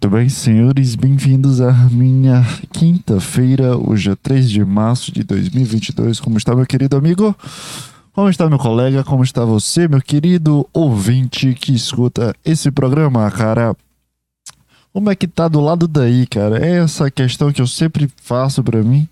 Muito 0.00 0.10
bem, 0.10 0.28
senhores, 0.28 0.94
bem-vindos 0.94 1.60
à 1.60 1.72
minha 1.90 2.46
quinta-feira, 2.72 3.76
hoje 3.76 4.12
é 4.12 4.14
3 4.14 4.48
de 4.48 4.64
março 4.64 5.10
de 5.10 5.24
2022. 5.24 6.20
Como 6.20 6.38
está, 6.38 6.54
meu 6.54 6.64
querido 6.64 6.96
amigo? 6.96 7.34
Como 8.12 8.28
está, 8.28 8.48
meu 8.48 8.60
colega? 8.60 9.02
Como 9.02 9.24
está 9.24 9.44
você, 9.44 9.88
meu 9.88 10.00
querido 10.00 10.64
ouvinte 10.72 11.52
que 11.52 11.74
escuta 11.74 12.32
esse 12.44 12.70
programa, 12.70 13.28
cara? 13.32 13.76
Como 14.92 15.10
é 15.10 15.16
que 15.16 15.26
tá 15.26 15.48
do 15.48 15.58
lado 15.58 15.88
daí, 15.88 16.28
cara? 16.28 16.64
É 16.64 16.78
essa 16.78 17.10
questão 17.10 17.52
que 17.52 17.60
eu 17.60 17.66
sempre 17.66 18.08
faço 18.22 18.62
para 18.62 18.80
mim, 18.84 19.08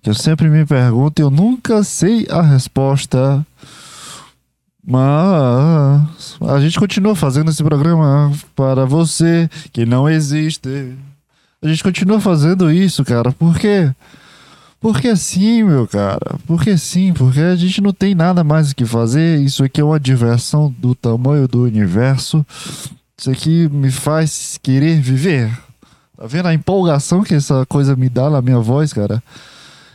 que 0.00 0.08
eu 0.08 0.14
sempre 0.14 0.48
me 0.48 0.64
pergunto 0.64 1.20
e 1.20 1.22
eu 1.22 1.30
nunca 1.30 1.84
sei 1.84 2.26
a 2.30 2.40
resposta. 2.40 3.46
Mas 4.84 6.36
a 6.40 6.60
gente 6.60 6.78
continua 6.78 7.14
fazendo 7.14 7.50
esse 7.50 7.62
programa 7.62 8.32
para 8.56 8.84
você 8.84 9.48
que 9.72 9.86
não 9.86 10.08
existe. 10.08 10.96
A 11.62 11.68
gente 11.68 11.82
continua 11.84 12.20
fazendo 12.20 12.70
isso, 12.70 13.04
cara. 13.04 13.30
Por 13.30 13.56
quê? 13.58 13.92
Porque 14.80 15.14
sim, 15.14 15.62
meu 15.62 15.86
cara. 15.86 16.36
Porque 16.44 16.76
sim, 16.76 17.12
porque 17.12 17.38
a 17.38 17.54
gente 17.54 17.80
não 17.80 17.92
tem 17.92 18.16
nada 18.16 18.42
mais 18.42 18.72
o 18.72 18.74
que 18.74 18.84
fazer. 18.84 19.40
Isso 19.40 19.62
aqui 19.62 19.80
é 19.80 19.84
uma 19.84 20.00
diversão 20.00 20.74
do 20.76 20.92
tamanho 20.92 21.46
do 21.46 21.62
universo. 21.62 22.44
Isso 23.16 23.30
aqui 23.30 23.68
me 23.68 23.92
faz 23.92 24.58
querer 24.60 25.00
viver. 25.00 25.56
Tá 26.16 26.26
vendo 26.26 26.48
a 26.48 26.54
empolgação 26.54 27.22
que 27.22 27.34
essa 27.34 27.64
coisa 27.66 27.94
me 27.94 28.08
dá 28.08 28.28
na 28.28 28.42
minha 28.42 28.58
voz, 28.58 28.92
cara? 28.92 29.22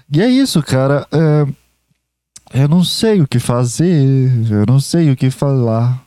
E 0.09 0.21
é 0.21 0.29
isso, 0.29 0.63
cara. 0.63 1.05
É 1.11 1.45
eu 2.53 2.67
não 2.67 2.83
sei 2.83 3.21
o 3.21 3.27
que 3.27 3.39
fazer, 3.39 4.31
eu 4.49 4.65
não 4.67 4.79
sei 4.79 5.11
o 5.11 5.15
que 5.15 5.29
falar. 5.29 6.01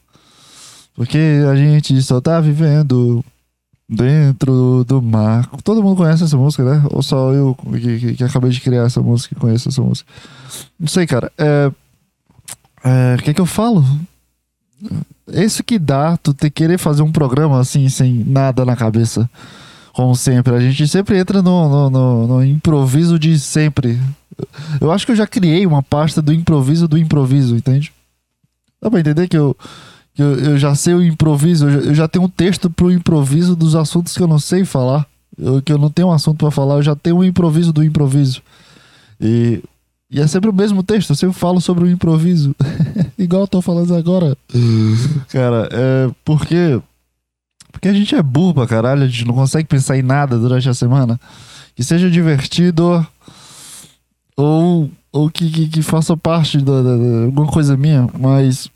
Porque 0.95 1.19
a 1.51 1.57
gente 1.57 2.01
só 2.03 2.21
tá 2.21 2.41
vivendo 2.41 3.25
dentro 3.89 4.85
do 4.85 5.03
mar. 5.03 5.49
Todo 5.65 5.83
mundo 5.83 5.97
conhece 5.97 6.25
essa 6.25 6.37
música, 6.37 6.63
né? 6.63 6.83
Ou 6.91 7.03
só 7.03 7.33
eu 7.33 7.57
que, 7.73 7.99
que, 7.99 8.15
que 8.15 8.25
acabei 8.25 8.51
de 8.51 8.61
criar 8.61 8.85
essa 8.85 9.01
música 9.01 9.35
e 9.35 9.41
conheço 9.41 9.69
essa 9.69 9.83
música? 9.83 10.11
Não 10.79 10.87
sei, 10.87 11.07
cara. 11.07 11.33
É. 11.37 11.73
É. 12.85 13.17
O 13.19 13.23
que 13.23 13.35
que 13.35 13.41
eu 13.41 13.47
falo? 13.47 13.85
Isso 15.27 15.65
que 15.65 15.79
dá, 15.79 16.17
tu 16.17 16.33
ter 16.33 16.51
querer 16.51 16.79
fazer 16.79 17.03
um 17.03 17.13
programa 17.13 17.61
assim, 17.61 17.89
sem 17.89 18.25
nada 18.25 18.65
na 18.65 18.77
cabeça. 18.77 19.29
Como 19.93 20.15
sempre. 20.15 20.55
A 20.55 20.61
gente 20.61 20.87
sempre 20.87 21.19
entra 21.19 21.43
no, 21.43 21.69
no, 21.69 21.91
no, 21.91 22.27
no 22.27 22.45
improviso 22.45 23.19
de 23.19 23.39
sempre. 23.39 23.99
Eu 24.81 24.91
acho 24.91 25.07
que 25.07 25.13
eu 25.13 25.17
já 25.17 25.27
criei 25.27 25.67
uma 25.67 25.83
pasta 25.83 26.21
do 26.21 26.33
improviso 26.33 26.89
do 26.89 26.99
improviso, 26.99 27.57
entende? 27.57 27.93
Dá 28.81 28.91
pra 28.91 29.01
entender 29.01 29.29
que 29.29 29.37
eu, 29.37 29.57
que 30.15 30.23
eu, 30.23 30.39
eu 30.39 30.59
já 30.59 30.75
sei 30.75 30.95
o 30.95 31.03
improviso, 31.03 31.67
eu 31.67 31.71
já, 31.71 31.79
eu 31.89 31.95
já, 31.95 32.09
tenho 32.09 32.25
um 32.25 32.29
texto 32.29 32.71
pro 32.71 32.91
improviso 32.91 33.55
dos 33.55 33.75
assuntos 33.75 34.17
que 34.17 34.23
eu 34.23 34.29
não 34.29 34.39
sei 34.39 34.65
falar. 34.65 35.07
Eu, 35.39 35.63
que 35.63 35.73
eu 35.73 35.79
não 35.79 35.91
tenho 35.91 36.09
um 36.09 36.13
assunto 36.13 36.39
para 36.39 36.51
falar, 36.51 36.77
eu 36.77 36.83
já 36.83 36.97
tenho 36.97 37.17
o 37.17 37.19
um 37.21 37.25
improviso 37.25 37.73
do 37.73 37.85
improviso. 37.85 38.43
E, 39.21 39.63
e 40.11 40.21
é 40.21 40.27
sempre 40.27 40.51
o 40.51 40.53
mesmo 40.53 40.83
texto, 40.83 41.11
eu 41.11 41.17
sempre 41.17 41.39
falo 41.39 41.61
sobre 41.61 41.85
o 41.85 41.91
improviso. 41.91 42.55
Igual 43.19 43.43
eu 43.43 43.49
tô 43.49 43.63
falando 43.63 43.95
agora. 43.95 44.37
Cara, 45.29 45.69
é 45.71 46.11
porque. 46.25 46.81
Porque 47.71 47.89
a 47.89 47.93
gente 47.93 48.15
é 48.15 48.23
burro 48.23 48.55
pra 48.55 48.67
caralho, 48.67 49.05
a 49.05 49.07
gente 49.07 49.25
não 49.25 49.35
consegue 49.35 49.69
pensar 49.69 49.97
em 49.97 50.03
nada 50.03 50.37
durante 50.37 50.69
a 50.69 50.75
semana. 50.75 51.19
Que 51.75 51.85
seja 51.85 52.11
divertido 52.11 53.07
ou, 54.41 54.91
ou 55.13 55.31
que, 55.31 55.51
que, 55.51 55.69
que 55.69 55.83
faça 55.83 56.17
parte 56.17 56.61
de 56.61 56.71
alguma 57.25 57.47
coisa 57.47 57.77
minha, 57.77 58.09
mas. 58.19 58.71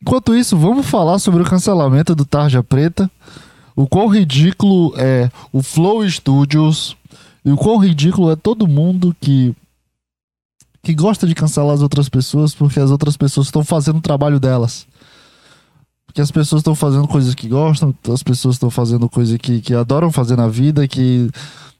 Enquanto 0.00 0.34
isso, 0.34 0.56
vamos 0.56 0.86
falar 0.86 1.18
sobre 1.18 1.42
o 1.42 1.46
cancelamento 1.46 2.14
do 2.14 2.24
Tarja 2.24 2.62
Preta, 2.62 3.10
o 3.74 3.86
quão 3.86 4.08
ridículo 4.08 4.92
é 4.96 5.30
o 5.52 5.62
Flow 5.62 6.08
Studios 6.08 6.96
e 7.44 7.50
o 7.50 7.56
quão 7.56 7.78
ridículo 7.78 8.30
é 8.30 8.36
todo 8.36 8.68
mundo 8.68 9.16
que 9.20 9.54
que 10.82 10.94
gosta 10.94 11.26
de 11.26 11.34
cancelar 11.34 11.74
as 11.74 11.82
outras 11.82 12.08
pessoas 12.08 12.54
porque 12.54 12.78
as 12.78 12.92
outras 12.92 13.16
pessoas 13.16 13.48
estão 13.48 13.64
fazendo 13.64 13.96
o 13.96 14.00
trabalho 14.00 14.38
delas. 14.38 14.86
Porque 16.06 16.20
as 16.20 16.30
pessoas 16.30 16.60
estão 16.60 16.76
fazendo 16.76 17.08
coisas 17.08 17.34
que 17.34 17.48
gostam, 17.48 17.92
as 18.12 18.22
pessoas 18.22 18.54
estão 18.54 18.70
fazendo 18.70 19.08
coisas 19.08 19.36
que, 19.38 19.60
que 19.60 19.74
adoram 19.74 20.12
fazer 20.12 20.36
na 20.36 20.46
vida, 20.46 20.86
que 20.86 21.28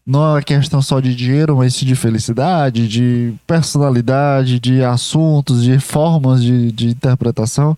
não 0.07 0.37
é 0.37 0.43
questão 0.43 0.81
só 0.81 1.01
de 1.01 1.17
dinheiro, 1.17 1.57
mas 1.57 1.75
de 1.75 1.97
felicidade, 1.97 2.87
de 2.87 3.35
personalidade, 3.45 4.61
de 4.61 4.85
assuntos, 4.85 5.65
de 5.65 5.81
formas 5.81 6.41
de, 6.41 6.71
de 6.71 6.91
interpretação. 6.91 7.77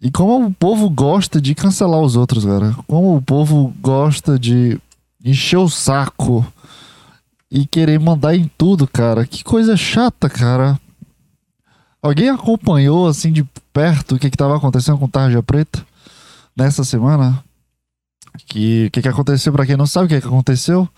E 0.00 0.10
como 0.10 0.46
o 0.46 0.52
povo 0.52 0.88
gosta 0.88 1.40
de 1.40 1.54
cancelar 1.54 2.00
os 2.00 2.14
outros, 2.14 2.44
cara. 2.44 2.76
Como 2.86 3.16
o 3.16 3.22
povo 3.22 3.74
gosta 3.80 4.38
de 4.38 4.78
encher 5.24 5.56
o 5.56 5.68
saco 5.68 6.46
e 7.50 7.66
querer 7.66 7.98
mandar 7.98 8.36
em 8.36 8.48
tudo, 8.56 8.86
cara. 8.86 9.26
Que 9.26 9.42
coisa 9.42 9.76
chata, 9.76 10.30
cara. 10.30 10.78
Alguém 12.00 12.28
acompanhou 12.28 13.08
assim 13.08 13.32
de 13.32 13.44
perto 13.72 14.14
o 14.14 14.18
que 14.18 14.28
estava 14.28 14.56
acontecendo 14.56 14.98
com 14.98 15.08
Tarja 15.08 15.42
Preta 15.42 15.84
nessa 16.56 16.84
semana? 16.84 17.43
Que 18.46 18.90
que, 18.90 19.02
que 19.02 19.08
aconteceu 19.08 19.52
para 19.52 19.66
quem 19.66 19.76
não 19.76 19.86
sabe 19.86 20.06
o 20.06 20.08
que, 20.08 20.20
que 20.20 20.26
aconteceu? 20.26 20.88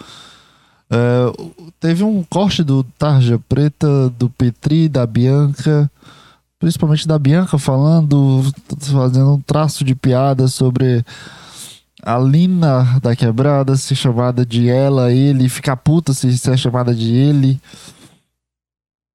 É, 0.90 1.32
teve 1.80 2.04
um 2.04 2.22
corte 2.22 2.62
do 2.62 2.84
Tarja 2.84 3.38
Preta, 3.48 4.08
do 4.10 4.30
Petri, 4.30 4.88
da 4.88 5.06
Bianca, 5.06 5.90
principalmente 6.58 7.06
da 7.06 7.18
Bianca 7.18 7.58
falando, 7.58 8.42
fazendo 8.80 9.34
um 9.34 9.40
traço 9.40 9.84
de 9.84 9.94
piada 9.94 10.48
sobre 10.48 11.04
a 12.02 12.18
Lina 12.18 13.00
da 13.00 13.16
quebrada 13.16 13.76
ser 13.76 13.96
chamada 13.96 14.46
de 14.46 14.68
ela, 14.68 15.12
ele, 15.12 15.48
ficar 15.48 15.76
puta 15.76 16.12
se 16.12 16.36
ser 16.38 16.56
chamada 16.56 16.94
de 16.94 17.12
ele. 17.12 17.60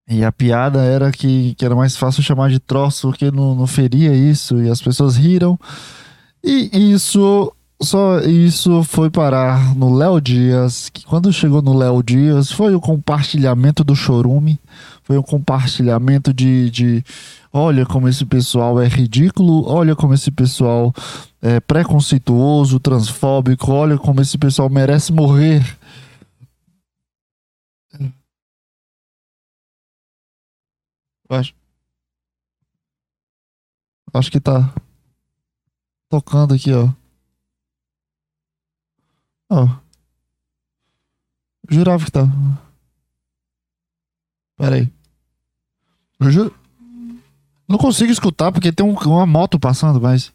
E 0.10 0.26
a 0.26 0.32
piada 0.32 0.84
era 0.84 1.10
que, 1.10 1.56
que 1.56 1.64
era 1.64 1.74
mais 1.74 1.96
fácil 1.96 2.22
chamar 2.22 2.50
de 2.50 2.60
troço 2.60 3.08
porque 3.08 3.32
não, 3.32 3.56
não 3.56 3.66
feria 3.66 4.14
isso, 4.14 4.62
e 4.62 4.70
as 4.70 4.82
pessoas 4.82 5.16
riram. 5.16 5.58
E 6.44 6.92
isso 6.92 7.54
só 7.84 8.20
isso 8.20 8.84
foi 8.84 9.10
parar 9.10 9.76
no 9.76 9.96
Léo 9.96 10.22
Dias, 10.22 10.90
que 10.90 11.04
quando 11.04 11.34
chegou 11.34 11.62
no 11.62 11.76
Léo 11.76 12.04
Dias 12.04 12.52
foi 12.52 12.76
o 12.76 12.80
compartilhamento 12.80 13.84
do 13.84 13.96
chorume, 13.96 14.60
foi 15.04 15.18
o 15.18 15.24
compartilhamento 15.24 16.34
de, 16.34 16.70
de 16.70 17.04
olha 17.52 17.86
como 17.86 18.08
esse 18.08 18.24
pessoal 18.26 18.80
é 18.80 18.88
ridículo, 18.88 19.68
olha 19.68 19.96
como 19.96 20.14
esse 20.14 20.30
pessoal 20.30 20.94
é 21.42 21.60
preconceituoso, 21.60 22.80
transfóbico, 22.80 23.72
olha 23.72 23.98
como 23.98 24.22
esse 24.22 24.38
pessoal 24.38 24.70
merece 24.70 25.12
morrer. 25.12 25.64
Acho, 31.30 31.54
acho 34.14 34.32
que 34.32 34.40
tá 34.40 34.74
tocando 36.10 36.54
aqui, 36.54 36.74
ó. 36.74 37.01
Oh. 39.54 39.68
Jurava 41.70 42.06
que 42.06 42.12
tava. 42.12 42.32
Pera 44.56 44.78
aí. 44.78 44.90
Eu 46.18 46.32
juro. 46.32 46.56
Não 47.68 47.78
consigo 47.78 48.14
escutar 48.14 48.50
porque 48.54 48.72
tem 48.72 48.86
um, 48.86 48.94
uma 48.94 49.26
moto 49.26 49.60
passando, 49.60 50.00
mas. 50.00 50.32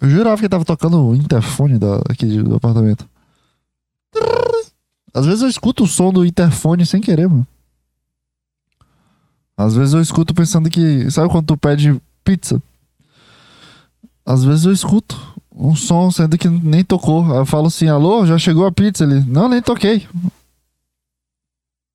Eu 0.00 0.08
jurava 0.08 0.40
que 0.40 0.48
tava 0.48 0.64
tocando 0.64 1.06
o 1.06 1.14
interfone 1.14 1.78
da, 1.78 1.96
aqui 2.08 2.42
do 2.42 2.56
apartamento. 2.56 3.06
Às 5.12 5.26
vezes 5.26 5.42
eu 5.42 5.50
escuto 5.50 5.84
o 5.84 5.86
som 5.86 6.10
do 6.10 6.24
interfone 6.24 6.86
sem 6.86 7.00
querer, 7.00 7.28
mano. 7.28 7.46
Às 9.54 9.74
vezes 9.74 9.92
eu 9.92 10.00
escuto 10.00 10.32
pensando 10.32 10.70
que. 10.70 11.10
Sabe 11.10 11.28
quando 11.28 11.48
tu 11.48 11.58
pede 11.58 12.00
pizza? 12.24 12.62
Às 14.26 14.42
vezes 14.42 14.64
eu 14.64 14.72
escuto 14.72 15.16
um 15.54 15.76
som 15.76 16.10
sendo 16.10 16.36
que 16.36 16.48
nem 16.48 16.84
tocou. 16.84 17.24
Aí 17.32 17.38
eu 17.38 17.46
falo 17.46 17.68
assim, 17.68 17.86
alô, 17.86 18.26
já 18.26 18.36
chegou 18.36 18.66
a 18.66 18.72
pizza 18.72 19.04
ali. 19.04 19.20
Não, 19.24 19.48
nem 19.48 19.62
toquei. 19.62 20.06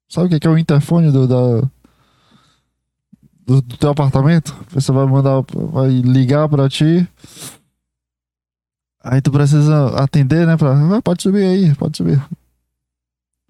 Sabe 0.10 0.34
o 0.34 0.40
que 0.40 0.48
é 0.48 0.50
o 0.50 0.58
interfone 0.58 1.12
do, 1.12 1.28
da, 1.28 1.68
do, 3.46 3.62
do 3.62 3.78
teu 3.78 3.90
apartamento? 3.90 4.56
Você 4.70 4.92
vai 4.92 5.06
mandar, 5.06 5.44
vai 5.72 5.90
ligar 5.90 6.48
pra 6.48 6.70
ti. 6.70 7.08
Aí 9.04 9.22
tu 9.22 9.32
precisa 9.32 9.88
atender, 10.02 10.48
né? 10.48 10.56
Pra, 10.56 10.98
ah, 10.98 11.02
pode 11.02 11.22
subir 11.22 11.44
aí, 11.44 11.76
pode 11.76 11.98
subir. 11.98 12.22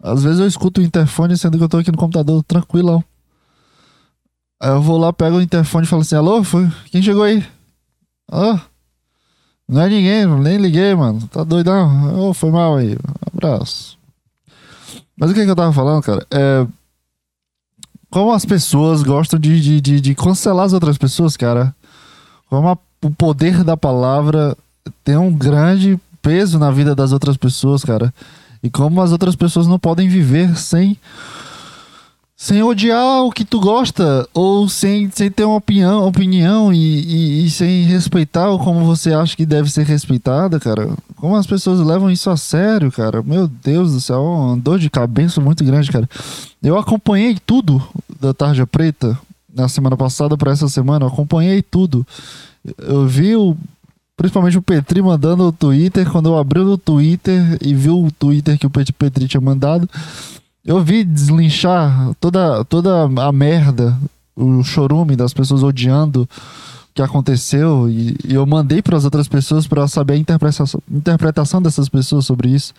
Às 0.02 0.24
vezes 0.24 0.40
eu 0.40 0.48
escuto 0.48 0.82
o 0.82 0.84
interfone 0.84 1.38
sendo 1.38 1.58
que 1.58 1.64
eu 1.64 1.70
tô 1.70 1.78
aqui 1.78 1.92
no 1.92 1.98
computador, 1.98 2.44
tranquilão. 2.44 3.04
Aí 4.60 4.70
eu 4.70 4.82
vou 4.82 4.98
lá, 4.98 5.14
pego 5.14 5.38
o 5.38 5.42
interfone 5.42 5.86
e 5.86 5.90
falo 5.90 6.02
assim, 6.02 6.16
alô, 6.16 6.44
foi? 6.44 6.68
Quem 6.92 7.02
chegou 7.02 7.24
aí? 7.24 7.46
Ah, 8.32 8.62
não 9.72 9.82
é 9.82 9.90
ninguém, 9.90 10.28
nem 10.28 10.58
liguei, 10.58 10.94
mano. 10.94 11.28
Tá 11.32 11.44
doidão? 11.44 12.30
Oh, 12.30 12.34
foi 12.34 12.52
mal 12.52 12.76
aí. 12.76 12.98
abraço. 13.34 13.98
Mas 15.18 15.32
o 15.32 15.34
que, 15.34 15.44
que 15.44 15.50
eu 15.50 15.56
tava 15.56 15.74
falando, 15.74 16.04
cara? 16.04 16.26
É. 16.30 16.68
Como 18.10 18.32
as 18.34 18.46
pessoas 18.46 19.02
gostam 19.02 19.40
de, 19.40 19.60
de, 19.62 19.82
de, 19.82 20.02
de 20.02 20.16
cancelar 20.16 20.66
as 20.66 20.74
outras 20.74 20.98
pessoas, 20.98 21.38
cara. 21.38 21.74
Como 22.50 22.68
a 22.68 22.78
o 23.04 23.10
poder 23.10 23.64
da 23.64 23.76
palavra 23.76 24.56
tem 25.04 25.18
um 25.18 25.34
grande 25.34 26.00
peso 26.22 26.60
na 26.60 26.70
vida 26.70 26.94
das 26.94 27.12
outras 27.12 27.36
pessoas, 27.36 27.84
cara. 27.84 28.14
E 28.62 28.70
como 28.70 29.02
as 29.02 29.12
outras 29.12 29.36
pessoas 29.36 29.66
não 29.66 29.80
podem 29.80 30.08
viver 30.08 30.56
sem 30.56 30.96
sem 32.42 32.64
odiar 32.64 33.24
o 33.24 33.32
que 33.32 33.46
tu 33.46 33.60
gosta 33.60 34.28
ou 34.34 34.68
sem, 34.68 35.12
sem 35.12 35.30
ter 35.30 35.46
uma 35.46 35.58
opinião, 35.58 36.08
opinião 36.08 36.74
e, 36.74 36.78
e, 36.78 37.46
e, 37.46 37.52
sem 37.52 37.84
respeitar 37.84 38.48
como 38.58 38.84
você 38.84 39.14
acha 39.14 39.38
que 39.38 39.46
deve 39.46 39.70
ser 39.70 39.86
respeitada, 39.86 40.60
cara. 40.60 40.90
Como 41.18 41.36
as 41.36 41.46
pessoas 41.46 41.80
levam 41.80 42.10
isso 42.10 42.32
a 42.32 42.36
sério, 42.36 42.92
cara. 42.92 43.22
Meu 43.22 43.48
Deus 43.48 43.94
do 43.94 44.02
céu, 44.02 44.24
uma 44.24 44.58
dor 44.58 44.80
de 44.80 44.90
cabeça 44.90 45.40
muito 45.40 45.64
grande, 45.64 45.92
cara. 45.92 46.10
Eu 46.64 46.80
acompanhei 46.80 47.38
tudo 47.46 47.80
da 48.20 48.34
Tarja 48.34 48.66
Preta 48.66 49.16
na 49.54 49.70
semana 49.70 49.96
passada 49.96 50.36
para 50.36 50.52
essa 50.52 50.68
semana, 50.68 51.06
eu 51.06 51.10
acompanhei 51.10 51.62
tudo. 51.62 52.04
Eu 52.76 53.06
vi 53.06 53.36
o 53.36 53.56
principalmente 54.18 54.58
o 54.58 54.64
Petri 54.64 55.00
mandando 55.00 55.44
o 55.44 55.52
Twitter, 55.52 56.10
quando 56.10 56.30
eu 56.30 56.38
abri 56.40 56.60
o 56.60 56.78
Twitter 56.78 57.60
e 57.62 57.74
vi 57.74 57.90
o 57.90 58.12
Twitter 58.12 58.58
que 58.58 58.66
o 58.66 58.70
Petri 58.70 59.28
tinha 59.28 59.42
mandado, 59.42 59.88
eu 60.66 60.84
vi 60.84 61.04
deslinchar 61.04 62.14
toda, 62.20 62.64
toda 62.66 63.04
a 63.04 63.32
merda, 63.32 63.98
o 64.36 64.64
chorume 64.64 65.16
das 65.16 65.34
pessoas 65.34 65.64
odiando 65.64 66.24
o 66.24 66.94
que 66.94 67.02
aconteceu 67.02 67.90
e, 67.90 68.16
e 68.28 68.34
eu 68.34 68.46
mandei 68.46 68.82
para 68.82 68.98
as 68.98 69.06
outras 69.06 69.28
pessoas 69.28 69.66
para 69.66 69.88
saber 69.88 70.14
a 70.14 70.18
interpretação, 70.18 70.82
interpretação 70.90 71.62
dessas 71.62 71.90
pessoas 71.90 72.26
sobre 72.26 72.50
isso. 72.50 72.74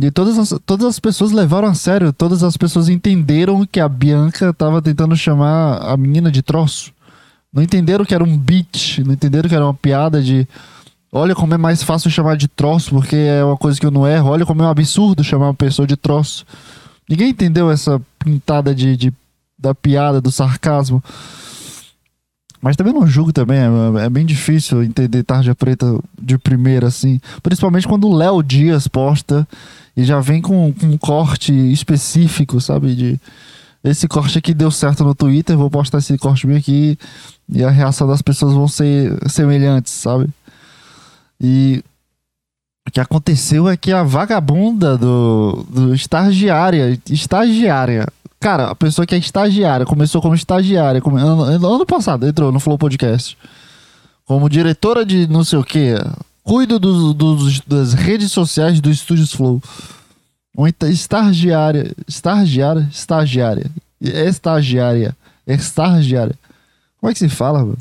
E 0.00 0.10
todas 0.10 0.38
as, 0.38 0.54
todas 0.66 0.86
as 0.86 1.00
pessoas 1.00 1.32
levaram 1.32 1.68
a 1.68 1.74
sério, 1.74 2.12
todas 2.12 2.42
as 2.42 2.56
pessoas 2.56 2.88
entenderam 2.88 3.66
que 3.66 3.80
a 3.80 3.88
Bianca 3.88 4.50
estava 4.50 4.82
tentando 4.82 5.16
chamar 5.16 5.78
a 5.78 5.96
menina 5.96 6.30
de 6.30 6.42
troço. 6.42 6.92
Não 7.52 7.62
entenderam 7.62 8.04
que 8.04 8.14
era 8.14 8.22
um 8.22 8.36
beat, 8.36 8.98
não 8.98 9.14
entenderam 9.14 9.48
que 9.48 9.54
era 9.54 9.64
uma 9.64 9.72
piada 9.72 10.22
de 10.22 10.46
Olha 11.10 11.34
como 11.34 11.54
é 11.54 11.58
mais 11.58 11.82
fácil 11.82 12.10
chamar 12.10 12.36
de 12.36 12.48
troço, 12.48 12.90
porque 12.90 13.16
é 13.16 13.42
uma 13.42 13.56
coisa 13.56 13.80
que 13.80 13.86
eu 13.86 13.90
não 13.90 14.06
erro. 14.06 14.28
Olha 14.30 14.44
como 14.44 14.62
é 14.62 14.66
um 14.66 14.70
absurdo 14.70 15.24
chamar 15.24 15.46
uma 15.46 15.54
pessoa 15.54 15.86
de 15.86 15.96
troço. 15.96 16.44
Ninguém 17.08 17.30
entendeu 17.30 17.70
essa 17.70 18.00
pintada 18.18 18.74
de, 18.74 18.96
de 18.96 19.12
da 19.58 19.74
piada, 19.74 20.20
do 20.20 20.30
sarcasmo. 20.30 21.02
Mas 22.60 22.76
também 22.76 22.92
não 22.92 23.06
julgo 23.06 23.32
também, 23.32 23.58
é, 23.58 24.04
é, 24.04 24.10
bem 24.10 24.26
difícil 24.26 24.82
entender 24.82 25.22
Tarja 25.22 25.54
Preta 25.54 25.98
de 26.20 26.36
primeira, 26.36 26.88
assim. 26.88 27.20
Principalmente 27.42 27.86
quando 27.86 28.08
o 28.08 28.14
Léo 28.14 28.42
Dias 28.42 28.88
posta 28.88 29.46
e 29.96 30.04
já 30.04 30.20
vem 30.20 30.42
com, 30.42 30.72
com 30.72 30.86
um 30.86 30.98
corte 30.98 31.52
específico, 31.52 32.60
sabe? 32.60 32.94
De, 32.94 33.20
esse 33.82 34.08
corte 34.08 34.38
aqui 34.38 34.52
deu 34.52 34.70
certo 34.70 35.04
no 35.04 35.14
Twitter, 35.14 35.56
vou 35.56 35.70
postar 35.70 35.98
esse 35.98 36.18
corte 36.18 36.46
bem 36.46 36.56
aqui 36.56 36.98
e 37.48 37.62
a 37.62 37.70
reação 37.70 38.08
das 38.08 38.20
pessoas 38.20 38.52
vão 38.52 38.66
ser 38.66 39.16
semelhantes, 39.28 39.92
sabe? 39.92 40.28
E 41.40 41.82
o 42.86 42.90
que 42.90 43.00
aconteceu 43.00 43.68
é 43.68 43.76
que 43.76 43.92
a 43.92 44.02
vagabunda 44.02 44.96
do, 44.96 45.66
do 45.68 45.94
estagiária, 45.94 46.98
estagiária, 47.10 48.06
cara, 48.40 48.70
a 48.70 48.74
pessoa 48.74 49.06
que 49.06 49.14
é 49.14 49.18
estagiária, 49.18 49.84
começou 49.84 50.22
como 50.22 50.34
estagiária, 50.34 51.00
como, 51.00 51.16
ano, 51.16 51.42
ano 51.42 51.86
passado, 51.86 52.26
entrou 52.26 52.50
no 52.50 52.58
Flow 52.58 52.78
Podcast, 52.78 53.36
como 54.24 54.48
diretora 54.48 55.04
de 55.04 55.26
não 55.26 55.44
sei 55.44 55.58
o 55.58 55.64
que, 55.64 55.94
cuido 56.42 56.78
dos, 56.78 57.14
dos, 57.14 57.60
das 57.60 57.92
redes 57.92 58.32
sociais 58.32 58.80
do 58.80 58.90
Estúdios 58.90 59.32
Flow. 59.32 59.62
Uma 60.56 60.70
estagiária, 60.70 61.92
estagiária, 62.06 62.88
estagiária, 62.90 63.70
estagiária, 64.00 65.16
estagiária. 65.46 66.34
Como 66.98 67.10
é 67.10 67.12
que 67.12 67.18
se 67.18 67.28
fala, 67.28 67.60
mano? 67.60 67.78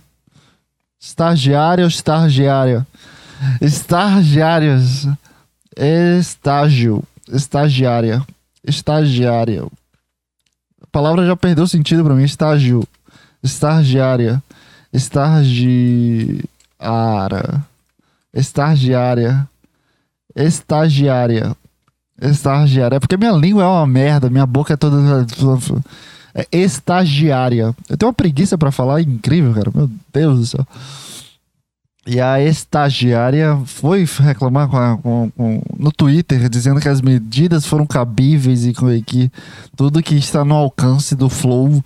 Estagiária 0.99 1.85
ou 1.85 1.87
estagiária? 1.87 2.85
Estagiárias. 3.61 5.07
Estágio. 5.75 7.03
Estagiária. 7.31 8.25
Estagiária. 8.63 9.63
A 10.81 10.87
palavra 10.91 11.25
já 11.25 11.35
perdeu 11.35 11.67
sentido 11.67 12.03
para 12.03 12.15
mim. 12.15 12.23
Estágio. 12.23 12.87
Estagiária. 13.43 14.41
Estagiária. 14.91 16.41
Estagiária. 18.33 19.47
Estagiária. 20.35 21.55
Estagiária. 22.21 22.95
É 22.95 22.99
porque 22.99 23.17
minha 23.17 23.31
língua 23.31 23.63
é 23.63 23.67
uma 23.67 23.87
merda. 23.87 24.29
Minha 24.29 24.45
boca 24.45 24.73
é 24.73 24.77
toda. 24.77 24.97
É 26.33 26.45
estagiária. 26.51 27.75
Eu 27.89 27.97
tenho 27.97 28.09
uma 28.09 28.13
preguiça 28.13 28.57
para 28.57 28.71
falar 28.71 29.01
incrível, 29.01 29.53
cara. 29.53 29.71
Meu 29.73 29.89
Deus 30.13 30.39
do 30.39 30.45
céu. 30.45 30.67
E 32.09 32.21
a 32.21 32.41
estagiária 32.41 33.59
foi 33.65 34.05
reclamar 34.19 34.69
com, 34.69 34.77
a, 34.77 34.97
com, 34.97 35.29
com, 35.35 35.61
no 35.77 35.91
Twitter, 35.91 36.47
dizendo 36.47 36.79
que 36.79 36.87
as 36.87 37.01
medidas 37.01 37.65
foram 37.65 37.85
cabíveis 37.85 38.65
e 38.65 38.73
que 39.05 39.29
tudo 39.75 40.01
que 40.01 40.15
está 40.15 40.45
no 40.45 40.55
alcance 40.55 41.17
do 41.17 41.27
Flow. 41.27 41.83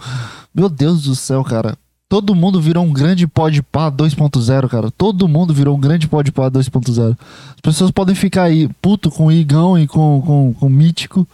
Meu 0.54 0.70
Deus 0.70 1.02
do 1.02 1.16
céu, 1.16 1.44
cara. 1.44 1.76
Todo 2.08 2.36
mundo 2.36 2.62
virou 2.62 2.86
um 2.86 2.94
grande 2.94 3.26
podpah 3.26 3.90
2.0, 3.90 4.70
cara. 4.70 4.92
Todo 4.92 5.28
mundo 5.28 5.56
virou 5.56 5.76
um 5.76 5.80
grande 5.80 6.08
podpah 6.08 6.52
2.0. 6.52 7.18
As 7.56 7.62
pessoas 7.64 7.90
podem 7.90 8.14
ficar 8.14 8.44
aí 8.44 8.70
puto 8.80 9.10
com 9.10 9.26
o 9.26 9.32
Igão 9.32 9.80
e 9.80 9.88
com, 9.88 10.22
com, 10.24 10.54
com 10.54 10.68
o 10.68 10.70
Mítico, 10.70 11.28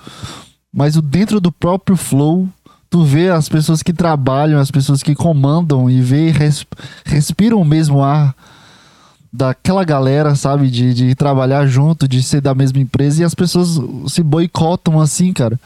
mas 0.73 0.95
o 0.95 1.01
dentro 1.01 1.41
do 1.41 1.51
próprio 1.51 1.97
Flow 1.97 2.47
tu 2.89 3.03
vê 3.03 3.29
as 3.29 3.49
pessoas 3.49 3.83
que 3.83 3.91
trabalham, 3.91 4.61
as 4.61 4.71
pessoas 4.71 5.03
que 5.03 5.13
comandam 5.13 5.89
e 5.89 5.99
vê 5.99 6.31
resp 6.31 6.71
respiram 7.03 7.59
o 7.59 7.65
mesmo 7.65 8.01
ar 8.01 8.33
daquela 9.37 9.83
galera, 9.83 10.33
sabe? 10.35 10.67
De, 10.71 10.93
de 10.95 11.13
trabalhar 11.13 11.67
junto, 11.67 12.07
de 12.07 12.23
ser 12.23 12.41
da 12.41 12.55
mesma 12.55 12.79
empresa 12.79 13.21
e 13.21 13.25
as 13.25 13.35
pessoas 13.35 13.79
se 14.11 14.23
boicotam 14.23 14.99
assim, 14.99 15.31
cara. 15.31 15.59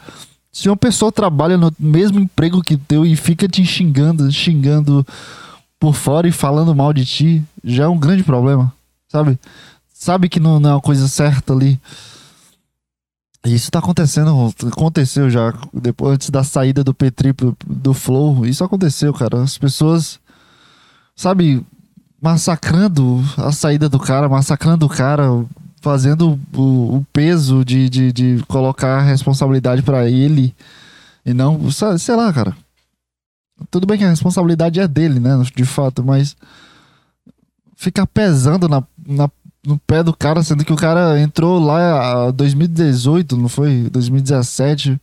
Se 0.52 0.68
uma 0.68 0.76
pessoa 0.76 1.10
trabalha 1.10 1.56
no 1.56 1.72
mesmo 1.78 2.20
emprego 2.20 2.60
que 2.60 2.76
teu 2.76 3.06
e 3.06 3.16
fica 3.16 3.48
te 3.48 3.64
xingando, 3.64 4.30
xingando 4.30 5.06
por 5.80 5.94
fora 5.94 6.28
e 6.28 6.32
falando 6.32 6.74
mal 6.74 6.92
de 6.92 7.06
ti, 7.06 7.42
já 7.64 7.84
é 7.84 7.88
um 7.88 7.98
grande 7.98 8.22
problema, 8.22 8.70
sabe? 9.08 9.38
Sabe 9.94 10.28
que 10.28 10.38
não, 10.38 10.60
não 10.60 10.70
é 10.70 10.74
uma 10.74 10.80
coisa 10.80 11.08
certa 11.08 11.54
ali. 11.54 11.80
Isso 13.46 13.70
tá 13.70 13.78
acontecendo, 13.78 14.52
aconteceu 14.70 15.30
já, 15.30 15.54
depois 15.72 16.14
antes 16.14 16.28
da 16.28 16.44
saída 16.44 16.84
do 16.84 16.92
Petri 16.92 17.34
do 17.66 17.94
Flow, 17.94 18.44
isso 18.44 18.62
aconteceu, 18.62 19.14
cara. 19.14 19.42
As 19.42 19.56
pessoas, 19.56 20.20
sabe, 21.16 21.64
massacrando 22.22 23.20
a 23.36 23.50
saída 23.50 23.88
do 23.88 23.98
cara, 23.98 24.28
massacrando 24.28 24.86
o 24.86 24.88
cara, 24.88 25.24
fazendo 25.80 26.38
o, 26.54 26.96
o 26.96 27.06
peso 27.12 27.64
de, 27.64 27.88
de, 27.88 28.12
de, 28.12 28.44
colocar 28.46 28.98
a 28.98 29.02
responsabilidade 29.02 29.82
para 29.82 30.08
ele 30.08 30.54
e 31.26 31.34
não, 31.34 31.68
sei 31.98 32.14
lá, 32.14 32.32
cara. 32.32 32.56
Tudo 33.70 33.86
bem 33.86 33.98
que 33.98 34.04
a 34.04 34.10
responsabilidade 34.10 34.78
é 34.78 34.86
dele, 34.86 35.18
né, 35.18 35.30
de 35.54 35.64
fato, 35.64 36.04
mas 36.04 36.36
ficar 37.74 38.06
pesando 38.06 38.68
na, 38.68 38.84
na, 39.04 39.28
no 39.66 39.76
pé 39.78 40.04
do 40.04 40.14
cara, 40.14 40.44
sendo 40.44 40.64
que 40.64 40.72
o 40.72 40.76
cara 40.76 41.20
entrou 41.20 41.58
lá 41.58 42.28
em 42.28 42.32
2018, 42.32 43.36
não 43.36 43.48
foi? 43.48 43.88
2017. 43.90 45.00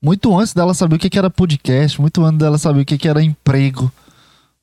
Muito 0.00 0.38
antes 0.38 0.54
dela 0.54 0.72
saber 0.72 0.96
o 0.96 0.98
que 0.98 1.18
era 1.18 1.30
podcast, 1.30 2.00
muito 2.00 2.24
antes 2.24 2.38
dela 2.38 2.56
saber 2.56 2.80
o 2.80 2.84
que 2.84 3.08
era 3.08 3.22
emprego. 3.22 3.92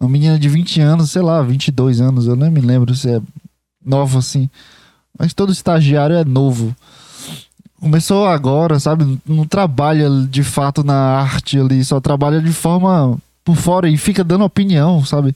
Uma 0.02 0.10
menina 0.10 0.40
de 0.40 0.50
20 0.50 0.82
anos, 0.82 1.12
sei 1.12 1.22
lá, 1.22 1.44
22 1.44 2.02
anos, 2.02 2.26
eu 2.26 2.36
nem 2.36 2.50
me 2.50 2.60
lembro 2.60 2.96
se 2.96 3.08
é 3.08 3.22
novo 3.86 4.18
assim. 4.18 4.50
Mas 5.18 5.32
todo 5.32 5.52
estagiário 5.52 6.16
é 6.16 6.26
novo. 6.26 6.76
Começou 7.80 8.26
agora, 8.26 8.80
sabe? 8.80 9.22
Não 9.24 9.46
trabalha 9.46 10.10
de 10.28 10.42
fato 10.42 10.84
na 10.84 10.96
arte 10.96 11.60
ali, 11.60 11.86
só 11.86 12.02
trabalha 12.02 12.42
de 12.42 12.52
forma 12.52 13.16
por 13.46 13.56
fora 13.56 13.88
e 13.88 13.96
fica 13.96 14.24
dando 14.24 14.44
opinião, 14.44 15.06
sabe? 15.06 15.36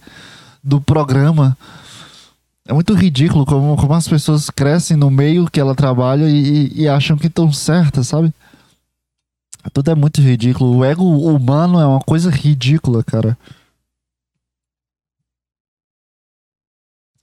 Do 0.63 0.81
programa. 0.81 1.55
É 2.67 2.73
muito 2.73 2.95
ridículo 2.95 3.45
como, 3.45 3.77
como 3.77 3.93
as 3.93 4.07
pessoas 4.07 4.49
crescem 4.49 4.97
no 4.97 5.11
meio 5.11 5.45
que 5.45 5.59
ela 5.59 5.75
trabalha 5.75 6.27
e, 6.27 6.71
e 6.73 6.87
acham 6.87 7.15
que 7.17 7.27
estão 7.27 7.53
certas, 7.53 8.07
sabe? 8.07 8.33
Tudo 9.71 9.91
é 9.91 9.95
muito 9.95 10.21
ridículo. 10.21 10.77
O 10.77 10.83
ego 10.83 11.03
humano 11.03 11.79
é 11.79 11.85
uma 11.85 11.99
coisa 11.99 12.31
ridícula, 12.31 13.03
cara. 13.03 13.37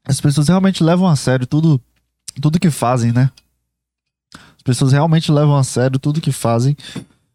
As 0.05 0.21
pessoas 0.21 0.49
realmente 0.49 0.83
levam 0.83 1.07
a 1.09 1.17
sério 1.17 1.47
tudo, 1.47 1.81
tudo 2.41 2.59
que 2.59 2.71
fazem, 2.71 3.13
né? 3.13 3.31
As 4.35 4.63
pessoas 4.63 4.93
realmente 4.93 5.31
levam 5.31 5.57
a 5.57 5.65
sério 5.65 5.99
tudo 5.99 6.21
que 6.21 6.33
fazem 6.33 6.77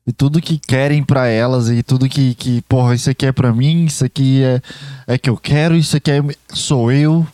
e 0.06 0.14
tudo 0.14 0.42
que 0.42 0.58
querem 0.58 1.04
para 1.04 1.28
elas 1.28 1.70
e 1.70 1.84
tudo 1.84 2.08
que, 2.08 2.34
que, 2.36 2.62
porra, 2.64 2.96
isso 2.96 3.10
aqui 3.10 3.26
é 3.26 3.32
para 3.32 3.54
mim, 3.54 3.86
isso 3.86 4.06
aqui 4.06 4.42
é, 4.42 4.62
é 5.06 5.18
que 5.18 5.30
eu 5.30 5.36
quero, 5.36 5.76
isso 5.76 5.98
aqui 5.98 6.12
é, 6.12 6.22
sou 6.50 6.92
eu. 6.92 7.28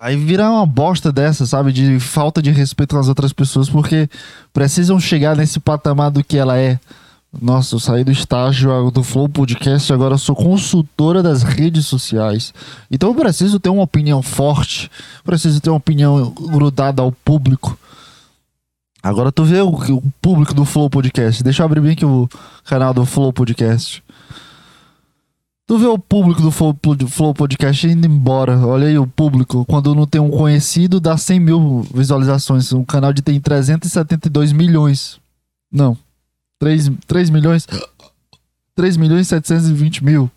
Aí 0.00 0.16
vira 0.16 0.50
uma 0.50 0.66
bosta 0.66 1.12
dessa, 1.12 1.46
sabe? 1.46 1.72
De 1.72 1.98
falta 1.98 2.40
de 2.42 2.50
respeito 2.50 2.96
as 2.96 3.08
outras 3.08 3.32
pessoas 3.32 3.68
porque 3.68 4.08
precisam 4.52 4.98
chegar 4.98 5.36
nesse 5.36 5.58
patamar 5.60 6.10
do 6.10 6.22
que 6.22 6.36
ela 6.36 6.56
é 6.58 6.78
Nossa, 7.32 7.74
eu 7.74 7.78
saí 7.78 8.04
do 8.04 8.10
estágio 8.10 8.90
do 8.90 9.02
Flow 9.02 9.28
Podcast, 9.28 9.92
agora 9.92 10.16
sou 10.16 10.34
consultora 10.34 11.22
das 11.22 11.42
redes 11.42 11.86
sociais. 11.86 12.54
Então 12.90 13.10
eu 13.10 13.14
preciso 13.14 13.60
ter 13.60 13.68
uma 13.68 13.82
opinião 13.82 14.22
forte, 14.22 14.90
preciso 15.24 15.60
ter 15.60 15.68
uma 15.68 15.76
opinião 15.76 16.30
grudada 16.30 17.02
ao 17.02 17.12
público. 17.12 17.78
Agora 19.02 19.30
tu 19.30 19.44
vê 19.44 19.60
o, 19.60 19.68
o 19.68 20.02
público 20.20 20.54
do 20.54 20.64
Flow 20.64 20.88
Podcast. 20.88 21.42
Deixa 21.42 21.62
eu 21.62 21.66
abrir 21.66 21.80
bem 21.80 21.92
aqui 21.92 22.04
o 22.04 22.28
canal 22.64 22.94
do 22.94 23.04
Flow 23.04 23.32
Podcast. 23.32 24.02
Tu 25.66 25.76
vê 25.76 25.86
o 25.86 25.98
público 25.98 26.40
do 26.40 26.50
Flow, 26.50 26.74
Flow 27.08 27.34
Podcast 27.34 27.86
indo 27.86 28.06
embora. 28.06 28.58
Olha 28.66 28.88
aí 28.88 28.98
o 28.98 29.06
público. 29.06 29.66
Quando 29.66 29.94
não 29.94 30.06
tem 30.06 30.18
um 30.18 30.30
conhecido, 30.30 30.98
dá 30.98 31.14
100 31.16 31.40
mil 31.40 31.86
visualizações. 31.94 32.72
Um 32.72 32.82
canal 32.82 33.12
de 33.12 33.20
tem 33.20 33.38
372 33.38 34.50
milhões. 34.50 35.20
Não. 35.70 35.96
3, 36.58 36.90
3 37.06 37.30
milhões. 37.30 37.66
3 38.74 38.96
milhões 38.96 39.26
e 39.26 39.30
720 39.30 40.04
mil. 40.04 40.30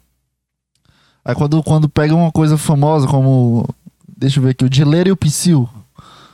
Aí 1.24 1.36
quando, 1.36 1.62
quando 1.64 1.88
pega 1.90 2.16
uma 2.16 2.32
coisa 2.32 2.58
famosa 2.58 3.08
como. 3.08 3.68
Deixa 4.18 4.40
eu 4.40 4.44
ver 4.44 4.50
aqui. 4.52 4.66
O 4.66 4.70
Dileiro 4.70 5.10
e 5.10 5.12
o 5.12 5.18
Psyu. 5.18 5.70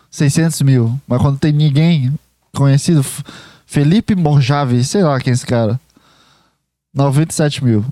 600 0.10 0.62
mil. 0.62 1.00
Mas 1.08 1.22
quando 1.22 1.39
tem 1.39 1.51
ninguém 1.51 2.13
conhecido. 2.56 3.06
Felipe 3.65 4.15
Morjave. 4.15 4.84
Sei 4.84 5.03
lá 5.03 5.20
quem 5.20 5.32
é 5.32 5.34
esse 5.34 5.46
cara. 5.46 5.79
97 6.94 7.63
mil. 7.63 7.86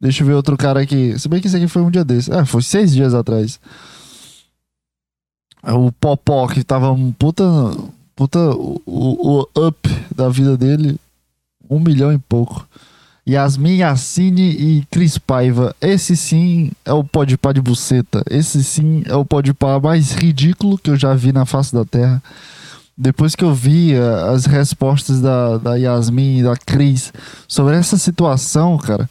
Deixa 0.00 0.22
eu 0.22 0.26
ver 0.26 0.34
outro 0.34 0.56
cara 0.56 0.80
aqui. 0.80 1.18
Se 1.18 1.28
bem 1.28 1.40
que 1.40 1.48
esse 1.48 1.56
aqui 1.56 1.66
foi 1.66 1.82
um 1.82 1.90
dia 1.90 2.04
desse. 2.04 2.32
Ah, 2.32 2.46
foi 2.46 2.62
seis 2.62 2.92
dias 2.92 3.14
atrás. 3.14 3.58
O 5.64 5.90
Popó, 5.90 6.46
que 6.46 6.62
tava 6.62 6.92
um 6.92 7.12
puta. 7.12 7.44
Puta. 8.14 8.38
O, 8.38 8.80
o, 8.86 9.48
o 9.54 9.66
up 9.66 9.88
da 10.14 10.28
vida 10.28 10.56
dele. 10.56 10.98
Um 11.68 11.78
milhão 11.78 12.12
e 12.12 12.18
pouco. 12.18 12.66
Yasmin 13.28 13.78
Yassine 13.78 14.50
e 14.50 14.84
Cris 14.90 15.18
Paiva. 15.18 15.74
Esse 15.80 16.16
sim 16.16 16.72
é 16.84 16.92
o 16.92 17.04
podpá 17.04 17.52
de 17.52 17.60
buceta. 17.60 18.22
Esse 18.30 18.64
sim 18.64 19.02
é 19.06 19.14
o 19.14 19.24
podpá 19.24 19.78
mais 19.78 20.12
ridículo 20.12 20.78
que 20.78 20.90
eu 20.90 20.96
já 20.96 21.14
vi 21.14 21.32
na 21.32 21.44
face 21.44 21.74
da 21.74 21.84
terra. 21.84 22.22
Depois 22.96 23.36
que 23.36 23.44
eu 23.44 23.54
vi 23.54 23.94
uh, 23.94 24.30
as 24.34 24.46
respostas 24.46 25.20
da, 25.20 25.58
da 25.58 25.74
Yasmin 25.76 26.38
e 26.38 26.42
da 26.42 26.56
Cris 26.56 27.12
sobre 27.46 27.76
essa 27.76 27.96
situação, 27.96 28.76
cara 28.78 29.08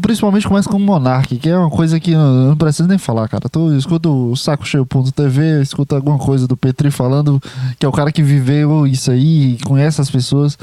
Principalmente 0.00 0.48
começa 0.48 0.66
com 0.66 0.78
o 0.78 0.80
Monark, 0.80 1.36
que 1.36 1.46
é 1.46 1.56
uma 1.56 1.68
coisa 1.68 2.00
que 2.00 2.12
eu 2.12 2.18
não 2.18 2.56
preciso 2.56 2.88
nem 2.88 2.96
falar, 2.96 3.28
cara. 3.28 3.50
Tu 3.50 3.74
escuta 3.74 4.08
o 4.08 4.34
Saco 4.34 4.66
Cheio.tv, 4.66 5.60
escuta 5.60 5.94
alguma 5.94 6.18
coisa 6.18 6.48
do 6.48 6.56
Petri 6.56 6.90
falando 6.90 7.38
que 7.78 7.84
é 7.84 7.88
o 7.88 7.92
cara 7.92 8.10
que 8.10 8.22
viveu 8.22 8.86
isso 8.86 9.10
aí, 9.10 9.58
conhece 9.66 10.00
as 10.00 10.10
pessoas 10.10 10.56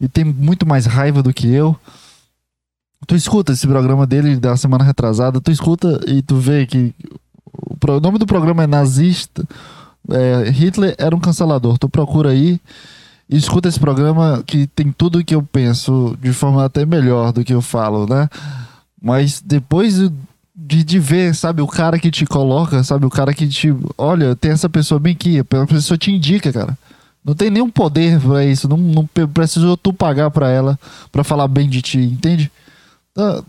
e 0.00 0.08
tem 0.08 0.24
muito 0.24 0.66
mais 0.66 0.86
raiva 0.86 1.22
do 1.22 1.32
que 1.32 1.48
eu. 1.48 1.76
Tu 3.06 3.14
escuta 3.14 3.52
esse 3.52 3.66
programa 3.66 4.06
dele 4.06 4.36
da 4.36 4.56
semana 4.56 4.84
retrasada, 4.84 5.40
tu 5.40 5.50
escuta 5.50 6.00
e 6.06 6.20
tu 6.20 6.36
vê 6.36 6.66
que 6.66 6.94
o 7.52 8.00
nome 8.00 8.18
do 8.18 8.26
programa 8.26 8.64
é 8.64 8.66
Nazista. 8.66 9.44
É, 10.10 10.50
Hitler 10.50 10.94
era 10.98 11.14
um 11.14 11.20
cancelador. 11.20 11.78
Tu 11.78 11.88
procura 11.88 12.30
aí 12.30 12.60
e 13.28 13.36
escuta 13.36 13.68
esse 13.68 13.78
programa 13.78 14.42
que 14.46 14.66
tem 14.66 14.90
tudo 14.90 15.24
que 15.24 15.34
eu 15.34 15.42
penso 15.42 16.16
de 16.20 16.32
forma 16.32 16.64
até 16.64 16.86
melhor 16.86 17.32
do 17.32 17.44
que 17.44 17.52
eu 17.52 17.60
falo, 17.60 18.06
né? 18.06 18.28
Mas 19.00 19.40
depois 19.44 19.98
de, 20.54 20.82
de 20.82 20.98
ver, 20.98 21.34
sabe, 21.34 21.62
o 21.62 21.66
cara 21.66 21.98
que 21.98 22.10
te 22.10 22.24
coloca, 22.26 22.82
sabe, 22.82 23.06
o 23.06 23.10
cara 23.10 23.32
que 23.32 23.46
te. 23.46 23.74
Olha, 23.96 24.34
tem 24.34 24.50
essa 24.50 24.68
pessoa 24.68 24.98
bem 24.98 25.12
aqui, 25.12 25.38
a 25.38 25.44
pessoa 25.66 25.96
te 25.96 26.10
indica, 26.10 26.52
cara. 26.52 26.76
Não 27.24 27.34
tem 27.34 27.50
nenhum 27.50 27.70
poder 27.70 28.20
pra 28.20 28.44
isso, 28.44 28.68
não, 28.68 28.76
não 28.76 29.06
precisou 29.06 29.76
tu 29.76 29.92
pagar 29.92 30.30
pra 30.30 30.50
ela 30.50 30.78
pra 31.12 31.24
falar 31.24 31.46
bem 31.48 31.68
de 31.68 31.82
ti, 31.82 31.98
entende? 31.98 32.50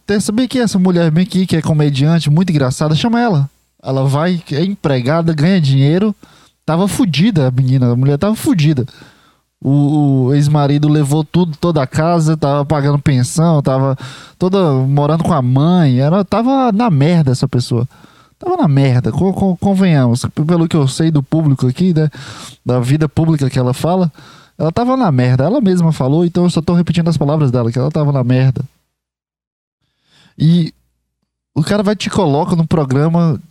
Tem 0.05 0.17
essa 0.17 0.31
bem 0.31 0.45
aqui, 0.45 0.59
essa 0.59 0.79
mulher 0.79 1.11
bem 1.11 1.23
aqui, 1.23 1.45
que 1.45 1.55
é 1.55 1.61
comediante, 1.61 2.29
muito 2.29 2.49
engraçada, 2.49 2.95
chama 2.95 3.21
ela. 3.21 3.49
Ela 3.81 4.03
vai, 4.03 4.41
é 4.51 4.63
empregada, 4.63 5.33
ganha 5.33 5.61
dinheiro. 5.61 6.13
Tava 6.65 6.87
fudida 6.87 7.47
a 7.47 7.51
menina, 7.51 7.91
a 7.91 7.95
mulher 7.95 8.17
tava 8.17 8.35
fudida. 8.35 8.85
O, 9.61 10.25
o 10.25 10.33
ex-marido 10.33 10.87
levou 10.87 11.23
tudo, 11.23 11.55
toda 11.57 11.83
a 11.83 11.87
casa, 11.87 12.35
tava 12.35 12.65
pagando 12.65 12.97
pensão, 12.99 13.61
tava 13.61 13.97
toda 14.37 14.71
morando 14.73 15.23
com 15.23 15.33
a 15.33 15.41
mãe, 15.41 15.99
era, 15.99 16.23
tava 16.25 16.71
na 16.71 16.89
merda 16.89 17.31
essa 17.31 17.47
pessoa. 17.47 17.87
Tava 18.39 18.55
na 18.55 18.67
merda, 18.69 19.11
con, 19.11 19.33
con, 19.33 19.55
convenhamos. 19.57 20.25
Pelo 20.47 20.67
que 20.67 20.75
eu 20.77 20.87
sei 20.87 21.11
do 21.11 21.21
público 21.21 21.67
aqui, 21.67 21.93
né? 21.93 22.09
Da 22.65 22.79
vida 22.79 23.09
pública 23.09 23.49
que 23.49 23.59
ela 23.59 23.73
fala, 23.73 24.09
ela 24.57 24.71
tava 24.71 24.95
na 24.95 25.11
merda. 25.11 25.43
Ela 25.43 25.59
mesma 25.59 25.91
falou, 25.91 26.25
então 26.25 26.45
eu 26.45 26.49
só 26.49 26.61
tô 26.61 26.73
repetindo 26.73 27.09
as 27.09 27.17
palavras 27.17 27.51
dela, 27.51 27.69
que 27.69 27.77
ela 27.77 27.91
tava 27.91 28.13
na 28.13 28.23
merda. 28.23 28.63
E 30.37 30.73
o 31.53 31.61
cara 31.61 31.83
vai 31.83 31.97
te 31.97 32.09
coloca 32.09 32.55
num 32.55 32.65
programa 32.65 33.41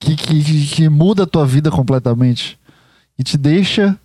que, 0.00 0.16
que, 0.16 0.66
que 0.66 0.88
muda 0.88 1.24
a 1.24 1.26
tua 1.26 1.44
vida 1.44 1.70
completamente. 1.70 2.58
E 3.18 3.22
te 3.22 3.36
deixa 3.36 3.98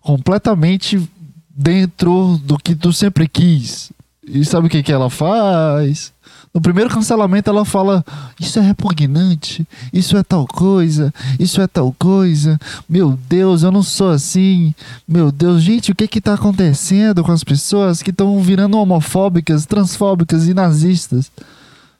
completamente 0.00 1.10
dentro 1.50 2.38
do 2.44 2.56
que 2.56 2.76
tu 2.76 2.92
sempre 2.92 3.26
quis. 3.26 3.90
E 4.24 4.44
sabe 4.44 4.68
o 4.68 4.70
que, 4.70 4.84
que 4.84 4.92
ela 4.92 5.10
faz? 5.10 6.12
No 6.56 6.62
primeiro 6.62 6.88
cancelamento 6.88 7.50
ela 7.50 7.66
fala: 7.66 8.02
Isso 8.40 8.58
é 8.58 8.62
repugnante, 8.62 9.68
isso 9.92 10.16
é 10.16 10.22
tal 10.22 10.46
coisa, 10.46 11.12
isso 11.38 11.60
é 11.60 11.66
tal 11.66 11.94
coisa. 11.98 12.58
Meu 12.88 13.18
Deus, 13.28 13.62
eu 13.62 13.70
não 13.70 13.82
sou 13.82 14.08
assim. 14.08 14.74
Meu 15.06 15.30
Deus, 15.30 15.62
gente, 15.62 15.92
o 15.92 15.94
que 15.94 16.08
que 16.08 16.18
tá 16.18 16.32
acontecendo 16.32 17.22
com 17.22 17.30
as 17.30 17.44
pessoas 17.44 18.00
que 18.02 18.08
estão 18.08 18.40
virando 18.40 18.78
homofóbicas, 18.78 19.66
transfóbicas 19.66 20.48
e 20.48 20.54
nazistas? 20.54 21.30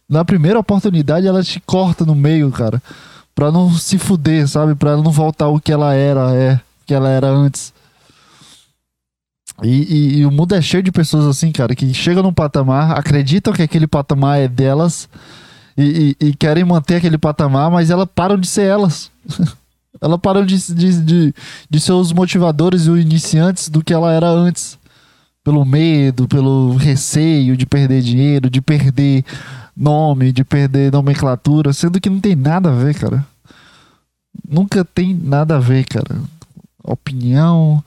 Na 0.09 0.25
primeira 0.25 0.59
oportunidade 0.59 1.27
ela 1.27 1.43
te 1.43 1.61
corta 1.61 2.07
no 2.07 2.15
meio, 2.15 2.51
cara, 2.51 2.83
pra 3.35 3.53
não 3.53 3.71
se 3.75 3.99
fuder, 3.99 4.49
sabe? 4.49 4.75
Pra 4.75 4.93
ela 4.93 5.03
não 5.03 5.13
voltar 5.13 5.49
o 5.49 5.61
que 5.61 5.71
ela 5.71 5.93
era, 5.93 6.35
é, 6.35 6.59
que 6.87 6.95
ela 6.95 7.11
era 7.11 7.29
antes. 7.29 7.75
E, 9.63 9.69
e, 9.69 10.19
e, 10.19 10.27
o 10.27 10.31
mundo 10.31 10.55
é 10.55 10.61
cheio 10.61 10.83
de 10.83 10.93
pessoas 10.93 11.25
assim, 11.25 11.51
cara, 11.51 11.75
que 11.75 11.93
chegam 11.95 12.23
num 12.23 12.33
patamar, 12.33 12.99
acreditam 12.99 13.53
que 13.53 13.63
aquele 13.63 13.87
patamar 13.87 14.39
é 14.39 14.49
delas 14.49 15.09
e, 15.77 16.17
e 16.21 16.35
querem 16.35 16.65
manter 16.65 16.97
aquele 16.97 17.17
patamar, 17.17 17.71
mas 17.71 17.91
elas 17.91 18.09
param 18.15 18.39
de 18.39 18.47
ser 18.47 18.67
elas. 18.67 19.11
elas 20.01 20.21
param 20.21 20.45
de, 20.45 20.75
de, 20.75 21.01
de, 21.01 21.35
de 21.71 21.81
ser 21.81 21.93
os 21.93 22.13
motivadores 22.13 22.87
e 22.87 22.91
os 22.91 23.01
iniciantes 23.01 23.69
do 23.69 23.83
que 23.83 23.95
ela 23.95 24.13
era 24.13 24.29
antes. 24.29 24.79
Pelo 25.43 25.65
medo, 25.65 26.27
pelo 26.27 26.75
receio 26.75 27.57
de 27.57 27.65
perder 27.65 28.03
dinheiro, 28.03 28.51
de 28.51 28.61
perder 28.61 29.25
nome, 29.77 30.33
de 30.33 30.43
perder 30.43 30.91
nomenclatura, 30.91 31.73
sendo 31.73 32.01
que 32.01 32.11
não 32.11 32.21
tem 32.21 32.35
nada 32.35 32.71
a 32.71 32.75
ver, 32.75 32.95
cara. 32.95 33.25
Nunca 34.49 34.85
tem 34.85 35.15
nada 35.15 35.57
a 35.57 35.61
ver, 35.61 35.85
cara. 35.87 36.21
Opinião, 36.83 37.83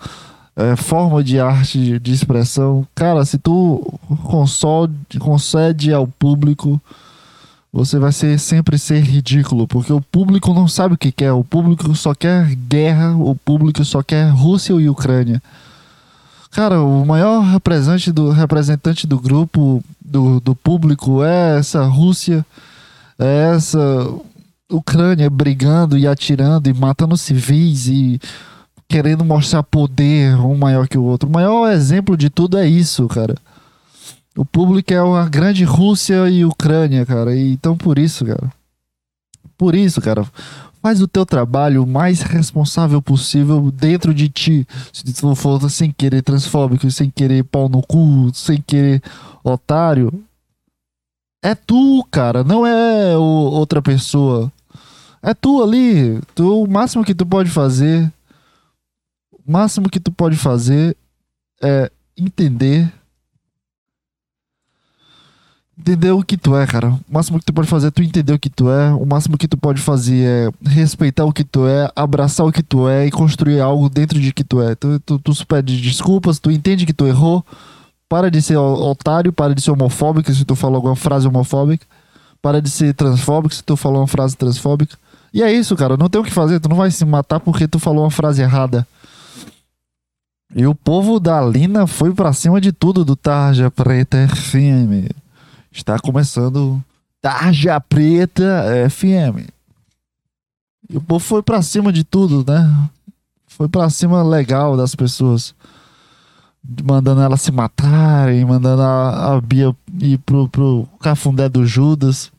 é, 0.60 0.76
forma 0.76 1.24
de 1.24 1.40
arte 1.40 1.98
de 2.00 2.12
expressão. 2.12 2.86
Cara, 2.94 3.24
se 3.24 3.38
tu 3.38 3.98
console, 4.26 4.94
concede 5.18 5.94
ao 5.94 6.06
público, 6.06 6.82
você 7.72 7.98
vai 7.98 8.12
ser, 8.12 8.38
sempre 8.38 8.78
ser 8.78 9.00
ridículo, 9.00 9.66
porque 9.66 9.94
o 9.94 10.02
público 10.02 10.54
não 10.54 10.68
sabe 10.68 10.96
o 10.96 10.98
que 10.98 11.14
quer. 11.14 11.32
O 11.32 11.46
público 11.46 11.96
só 11.96 12.14
quer 12.14 12.54
guerra, 12.56 13.16
o 13.16 13.34
público 13.36 13.86
só 13.86 14.04
quer 14.04 14.30
Rússia 14.32 14.74
e 14.74 14.90
Ucrânia. 14.90 15.42
Cara, 16.52 16.82
o 16.82 17.06
maior 17.06 17.42
representante 17.42 18.12
do, 18.12 18.32
representante 18.32 19.08
do 19.08 19.18
grupo, 19.18 19.82
do, 20.04 20.42
do 20.42 20.54
público, 20.56 21.24
é 21.24 21.58
essa 21.58 21.86
Rússia, 21.86 22.46
é 23.18 23.54
essa 23.56 23.80
Ucrânia 24.70 25.30
brigando 25.30 25.98
e 25.98 26.06
atirando 26.06 26.68
e 26.68 26.74
matando 26.74 27.16
civis 27.16 27.88
e 27.88 28.20
querendo 28.90 29.24
mostrar 29.24 29.62
poder 29.62 30.36
um 30.36 30.58
maior 30.58 30.88
que 30.88 30.98
o 30.98 31.04
outro. 31.04 31.30
O 31.30 31.32
maior 31.32 31.72
exemplo 31.72 32.18
de 32.18 32.30
tudo 32.30 32.58
é 32.58 32.68
isso, 32.68 33.08
cara. 33.08 33.36
O 34.36 34.44
público 34.44 34.92
é 34.92 35.02
uma 35.02 35.30
grande 35.30 35.64
Rússia 35.64 36.28
e 36.28 36.44
Ucrânia, 36.44 37.06
cara. 37.06 37.36
E, 37.36 37.54
então 37.54 37.78
por 37.78 38.00
isso, 38.00 38.26
cara. 38.26 38.52
Por 39.56 39.76
isso, 39.76 40.02
cara. 40.02 40.26
Faz 40.82 41.02
o 41.02 41.08
teu 41.08 41.26
trabalho 41.26 41.84
o 41.84 41.88
mais 41.88 42.22
responsável 42.22 43.02
possível 43.02 43.70
dentro 43.70 44.14
de 44.14 44.28
ti. 44.28 44.68
Se 44.92 45.04
tu 45.04 45.36
for 45.36 45.70
sem 45.70 45.92
querer 45.92 46.24
transfóbico, 46.24 46.90
sem 46.90 47.10
querer 47.10 47.44
pau 47.44 47.70
no 47.70 47.84
cu, 47.84 48.32
sem 48.34 48.62
querer 48.62 49.04
otário. 49.44 50.12
É 51.44 51.54
tu, 51.54 52.04
cara. 52.10 52.44
Não 52.44 52.66
é 52.66 53.16
o, 53.18 53.22
outra 53.22 53.82
pessoa. 53.82 54.52
É 55.22 55.34
tu 55.34 55.62
ali. 55.62 56.20
Tu, 56.34 56.64
o 56.64 56.68
máximo 56.68 57.04
que 57.04 57.14
tu 57.14 57.26
pode 57.26 57.50
fazer 57.50 58.12
máximo 59.52 59.90
que 59.90 60.00
tu 60.00 60.12
pode 60.12 60.36
fazer 60.36 60.96
é 61.62 61.92
entender. 62.18 62.92
Entender 65.78 66.12
o 66.12 66.22
que 66.22 66.36
tu 66.36 66.56
é, 66.58 66.68
cara. 66.68 66.90
O 66.90 67.00
máximo 67.10 67.40
que 67.40 67.46
tu 67.46 67.54
pode 67.54 67.68
fazer 67.68 67.88
é 67.88 67.92
tu 67.92 68.04
entender 68.04 68.34
o 68.34 68.40
que 68.40 68.50
tu 68.50 68.70
é. 68.70 68.92
O 68.94 69.06
máximo 69.06 69.38
que 69.38 69.48
tu 69.48 69.58
pode 69.58 69.82
fazer 69.82 70.26
é 70.26 70.70
respeitar 70.70 71.24
o 71.24 71.32
que 71.32 71.44
tu 71.44 71.66
é, 71.66 71.90
abraçar 71.96 72.46
o 72.46 72.52
que 72.52 72.62
tu 72.62 72.88
é 72.90 73.08
e 73.08 73.12
construir 73.12 73.62
algo 73.62 73.90
dentro 73.90 74.20
de 74.20 74.34
que 74.34 74.44
tu 74.44 74.62
é. 74.62 74.76
Tu, 74.76 75.00
tu, 75.00 75.18
tu 75.18 75.48
pede 75.48 75.82
desculpas, 75.82 76.38
tu 76.38 76.52
entende 76.52 76.86
que 76.86 76.94
tu 76.94 77.08
errou, 77.08 77.46
Para 78.10 78.30
de 78.30 78.42
ser 78.42 78.58
otário, 78.58 79.32
para 79.32 79.56
de 79.56 79.62
ser 79.62 79.72
homofóbico 79.72 80.34
se 80.34 80.44
tu 80.44 80.56
falou 80.56 80.78
alguma 80.78 80.96
frase 80.96 81.28
homofóbica. 81.28 81.86
Para 82.42 82.62
de 82.62 82.70
ser 82.70 82.94
transfóbico 82.94 83.54
se 83.54 83.64
tu 83.64 83.78
falou 83.78 84.02
uma 84.02 84.08
frase 84.08 84.36
transfóbica. 84.36 84.98
E 85.34 85.44
é 85.44 85.54
isso, 85.54 85.76
cara. 85.76 85.96
Não 85.96 86.10
tem 86.10 86.20
o 86.20 86.24
que 86.24 86.32
fazer. 86.32 86.60
Tu 86.60 86.68
não 86.68 86.76
vai 86.76 86.92
se 86.92 87.06
matar 87.06 87.40
porque 87.40 87.68
tu 87.68 87.80
falou 87.80 88.04
uma 88.04 88.12
frase 88.12 88.42
errada. 88.42 88.86
E 90.56 90.66
o 90.66 90.74
povo 90.74 91.20
da 91.20 91.40
Lina 91.42 91.86
foi 91.86 92.14
pra 92.14 92.34
cima 92.34 92.60
de 92.60 92.72
tudo 92.72 93.06
do 93.06 93.16
Tarja 93.16 93.70
Preta 93.70 94.28
FM. 94.28 95.14
Está 95.72 96.00
começando 96.00 96.84
Tarja 97.22 97.80
Preta 97.80 98.66
FM. 98.90 99.48
E 100.90 100.98
o 100.98 101.02
povo 101.02 101.24
foi 101.24 101.44
pra 101.44 101.62
cima 101.62 101.94
de 101.94 102.04
tudo, 102.04 102.44
né? 102.52 102.90
Foi 103.46 103.70
pra 103.70 103.90
cima 103.92 104.24
legal 104.24 104.76
das 104.76 104.96
pessoas. 104.96 105.54
Mandando 106.84 107.22
ela 107.22 107.38
se 107.38 107.52
matarem, 107.52 108.44
mandando 108.44 108.82
a, 108.82 109.36
a 109.36 109.42
Bia 109.42 109.76
ir 110.02 110.18
pro, 110.20 110.50
pro 110.50 110.88
cafundé 111.00 111.48
do 111.48 111.64
Judas. 111.64 112.32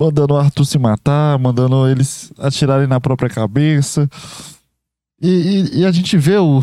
Mandando 0.00 0.34
o 0.34 0.38
Arthur 0.38 0.64
se 0.64 0.78
matar, 0.78 1.38
mandando 1.38 1.86
eles 1.86 2.32
atirarem 2.38 2.86
na 2.86 2.98
própria 2.98 3.28
cabeça. 3.28 4.08
E, 5.22 5.28
e, 5.28 5.80
e 5.80 5.86
a 5.86 5.92
gente 5.92 6.18
vê 6.18 6.36
o, 6.36 6.60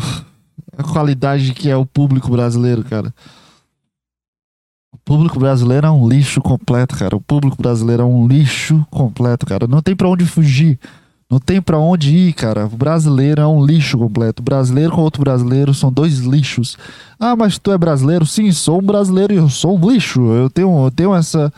a 0.76 0.82
qualidade 0.82 1.54
que 1.54 1.70
é 1.70 1.76
o 1.76 1.86
público 1.86 2.30
brasileiro, 2.30 2.84
cara. 2.84 3.14
O 4.92 4.98
público 4.98 5.38
brasileiro 5.40 5.86
é 5.86 5.90
um 5.90 6.06
lixo 6.06 6.42
completo, 6.42 6.94
cara. 6.94 7.16
O 7.16 7.20
público 7.20 7.56
brasileiro 7.56 8.02
é 8.02 8.06
um 8.06 8.28
lixo 8.28 8.86
completo, 8.90 9.46
cara. 9.46 9.66
Não 9.66 9.80
tem 9.80 9.96
para 9.96 10.08
onde 10.08 10.26
fugir. 10.26 10.78
Não 11.30 11.38
tem 11.38 11.62
para 11.62 11.78
onde 11.78 12.14
ir, 12.14 12.32
cara. 12.34 12.66
O 12.66 12.76
brasileiro 12.76 13.40
é 13.40 13.46
um 13.46 13.64
lixo 13.64 13.96
completo. 13.96 14.42
O 14.42 14.44
brasileiro 14.44 14.92
com 14.92 15.00
outro 15.00 15.22
brasileiro 15.22 15.72
são 15.72 15.90
dois 15.90 16.18
lixos. 16.18 16.76
Ah, 17.18 17.34
mas 17.34 17.56
tu 17.56 17.72
é 17.72 17.78
brasileiro? 17.78 18.26
Sim, 18.26 18.52
sou 18.52 18.80
um 18.80 18.84
brasileiro 18.84 19.32
e 19.32 19.36
eu 19.36 19.48
sou 19.48 19.78
um 19.78 19.90
lixo. 19.90 20.20
Eu 20.32 20.50
tenho, 20.50 20.84
eu 20.84 20.90
tenho 20.90 21.14
essa 21.14 21.52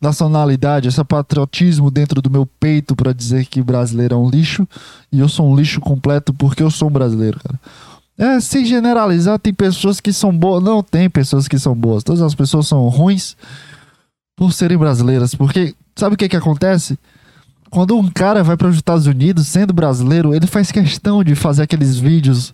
nacionalidade, 0.00 0.88
esse 0.88 1.02
patriotismo 1.04 1.90
dentro 1.90 2.22
do 2.22 2.30
meu 2.30 2.46
peito 2.46 2.94
para 2.94 3.12
dizer 3.12 3.46
que 3.46 3.62
brasileiro 3.62 4.14
é 4.14 4.18
um 4.18 4.28
lixo 4.28 4.66
e 5.10 5.20
eu 5.20 5.28
sou 5.28 5.50
um 5.50 5.56
lixo 5.56 5.80
completo 5.80 6.32
porque 6.32 6.62
eu 6.62 6.70
sou 6.70 6.88
um 6.88 6.92
brasileiro, 6.92 7.40
cara. 7.40 7.58
É, 8.18 8.40
sem 8.40 8.64
generalizar, 8.64 9.38
tem 9.38 9.54
pessoas 9.54 10.00
que 10.00 10.12
são 10.12 10.36
boas. 10.36 10.62
Não 10.62 10.82
tem 10.82 11.08
pessoas 11.08 11.46
que 11.46 11.56
são 11.56 11.72
boas. 11.72 12.02
Todas 12.02 12.20
as 12.20 12.34
pessoas 12.34 12.66
são 12.66 12.88
ruins 12.88 13.36
por 14.36 14.52
serem 14.52 14.76
brasileiras. 14.76 15.36
Porque 15.36 15.72
sabe 15.94 16.14
o 16.14 16.18
que, 16.18 16.28
que 16.28 16.36
acontece? 16.36 16.98
Quando 17.70 17.96
um 17.96 18.08
cara 18.08 18.42
vai 18.42 18.56
para 18.56 18.66
os 18.66 18.76
Estados 18.76 19.06
Unidos 19.06 19.46
sendo 19.46 19.72
brasileiro, 19.72 20.34
ele 20.34 20.48
faz 20.48 20.72
questão 20.72 21.22
de 21.22 21.36
fazer 21.36 21.62
aqueles 21.62 21.96
vídeos. 21.96 22.52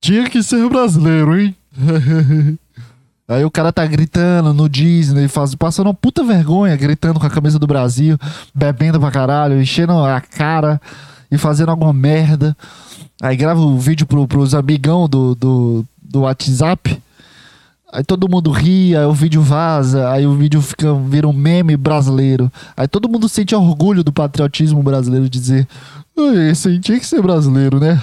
Tinha 0.00 0.30
que 0.30 0.42
ser 0.42 0.66
brasileiro, 0.70 1.38
hein? 1.38 1.54
Aí 3.30 3.44
o 3.44 3.50
cara 3.50 3.72
tá 3.72 3.86
gritando 3.86 4.52
no 4.52 4.68
Disney, 4.68 5.28
faz, 5.28 5.54
passando 5.54 5.86
uma 5.86 5.94
puta 5.94 6.24
vergonha, 6.24 6.74
gritando 6.76 7.20
com 7.20 7.26
a 7.26 7.30
camisa 7.30 7.60
do 7.60 7.66
Brasil, 7.66 8.18
bebendo 8.52 8.98
pra 8.98 9.12
caralho, 9.12 9.62
enchendo 9.62 9.92
a 10.04 10.20
cara 10.20 10.80
e 11.30 11.38
fazendo 11.38 11.68
alguma 11.68 11.92
merda. 11.92 12.56
Aí 13.22 13.36
grava 13.36 13.60
o 13.60 13.74
um 13.74 13.78
vídeo 13.78 14.04
pro, 14.04 14.26
pros 14.26 14.52
amigão 14.52 15.08
do, 15.08 15.36
do, 15.36 15.84
do 16.02 16.22
WhatsApp. 16.22 17.00
Aí 17.92 18.02
todo 18.02 18.28
mundo 18.28 18.50
ri, 18.50 18.96
aí 18.96 19.04
o 19.04 19.12
vídeo 19.12 19.42
vaza, 19.42 20.10
aí 20.10 20.26
o 20.26 20.34
vídeo 20.34 20.60
fica, 20.60 20.92
vira 20.92 21.28
um 21.28 21.32
meme 21.32 21.76
brasileiro. 21.76 22.50
Aí 22.76 22.88
todo 22.88 23.08
mundo 23.08 23.28
sente 23.28 23.54
orgulho 23.54 24.02
do 24.02 24.12
patriotismo 24.12 24.82
brasileiro 24.82 25.28
de 25.28 25.38
dizer: 25.38 25.68
esse 26.50 26.80
tinha 26.80 26.98
que 26.98 27.06
ser 27.06 27.22
brasileiro, 27.22 27.78
né? 27.78 27.96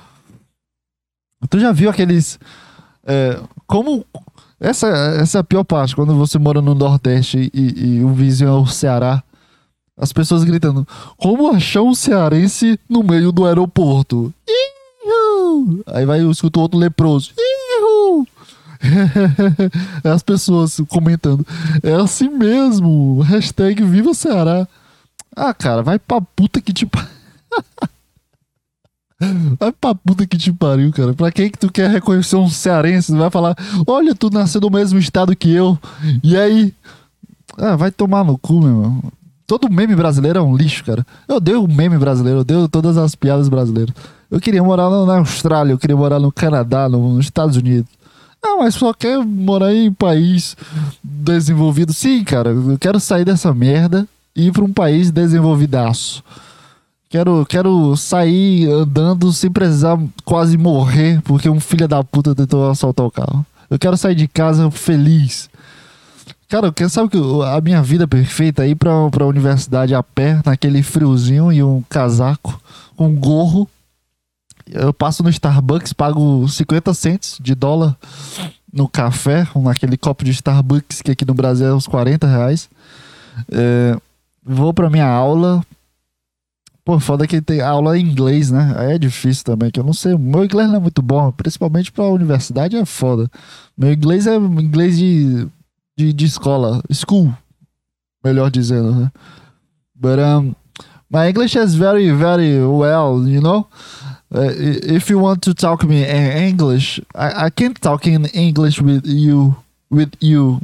tu 1.48 1.58
já 1.58 1.72
viu 1.72 1.88
aqueles 1.88 2.38
é, 3.06 3.40
como. 3.70 4.04
Essa, 4.58 4.88
essa 4.88 5.38
é 5.38 5.40
a 5.40 5.44
pior 5.44 5.64
parte, 5.64 5.96
quando 5.96 6.14
você 6.14 6.38
mora 6.38 6.60
no 6.60 6.74
Nordeste 6.74 7.50
e, 7.54 7.98
e 7.98 8.04
o 8.04 8.12
vizinho 8.12 8.50
é 8.50 8.52
o 8.52 8.66
Ceará. 8.66 9.22
As 9.96 10.12
pessoas 10.12 10.44
gritando: 10.44 10.86
Como 11.16 11.50
achar 11.50 11.82
um 11.82 11.94
cearense 11.94 12.78
no 12.88 13.02
meio 13.02 13.32
do 13.32 13.46
aeroporto? 13.46 14.34
Aí 15.86 16.04
vai 16.04 16.20
eu 16.20 16.30
escuto 16.30 16.60
outro 16.60 16.78
leproso. 16.78 17.32
As 20.04 20.22
pessoas 20.22 20.80
comentando: 20.88 21.46
É 21.82 21.94
assim 21.94 22.28
mesmo. 22.28 23.20
Hashtag 23.20 23.82
Viva 23.84 24.12
Ceará. 24.12 24.68
Ah, 25.34 25.54
cara, 25.54 25.82
vai 25.82 25.98
pra 25.98 26.20
puta 26.20 26.60
que 26.60 26.72
te. 26.72 26.86
Vai 29.58 29.70
pra 29.72 29.94
puta 29.94 30.26
que 30.26 30.38
te 30.38 30.52
pariu, 30.52 30.90
cara. 30.92 31.12
Pra 31.12 31.30
quem 31.30 31.50
que 31.50 31.58
tu 31.58 31.70
quer 31.70 31.90
reconhecer 31.90 32.36
um 32.36 32.48
cearense? 32.48 33.14
Vai 33.14 33.30
falar, 33.30 33.54
olha, 33.86 34.14
tu 34.14 34.30
nasceu 34.30 34.60
no 34.60 34.70
mesmo 34.70 34.98
estado 34.98 35.36
que 35.36 35.52
eu. 35.52 35.78
E 36.22 36.36
aí? 36.36 36.72
Ah, 37.58 37.76
vai 37.76 37.90
tomar 37.90 38.24
no 38.24 38.38
cu, 38.38 38.60
meu 38.60 38.68
irmão. 38.68 39.02
Todo 39.46 39.70
meme 39.70 39.94
brasileiro 39.96 40.38
é 40.38 40.42
um 40.42 40.56
lixo, 40.56 40.84
cara. 40.84 41.04
Eu 41.28 41.36
odeio 41.36 41.64
o 41.64 41.68
meme 41.68 41.98
brasileiro, 41.98 42.38
eu 42.38 42.40
odeio 42.42 42.68
todas 42.68 42.96
as 42.96 43.14
piadas 43.14 43.48
brasileiras. 43.48 43.94
Eu 44.30 44.40
queria 44.40 44.62
morar 44.62 44.88
na 44.88 45.18
Austrália, 45.18 45.72
eu 45.72 45.78
queria 45.78 45.96
morar 45.96 46.20
no 46.20 46.30
Canadá, 46.30 46.88
nos 46.88 47.24
Estados 47.24 47.56
Unidos. 47.56 47.90
Ah, 48.42 48.56
mas 48.58 48.74
só 48.74 48.94
quer 48.94 49.18
morar 49.18 49.74
em 49.74 49.92
país 49.92 50.56
desenvolvido. 51.02 51.92
Sim, 51.92 52.24
cara, 52.24 52.50
eu 52.50 52.78
quero 52.78 52.98
sair 52.98 53.24
dessa 53.24 53.52
merda 53.52 54.06
e 54.34 54.46
ir 54.46 54.52
pra 54.52 54.64
um 54.64 54.72
país 54.72 55.10
desenvolvidaço. 55.10 56.22
Quero, 57.10 57.44
quero 57.44 57.96
sair 57.96 58.70
andando 58.70 59.32
sem 59.32 59.50
precisar 59.50 59.98
quase 60.24 60.56
morrer 60.56 61.20
porque 61.22 61.50
um 61.50 61.58
filho 61.58 61.88
da 61.88 62.04
puta 62.04 62.36
tentou 62.36 62.70
assaltar 62.70 63.04
o 63.04 63.10
carro. 63.10 63.44
Eu 63.68 63.80
quero 63.80 63.96
sair 63.96 64.14
de 64.14 64.28
casa 64.28 64.70
feliz. 64.70 65.50
Cara, 66.48 66.72
sabe 66.88 67.10
que 67.10 67.18
a 67.18 67.60
minha 67.60 67.82
vida 67.82 68.06
perfeita 68.06 68.64
é 68.64 68.68
ir 68.68 68.76
pra, 68.76 69.10
pra 69.10 69.26
universidade 69.26 69.92
a 69.92 70.04
pé, 70.04 70.40
naquele 70.46 70.84
friozinho 70.84 71.52
e 71.52 71.60
um 71.64 71.82
casaco, 71.88 72.60
com 72.96 73.08
um 73.08 73.16
gorro. 73.16 73.68
Eu 74.68 74.94
passo 74.94 75.24
no 75.24 75.30
Starbucks, 75.30 75.92
pago 75.92 76.48
50 76.48 76.94
cents 76.94 77.38
de 77.40 77.56
dólar 77.56 77.96
no 78.72 78.88
café, 78.88 79.48
naquele 79.56 79.96
copo 79.96 80.24
de 80.24 80.30
Starbucks 80.30 81.02
que 81.02 81.10
aqui 81.10 81.24
no 81.24 81.34
Brasil 81.34 81.66
é 81.66 81.74
uns 81.74 81.88
40 81.88 82.24
reais. 82.28 82.70
É, 83.50 83.96
vou 84.44 84.72
pra 84.72 84.88
minha 84.88 85.08
aula, 85.08 85.64
Pô, 86.84 86.98
foda 86.98 87.26
que 87.26 87.40
tem 87.42 87.60
aula 87.60 87.98
em 87.98 88.02
inglês, 88.02 88.50
né? 88.50 88.74
Aí 88.76 88.92
é 88.94 88.98
difícil 88.98 89.44
também, 89.44 89.70
que 89.70 89.78
eu 89.78 89.84
não 89.84 89.92
sei. 89.92 90.16
Meu 90.16 90.44
inglês 90.44 90.68
não 90.68 90.76
é 90.76 90.80
muito 90.80 91.02
bom, 91.02 91.30
principalmente 91.30 91.92
pra 91.92 92.04
universidade 92.04 92.76
é 92.76 92.84
foda. 92.84 93.30
Meu 93.76 93.92
inglês 93.92 94.26
é 94.26 94.36
inglês 94.36 94.96
de, 94.96 95.46
de, 95.96 96.12
de 96.12 96.24
escola, 96.24 96.82
school, 96.92 97.32
melhor 98.24 98.50
dizendo, 98.50 98.92
né? 98.92 99.12
But 99.94 100.18
um, 100.18 100.54
my 101.10 101.28
English 101.28 101.58
is 101.58 101.74
very, 101.74 102.10
very 102.10 102.58
well, 102.64 103.28
you 103.28 103.42
know? 103.42 103.66
Uh, 104.32 104.50
if 104.84 105.10
you 105.10 105.18
want 105.18 105.42
to 105.42 105.54
talk 105.54 105.84
me 105.84 106.04
in 106.04 106.50
English, 106.50 107.02
I, 107.14 107.46
I 107.46 107.50
can't 107.50 107.78
talk 107.78 108.06
in 108.06 108.26
English 108.26 108.80
with 108.80 109.04
you, 109.04 109.56
with 109.90 110.12
you. 110.20 110.60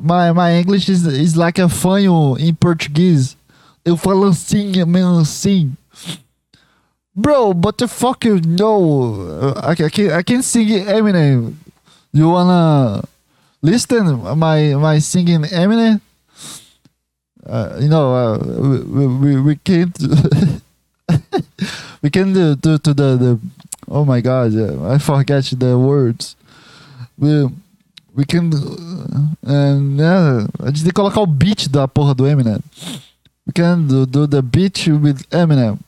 My, 0.00 0.32
my 0.32 0.54
English 0.54 0.88
is, 0.88 1.04
is 1.06 1.36
like 1.36 1.58
a 1.58 1.68
fanho 1.68 2.38
in 2.38 2.54
Portuguese. 2.56 3.36
Eu 3.84 3.96
falo 3.96 4.28
assim, 4.28 4.72
meio 4.86 5.18
assim. 5.18 5.72
Bro, 7.14 7.54
but 7.54 7.78
the 7.78 7.86
fuck 7.86 8.24
you 8.24 8.40
know? 8.40 9.54
I, 9.62 9.72
I, 9.72 9.90
can, 9.90 10.10
I 10.10 10.22
can 10.22 10.42
sing 10.42 10.68
Eminem. 10.68 11.54
You 12.12 12.30
wanna 12.30 13.04
listen 13.62 14.20
my 14.36 14.74
my 14.74 15.00
singing 15.00 15.44
Eminem? 15.44 16.00
Uh, 17.46 17.76
you 17.78 17.88
know, 17.88 18.14
uh, 18.14 18.38
we, 18.88 19.06
we, 19.06 19.40
we 19.40 19.56
can't 19.56 19.96
we 22.02 22.10
can 22.10 22.32
do, 22.32 22.56
do 22.56 22.78
to 22.78 22.94
the, 22.94 23.16
the 23.16 23.40
oh 23.86 24.04
my 24.04 24.20
god, 24.20 24.52
I 24.86 24.98
forget 24.98 25.44
the 25.56 25.78
words. 25.78 26.36
We 27.18 27.48
we 28.14 28.24
can 28.24 28.52
uh, 28.54 29.52
and 29.52 29.98
yeah, 29.98 30.46
a 30.58 30.66
gente 30.66 30.84
tem 30.84 30.90
que 30.90 30.92
colocar 30.92 31.20
o 31.20 31.26
beat 31.26 31.68
da 31.68 31.86
porra 31.86 32.14
do 32.14 32.26
Eminem. 32.26 32.58
Can 33.52 33.88
do, 33.88 34.26
the 34.26 34.42
beat 34.42 34.86
with 34.86 35.28
Eminem. 35.30 35.78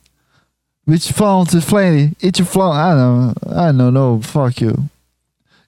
Which 0.85 1.11
phone 1.11 1.47
to 1.47 1.61
Flaney? 1.61 2.15
Each 2.21 2.41
phone. 2.43 2.77
I 2.77 2.95
don't. 2.95 3.53
I 3.53 3.73
don't 3.73 3.95
know. 3.95 4.21
Fuck 4.21 4.61
you. 4.61 4.89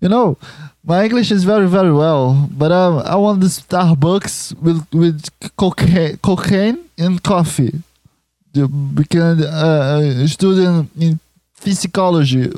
You 0.00 0.08
know, 0.08 0.36
my 0.84 1.04
English 1.04 1.32
is 1.32 1.44
very 1.44 1.66
very 1.66 1.92
well, 1.92 2.48
but 2.52 2.70
um, 2.70 2.98
I 3.04 3.16
want 3.16 3.40
the 3.40 3.46
Starbucks 3.46 4.60
with 4.60 4.86
with 4.92 5.28
cocaine, 5.56 6.18
cocaine 6.18 6.78
and 6.98 7.22
coffee. 7.22 7.82
Because 8.52 9.40
uh, 9.42 10.22
a 10.24 10.28
student 10.28 10.90
in 10.98 11.18
physiology, 11.54 12.52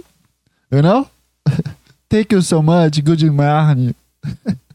you 0.71 0.83
know. 0.83 1.09
Thank 2.11 2.33
you 2.33 2.40
so 2.40 2.61
much. 2.61 3.03
Good 3.05 3.23
morning. 3.23 3.95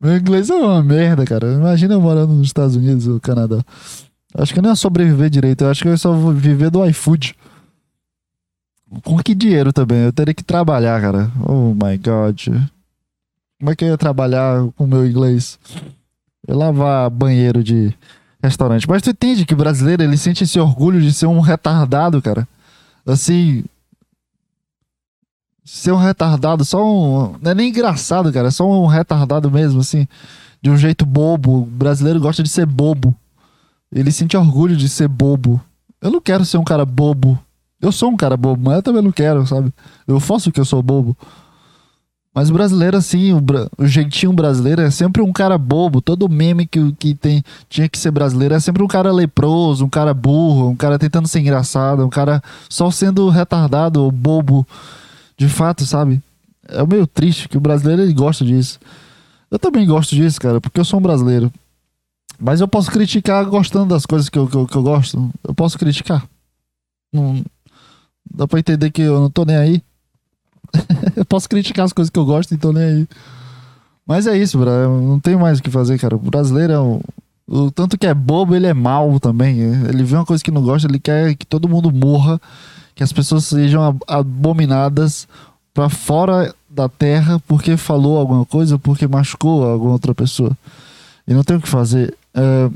Meu 0.00 0.16
inglês 0.16 0.48
é 0.48 0.54
uma 0.54 0.82
merda, 0.82 1.24
cara. 1.24 1.52
Imagina 1.52 1.94
eu 1.94 2.00
morando 2.00 2.32
nos 2.32 2.46
Estados 2.46 2.76
Unidos 2.76 3.08
ou 3.08 3.20
Canadá. 3.20 3.64
Acho 4.34 4.52
que 4.52 4.60
eu 4.60 4.62
não 4.62 4.70
ia 4.70 4.76
sobreviver 4.76 5.28
direito. 5.28 5.64
Eu 5.64 5.70
acho 5.70 5.82
que 5.82 5.88
eu 5.88 5.98
só 5.98 6.12
vou 6.12 6.32
viver 6.32 6.70
do 6.70 6.84
iFood. 6.86 7.34
Com 9.04 9.18
que 9.18 9.34
dinheiro 9.34 9.72
também? 9.72 10.04
Eu 10.04 10.12
teria 10.12 10.32
que 10.32 10.44
trabalhar, 10.44 11.00
cara. 11.00 11.30
Oh 11.44 11.74
my 11.74 11.98
god. 11.98 12.40
Como 13.58 13.70
é 13.70 13.76
que 13.76 13.84
eu 13.84 13.88
ia 13.88 13.98
trabalhar 13.98 14.68
com 14.76 14.86
meu 14.86 15.04
inglês? 15.04 15.58
Eu 16.46 16.56
lavar 16.56 17.10
banheiro 17.10 17.64
de 17.64 17.92
restaurante. 18.40 18.88
Mas 18.88 19.02
tu 19.02 19.10
entende 19.10 19.44
que 19.44 19.54
brasileiro 19.54 20.02
ele 20.02 20.16
sente 20.16 20.44
esse 20.44 20.60
orgulho 20.60 21.00
de 21.00 21.12
ser 21.12 21.26
um 21.26 21.40
retardado, 21.40 22.22
cara. 22.22 22.46
Assim. 23.04 23.64
Ser 25.70 25.92
um 25.92 25.98
retardado, 25.98 26.64
só 26.64 26.82
um. 26.82 27.34
Não 27.42 27.50
é 27.50 27.54
nem 27.54 27.68
engraçado, 27.68 28.32
cara. 28.32 28.48
É 28.48 28.50
só 28.50 28.66
um 28.66 28.86
retardado 28.86 29.50
mesmo, 29.50 29.80
assim. 29.80 30.08
De 30.62 30.70
um 30.70 30.78
jeito 30.78 31.04
bobo. 31.04 31.58
O 31.58 31.66
brasileiro 31.66 32.18
gosta 32.18 32.42
de 32.42 32.48
ser 32.48 32.64
bobo. 32.64 33.14
Ele 33.92 34.10
sente 34.10 34.34
orgulho 34.34 34.74
de 34.74 34.88
ser 34.88 35.08
bobo. 35.08 35.60
Eu 36.00 36.10
não 36.10 36.22
quero 36.22 36.42
ser 36.46 36.56
um 36.56 36.64
cara 36.64 36.86
bobo. 36.86 37.38
Eu 37.82 37.92
sou 37.92 38.08
um 38.08 38.16
cara 38.16 38.34
bobo, 38.34 38.62
mas 38.64 38.76
eu 38.76 38.82
também 38.82 39.02
não 39.02 39.12
quero, 39.12 39.46
sabe? 39.46 39.70
Eu 40.06 40.18
faço 40.18 40.50
que 40.50 40.58
eu 40.58 40.64
sou 40.64 40.82
bobo. 40.82 41.14
Mas 42.34 42.48
o 42.48 42.54
brasileiro, 42.54 42.96
assim, 42.96 43.34
o, 43.34 43.40
bra... 43.40 43.68
o, 43.76 43.86
jeitinho 43.86 44.32
brasileiro 44.32 44.80
é 44.80 44.90
sempre 44.90 45.20
um 45.20 45.34
cara 45.34 45.58
bobo. 45.58 46.00
Todo 46.00 46.30
meme 46.30 46.66
que, 46.66 46.92
que 46.92 47.14
tem, 47.14 47.44
tinha 47.68 47.90
que 47.90 47.98
ser 47.98 48.10
brasileiro 48.10 48.54
é 48.54 48.60
sempre 48.60 48.82
um 48.82 48.88
cara 48.88 49.12
leproso, 49.12 49.84
um 49.84 49.90
cara 49.90 50.14
burro, 50.14 50.70
um 50.70 50.76
cara 50.76 50.98
tentando 50.98 51.28
ser 51.28 51.40
engraçado, 51.40 52.06
um 52.06 52.08
cara 52.08 52.42
só 52.70 52.90
sendo 52.90 53.28
retardado 53.28 54.02
ou 54.02 54.10
bobo. 54.10 54.66
De 55.38 55.48
fato, 55.48 55.86
sabe? 55.86 56.20
É 56.68 56.84
meio 56.84 57.06
triste 57.06 57.48
que 57.48 57.56
o 57.56 57.60
brasileiro 57.60 58.02
ele 58.02 58.12
gosta 58.12 58.44
disso. 58.44 58.78
Eu 59.50 59.58
também 59.58 59.86
gosto 59.86 60.14
disso, 60.14 60.40
cara, 60.40 60.60
porque 60.60 60.80
eu 60.80 60.84
sou 60.84 60.98
um 60.98 61.02
brasileiro. 61.02 61.50
Mas 62.38 62.60
eu 62.60 62.68
posso 62.68 62.90
criticar 62.90 63.44
gostando 63.46 63.86
das 63.86 64.04
coisas 64.04 64.28
que 64.28 64.38
eu, 64.38 64.46
que 64.46 64.56
eu, 64.56 64.66
que 64.66 64.76
eu 64.76 64.82
gosto. 64.82 65.30
Eu 65.42 65.54
posso 65.54 65.78
criticar. 65.78 66.26
Não, 67.12 67.42
dá 68.30 68.46
pra 68.46 68.58
entender 68.58 68.90
que 68.90 69.02
eu 69.02 69.20
não 69.20 69.30
tô 69.30 69.44
nem 69.44 69.56
aí. 69.56 69.82
eu 71.16 71.24
posso 71.24 71.48
criticar 71.48 71.86
as 71.86 71.92
coisas 71.92 72.10
que 72.10 72.18
eu 72.18 72.26
gosto, 72.26 72.54
então 72.54 72.72
nem 72.72 72.84
aí. 72.84 73.08
Mas 74.06 74.26
é 74.26 74.36
isso, 74.36 74.58
bro. 74.58 74.70
Não 75.02 75.20
tem 75.20 75.36
mais 75.36 75.58
o 75.58 75.62
que 75.62 75.70
fazer, 75.70 75.98
cara. 75.98 76.16
O 76.16 76.18
brasileiro 76.18 76.72
é 76.72 76.80
um. 76.80 77.00
O 77.46 77.70
tanto 77.70 77.96
que 77.96 78.06
é 78.06 78.12
bobo, 78.12 78.54
ele 78.54 78.66
é 78.66 78.74
mal 78.74 79.18
também. 79.18 79.58
Ele 79.58 80.02
vê 80.02 80.16
uma 80.16 80.26
coisa 80.26 80.44
que 80.44 80.50
não 80.50 80.62
gosta, 80.62 80.86
ele 80.86 81.00
quer 81.00 81.34
que 81.34 81.46
todo 81.46 81.68
mundo 81.68 81.90
morra, 81.90 82.40
que 82.98 83.04
as 83.04 83.12
pessoas 83.12 83.44
sejam 83.44 83.96
abominadas 84.08 85.28
para 85.72 85.88
fora 85.88 86.52
da 86.68 86.88
terra 86.88 87.40
porque 87.46 87.76
falou 87.76 88.18
alguma 88.18 88.44
coisa, 88.44 88.76
porque 88.76 89.06
machucou 89.06 89.64
alguma 89.64 89.92
outra 89.92 90.12
pessoa. 90.12 90.50
E 91.24 91.32
não 91.32 91.44
tem 91.44 91.58
o 91.58 91.60
que 91.60 91.68
fazer. 91.68 92.12
É, 92.34 92.70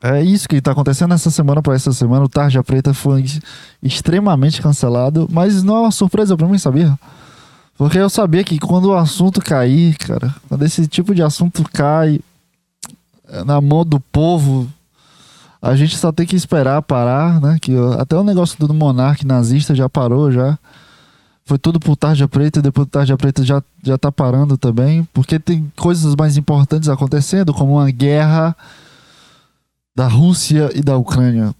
é 0.00 0.22
isso 0.22 0.48
que 0.48 0.54
está 0.54 0.70
acontecendo 0.70 1.12
essa 1.12 1.28
semana 1.28 1.60
para 1.60 1.74
essa 1.74 1.92
semana. 1.92 2.24
O 2.24 2.28
Tarja 2.28 2.62
Preta 2.62 2.94
foi 2.94 3.24
extremamente 3.82 4.62
cancelado, 4.62 5.28
mas 5.28 5.60
não 5.64 5.78
é 5.78 5.80
uma 5.80 5.90
surpresa 5.90 6.36
para 6.36 6.46
mim, 6.46 6.56
sabia? 6.56 6.96
Porque 7.76 7.98
eu 7.98 8.08
sabia 8.08 8.44
que 8.44 8.60
quando 8.60 8.90
o 8.90 8.96
assunto 8.96 9.40
cair, 9.40 9.96
cara, 9.96 10.32
quando 10.48 10.64
esse 10.64 10.86
tipo 10.86 11.16
de 11.16 11.22
assunto 11.24 11.64
cai 11.72 12.20
é, 13.28 13.42
na 13.42 13.60
mão 13.60 13.84
do 13.84 13.98
povo, 13.98 14.70
a 15.62 15.76
gente 15.76 15.96
só 15.96 16.10
tem 16.10 16.26
que 16.26 16.36
esperar 16.36 16.80
parar, 16.82 17.40
né? 17.40 17.58
Que 17.60 17.72
até 17.98 18.16
o 18.16 18.24
negócio 18.24 18.58
do 18.66 18.72
monarca 18.72 19.26
nazista 19.26 19.74
já 19.74 19.88
parou 19.88 20.32
já. 20.32 20.58
Foi 21.44 21.58
tudo 21.58 21.80
por 21.80 21.96
Tarja 21.96 22.28
Preta 22.28 22.62
depois 22.62 22.86
do 22.86 22.90
Tarja 22.90 23.16
Preta 23.16 23.44
já, 23.44 23.62
já 23.82 23.98
tá 23.98 24.10
parando 24.10 24.56
também. 24.56 25.04
Porque 25.12 25.38
tem 25.38 25.70
coisas 25.76 26.14
mais 26.14 26.36
importantes 26.36 26.88
acontecendo, 26.88 27.52
como 27.52 27.74
uma 27.74 27.90
guerra 27.90 28.56
da 29.94 30.06
Rússia 30.06 30.70
e 30.74 30.80
da 30.80 30.96
Ucrânia, 30.96 31.54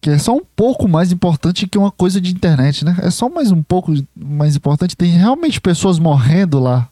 que 0.00 0.10
é 0.10 0.18
só 0.18 0.34
um 0.34 0.42
pouco 0.56 0.88
mais 0.88 1.12
importante 1.12 1.66
que 1.66 1.76
uma 1.76 1.90
coisa 1.90 2.20
de 2.20 2.32
internet, 2.32 2.84
né? 2.84 2.96
É 3.00 3.10
só 3.10 3.28
mais 3.28 3.50
um 3.50 3.62
pouco 3.62 3.92
mais 4.16 4.56
importante. 4.56 4.96
Tem 4.96 5.10
realmente 5.10 5.60
pessoas 5.60 5.98
morrendo 5.98 6.58
lá. 6.58 6.88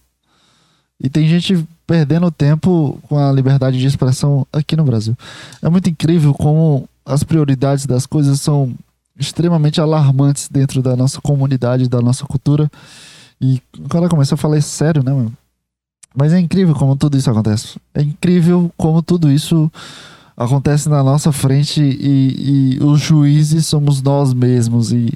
E 1.00 1.09
tem 1.09 1.28
gente 1.28 1.66
perdendo 1.87 2.30
tempo 2.30 2.98
com 3.09 3.18
a 3.18 3.30
liberdade 3.30 3.78
de 3.78 3.87
expressão 3.87 4.46
aqui 4.52 4.76
no 4.76 4.85
Brasil. 4.85 5.16
É 5.62 5.68
muito 5.68 5.88
incrível 5.88 6.35
como 6.35 6.88
as 7.04 7.22
prioridades 7.22 7.87
das 7.87 8.06
coisas 8.06 8.40
são 8.40 8.74
extremamente 9.18 9.80
alarmantes 9.80 10.48
dentro 10.50 10.82
da 10.82 10.96
nossa 10.96 11.20
comunidade, 11.20 11.88
da 11.88 12.00
nossa 12.00 12.24
cultura. 12.24 12.70
E 13.40 13.61
quando 13.88 13.98
ela 13.98 14.09
começou 14.09 14.35
a 14.35 14.38
falar 14.38 14.59
isso 14.59 14.70
sério, 14.70 15.02
né, 15.02 15.12
mano? 15.12 15.32
Mas 16.14 16.32
é 16.32 16.40
incrível 16.40 16.74
como 16.74 16.96
tudo 16.96 17.16
isso 17.16 17.30
acontece. 17.30 17.78
É 17.94 18.00
incrível 18.00 18.72
como 18.76 19.02
tudo 19.02 19.30
isso 19.30 19.70
acontece 20.37 20.88
na 20.88 21.02
nossa 21.02 21.30
frente 21.30 21.82
e, 21.82 22.76
e 22.76 22.82
os 22.82 23.00
juízes 23.00 23.66
somos 23.66 24.02
nós 24.02 24.32
mesmos 24.32 24.92
e, 24.92 25.12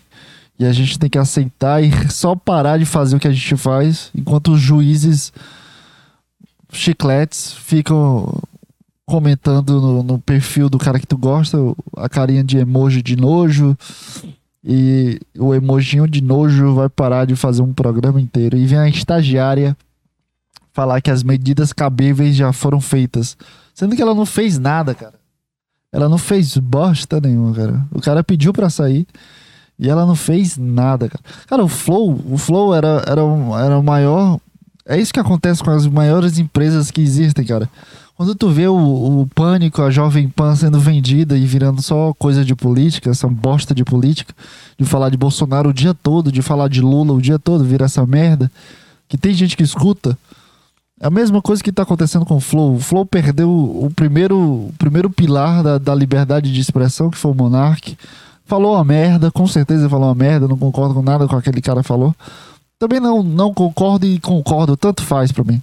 e 0.58 0.64
a 0.64 0.72
gente 0.72 0.98
tem 0.98 1.10
que 1.10 1.18
aceitar 1.18 1.82
e 1.82 1.90
só 2.10 2.34
parar 2.34 2.78
de 2.78 2.86
fazer 2.86 3.16
o 3.16 3.20
que 3.20 3.28
a 3.28 3.32
gente 3.32 3.56
faz 3.56 4.10
enquanto 4.14 4.52
os 4.52 4.60
juízes 4.60 5.32
chicletes 6.72 7.52
ficam 7.52 8.40
comentando 9.06 9.80
no, 9.80 10.02
no, 10.02 10.18
perfil 10.18 10.68
do 10.68 10.78
cara 10.78 11.00
que 11.00 11.06
tu 11.06 11.18
gosta, 11.18 11.58
a 11.96 12.08
carinha 12.08 12.44
de 12.44 12.58
emoji 12.58 13.02
de 13.02 13.16
nojo. 13.16 13.76
E 14.62 15.18
o 15.38 15.54
emojinho 15.54 16.06
de 16.06 16.20
nojo 16.20 16.74
vai 16.74 16.88
parar 16.88 17.24
de 17.24 17.34
fazer 17.34 17.62
um 17.62 17.72
programa 17.72 18.20
inteiro. 18.20 18.56
E 18.56 18.66
vem 18.66 18.78
a 18.78 18.88
estagiária 18.88 19.76
falar 20.72 21.00
que 21.00 21.10
as 21.10 21.22
medidas 21.22 21.72
cabíveis 21.72 22.36
já 22.36 22.52
foram 22.52 22.80
feitas. 22.80 23.36
Sendo 23.74 23.96
que 23.96 24.02
ela 24.02 24.14
não 24.14 24.26
fez 24.26 24.58
nada, 24.58 24.94
cara. 24.94 25.14
Ela 25.92 26.08
não 26.08 26.18
fez 26.18 26.56
bosta 26.56 27.20
nenhuma, 27.20 27.54
cara. 27.54 27.86
O 27.90 28.00
cara 28.00 28.22
pediu 28.22 28.52
pra 28.52 28.70
sair 28.70 29.06
e 29.78 29.88
ela 29.88 30.04
não 30.06 30.14
fez 30.14 30.56
nada, 30.58 31.08
cara. 31.08 31.24
Cara, 31.46 31.64
o 31.64 31.68
Flow, 31.68 32.20
o 32.30 32.36
Flow 32.36 32.74
era, 32.74 33.02
era, 33.06 33.22
era 33.64 33.78
o 33.78 33.82
maior. 33.82 34.38
É 34.86 34.98
isso 34.98 35.12
que 35.12 35.20
acontece 35.20 35.62
com 35.62 35.70
as 35.70 35.86
maiores 35.86 36.38
empresas 36.38 36.90
que 36.90 37.00
existem, 37.00 37.44
cara. 37.44 37.68
Quando 38.16 38.34
tu 38.34 38.50
vê 38.50 38.68
o, 38.68 38.76
o 38.76 39.26
pânico, 39.34 39.80
a 39.80 39.90
Jovem 39.90 40.28
Pan 40.28 40.54
sendo 40.54 40.78
vendida 40.78 41.38
e 41.38 41.46
virando 41.46 41.80
só 41.80 42.12
coisa 42.18 42.44
de 42.44 42.54
política, 42.54 43.08
essa 43.08 43.26
bosta 43.26 43.74
de 43.74 43.82
política, 43.82 44.34
de 44.78 44.84
falar 44.84 45.08
de 45.08 45.16
Bolsonaro 45.16 45.70
o 45.70 45.72
dia 45.72 45.94
todo, 45.94 46.30
de 46.30 46.42
falar 46.42 46.68
de 46.68 46.82
Lula 46.82 47.14
o 47.14 47.20
dia 47.20 47.38
todo, 47.38 47.64
vira 47.64 47.86
essa 47.86 48.04
merda, 48.06 48.50
que 49.08 49.16
tem 49.16 49.32
gente 49.32 49.56
que 49.56 49.62
escuta. 49.62 50.18
É 51.00 51.06
a 51.06 51.10
mesma 51.10 51.40
coisa 51.40 51.62
que 51.62 51.70
está 51.70 51.82
acontecendo 51.82 52.26
com 52.26 52.36
o 52.36 52.40
Flow. 52.40 52.74
O 52.74 52.78
Flow 52.78 53.06
perdeu 53.06 53.50
o 53.50 53.90
primeiro, 53.96 54.36
o 54.36 54.74
primeiro 54.76 55.08
pilar 55.08 55.62
da, 55.62 55.78
da 55.78 55.94
liberdade 55.94 56.52
de 56.52 56.60
expressão, 56.60 57.08
que 57.08 57.16
foi 57.16 57.30
o 57.30 57.34
Monark. 57.34 57.96
Falou 58.44 58.74
uma 58.74 58.84
merda, 58.84 59.30
com 59.30 59.46
certeza 59.46 59.88
falou 59.88 60.08
uma 60.08 60.14
merda, 60.14 60.46
não 60.46 60.58
concordo 60.58 60.92
com 60.92 61.00
nada 61.00 61.26
com 61.26 61.36
aquele 61.36 61.62
cara 61.62 61.82
falou. 61.82 62.14
Também 62.80 62.98
não, 62.98 63.22
não 63.22 63.54
concordo 63.54 64.06
e 64.06 64.18
concordo, 64.18 64.76
tanto 64.76 65.04
faz 65.04 65.30
para 65.30 65.44
mim. 65.44 65.62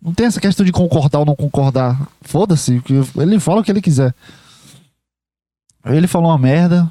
Não 0.00 0.14
tem 0.14 0.26
essa 0.26 0.40
questão 0.40 0.64
de 0.64 0.72
concordar 0.72 1.18
ou 1.18 1.26
não 1.26 1.36
concordar. 1.36 2.08
Foda-se, 2.22 2.82
ele 3.16 3.38
fala 3.38 3.60
o 3.60 3.64
que 3.64 3.70
ele 3.70 3.82
quiser. 3.82 4.14
Ele 5.84 6.06
falou 6.06 6.30
uma 6.30 6.38
merda. 6.38 6.90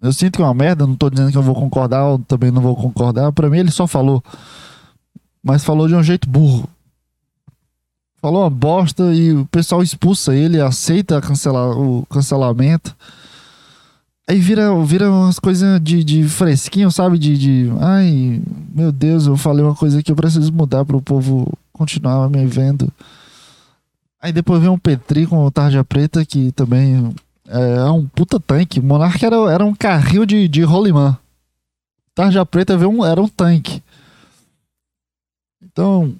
Eu 0.00 0.12
sinto 0.12 0.36
que 0.36 0.42
é 0.42 0.44
uma 0.44 0.54
merda, 0.54 0.86
não 0.86 0.96
tô 0.96 1.10
dizendo 1.10 1.30
que 1.30 1.36
eu 1.36 1.42
vou 1.42 1.54
concordar 1.54 2.04
ou 2.04 2.18
também 2.20 2.50
não 2.50 2.62
vou 2.62 2.74
concordar. 2.74 3.30
Para 3.32 3.50
mim 3.50 3.58
ele 3.58 3.70
só 3.70 3.86
falou. 3.86 4.24
Mas 5.42 5.64
falou 5.64 5.86
de 5.86 5.94
um 5.94 6.02
jeito 6.02 6.30
burro 6.30 6.68
falou 8.22 8.44
uma 8.44 8.50
bosta 8.50 9.12
e 9.12 9.32
o 9.32 9.44
pessoal 9.46 9.82
expulsa 9.82 10.32
ele, 10.32 10.60
aceita 10.60 11.20
cancelar 11.20 11.76
o 11.76 12.06
cancelamento. 12.06 12.96
Aí 14.32 14.40
vira, 14.40 14.74
vira 14.82 15.10
umas 15.10 15.38
coisas 15.38 15.78
de, 15.82 16.02
de 16.02 16.26
fresquinho, 16.26 16.90
sabe? 16.90 17.18
De, 17.18 17.36
de. 17.36 17.70
Ai, 17.78 18.40
meu 18.74 18.90
Deus, 18.90 19.26
eu 19.26 19.36
falei 19.36 19.62
uma 19.62 19.74
coisa 19.74 20.02
que 20.02 20.10
eu 20.10 20.16
preciso 20.16 20.50
mudar 20.50 20.86
para 20.86 20.96
o 20.96 21.02
povo 21.02 21.52
continuar 21.70 22.30
me 22.30 22.46
vendo. 22.46 22.90
Aí 24.18 24.32
depois 24.32 24.58
vem 24.62 24.70
um 24.70 24.78
Petri 24.78 25.26
com 25.26 25.44
o 25.44 25.50
Tarja 25.50 25.84
Preta, 25.84 26.24
que 26.24 26.50
também 26.52 27.14
é, 27.46 27.74
é 27.80 27.90
um 27.90 28.06
puta 28.06 28.40
tanque. 28.40 28.80
O 28.80 28.82
Monark 28.82 29.22
era, 29.22 29.36
era 29.52 29.66
um 29.66 29.74
carril 29.74 30.24
de, 30.24 30.48
de 30.48 30.62
rolimã. 30.62 31.18
Tarja 32.14 32.46
Preta 32.46 32.74
veio 32.74 32.90
um, 32.90 33.04
era 33.04 33.20
um 33.20 33.28
tanque. 33.28 33.82
Então, 35.62 36.14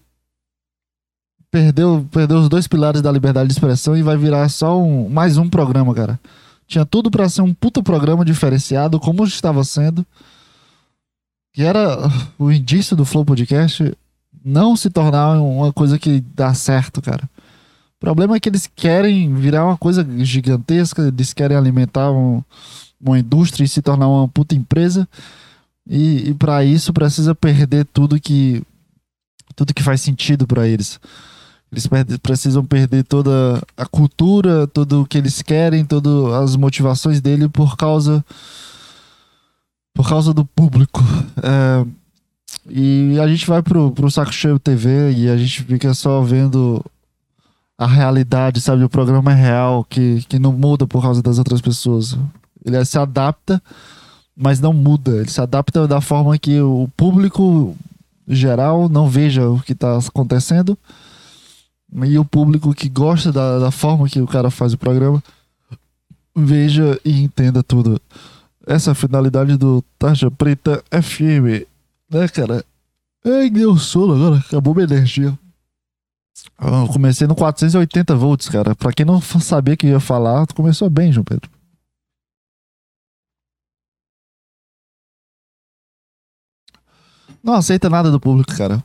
perdeu, 1.50 2.06
perdeu 2.12 2.40
os 2.40 2.50
dois 2.50 2.68
pilares 2.68 3.00
da 3.00 3.10
liberdade 3.10 3.46
de 3.46 3.54
expressão 3.54 3.96
e 3.96 4.02
vai 4.02 4.18
virar 4.18 4.50
só 4.50 4.78
um, 4.78 5.08
mais 5.08 5.38
um 5.38 5.48
programa, 5.48 5.94
cara. 5.94 6.20
Tinha 6.72 6.86
tudo 6.86 7.10
para 7.10 7.28
ser 7.28 7.42
um 7.42 7.52
puta 7.52 7.82
programa 7.82 8.24
diferenciado, 8.24 8.98
como 8.98 9.26
estava 9.26 9.62
sendo. 9.62 10.06
Que 11.52 11.62
era 11.62 11.98
o 12.38 12.50
indício 12.50 12.96
do 12.96 13.04
Flow 13.04 13.26
Podcast 13.26 13.94
não 14.42 14.74
se 14.74 14.88
tornar 14.88 15.38
uma 15.38 15.70
coisa 15.70 15.98
que 15.98 16.24
dá 16.34 16.54
certo, 16.54 17.02
cara. 17.02 17.28
O 17.96 18.00
problema 18.00 18.36
é 18.36 18.40
que 18.40 18.48
eles 18.48 18.66
querem 18.74 19.34
virar 19.34 19.66
uma 19.66 19.76
coisa 19.76 20.02
gigantesca, 20.24 21.02
eles 21.02 21.34
querem 21.34 21.58
alimentar 21.58 22.10
um, 22.10 22.42
uma 22.98 23.18
indústria 23.18 23.64
e 23.64 23.68
se 23.68 23.82
tornar 23.82 24.08
uma 24.08 24.26
puta 24.26 24.54
empresa. 24.54 25.06
E, 25.86 26.30
e 26.30 26.34
para 26.34 26.64
isso 26.64 26.90
precisa 26.90 27.34
perder 27.34 27.84
tudo 27.84 28.18
que 28.18 28.62
tudo 29.54 29.74
que 29.74 29.82
faz 29.82 30.00
sentido 30.00 30.46
para 30.46 30.66
eles. 30.66 30.98
Eles 31.72 31.88
precisam 32.18 32.62
perder 32.62 33.02
toda 33.04 33.62
a 33.74 33.86
cultura, 33.86 34.66
tudo 34.66 35.00
o 35.00 35.06
que 35.06 35.16
eles 35.16 35.40
querem, 35.40 35.86
todas 35.86 36.34
as 36.34 36.54
motivações 36.54 37.18
dele 37.18 37.48
por 37.48 37.78
causa 37.78 38.22
Por 39.94 40.06
causa 40.06 40.34
do 40.34 40.44
público. 40.44 41.02
É, 41.42 41.86
e 42.68 43.18
a 43.18 43.26
gente 43.26 43.46
vai 43.46 43.62
pro, 43.62 43.90
pro 43.90 44.10
Saco 44.10 44.32
Cheio 44.32 44.58
TV 44.58 45.12
e 45.12 45.30
a 45.30 45.36
gente 45.36 45.62
fica 45.62 45.94
só 45.94 46.20
vendo 46.20 46.84
a 47.78 47.86
realidade, 47.86 48.60
sabe? 48.60 48.84
O 48.84 48.88
programa 48.88 49.32
é 49.32 49.34
real, 49.34 49.82
que, 49.82 50.22
que 50.28 50.38
não 50.38 50.52
muda 50.52 50.86
por 50.86 51.00
causa 51.00 51.22
das 51.22 51.38
outras 51.38 51.62
pessoas. 51.62 52.16
Ele 52.64 52.84
se 52.84 52.98
adapta, 52.98 53.60
mas 54.36 54.60
não 54.60 54.74
muda. 54.74 55.16
Ele 55.16 55.30
se 55.30 55.40
adapta 55.40 55.88
da 55.88 56.02
forma 56.02 56.38
que 56.38 56.60
o 56.60 56.86
público 56.96 57.74
geral 58.28 58.90
não 58.90 59.08
veja 59.08 59.48
o 59.48 59.60
que 59.60 59.72
está 59.72 59.96
acontecendo 59.98 60.78
e 61.94 62.18
o 62.18 62.24
público 62.24 62.74
que 62.74 62.88
gosta 62.88 63.30
da, 63.30 63.58
da 63.58 63.70
forma 63.70 64.08
que 64.08 64.20
o 64.20 64.26
cara 64.26 64.50
faz 64.50 64.72
o 64.72 64.78
programa 64.78 65.22
veja 66.34 66.98
e 67.04 67.22
entenda 67.22 67.62
tudo. 67.62 68.00
Essa 68.66 68.92
é 68.92 68.94
finalidade 68.94 69.56
do 69.56 69.82
Tarja 69.98 70.30
Preta 70.30 70.82
FM, 70.90 71.66
né, 72.10 72.28
cara? 72.28 72.64
Ai, 73.24 73.50
deu 73.50 73.76
sono 73.76 74.14
agora, 74.14 74.38
acabou 74.38 74.74
minha 74.74 74.84
energia. 74.84 75.36
Eu 76.60 76.88
comecei 76.88 77.26
no 77.26 77.34
480 77.34 78.14
volts, 78.16 78.48
cara. 78.48 78.74
Pra 78.74 78.92
quem 78.92 79.04
não 79.04 79.20
sabia 79.20 79.76
que 79.76 79.86
ia 79.86 80.00
falar, 80.00 80.46
começou 80.54 80.88
bem, 80.88 81.12
João 81.12 81.24
Pedro. 81.24 81.50
Não 87.42 87.54
aceita 87.54 87.90
nada 87.90 88.10
do 88.10 88.20
público, 88.20 88.56
cara. 88.56 88.82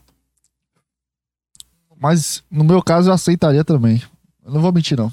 Mas 2.00 2.44
no 2.50 2.64
meu 2.64 2.82
caso 2.82 3.10
eu 3.10 3.14
aceitaria 3.14 3.64
também. 3.64 4.02
Eu 4.46 4.52
não 4.52 4.62
vou 4.62 4.72
mentir, 4.72 4.98
não. 4.98 5.12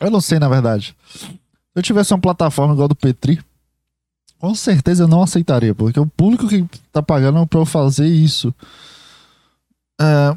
Eu 0.00 0.10
não 0.10 0.20
sei, 0.20 0.38
na 0.38 0.48
verdade. 0.48 0.96
Se 1.14 1.30
eu 1.74 1.82
tivesse 1.82 2.12
uma 2.12 2.20
plataforma 2.20 2.74
igual 2.74 2.88
do 2.88 2.94
Petri, 2.94 3.40
com 4.38 4.54
certeza 4.54 5.04
eu 5.04 5.08
não 5.08 5.22
aceitaria, 5.22 5.74
porque 5.74 6.00
o 6.00 6.06
público 6.06 6.48
que 6.48 6.66
tá 6.92 7.00
pagando 7.00 7.46
pra 7.46 7.60
eu 7.60 7.64
fazer 7.64 8.06
isso. 8.06 8.52
É, 10.00 10.36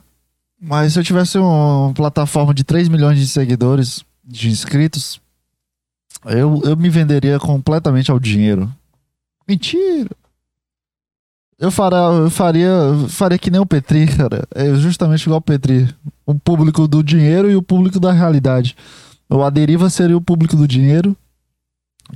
mas 0.61 0.93
se 0.93 0.99
eu 0.99 1.03
tivesse 1.03 1.37
uma 1.37 1.91
plataforma 1.93 2.53
de 2.53 2.63
3 2.63 2.87
milhões 2.87 3.19
de 3.19 3.27
seguidores, 3.27 4.05
de 4.23 4.49
inscritos, 4.49 5.19
eu, 6.25 6.61
eu 6.63 6.77
me 6.77 6.89
venderia 6.89 7.39
completamente 7.39 8.11
ao 8.11 8.19
dinheiro. 8.19 8.71
Mentira! 9.47 10.09
Eu, 11.57 11.71
faria, 11.71 11.97
eu 11.97 12.29
faria, 12.29 12.69
faria 13.07 13.37
que 13.37 13.49
nem 13.49 13.61
o 13.61 13.65
Petri, 13.65 14.07
cara. 14.07 14.45
É 14.53 14.73
justamente 14.75 15.23
igual 15.23 15.39
o 15.39 15.41
Petri. 15.41 15.87
O 16.25 16.35
público 16.35 16.87
do 16.87 17.03
dinheiro 17.03 17.49
e 17.49 17.55
o 17.55 17.61
público 17.61 17.99
da 17.99 18.11
realidade. 18.11 18.75
O 19.29 19.41
A 19.41 19.49
Deriva 19.49 19.89
seria 19.89 20.17
o 20.17 20.21
público 20.21 20.55
do 20.55 20.67
dinheiro 20.67 21.15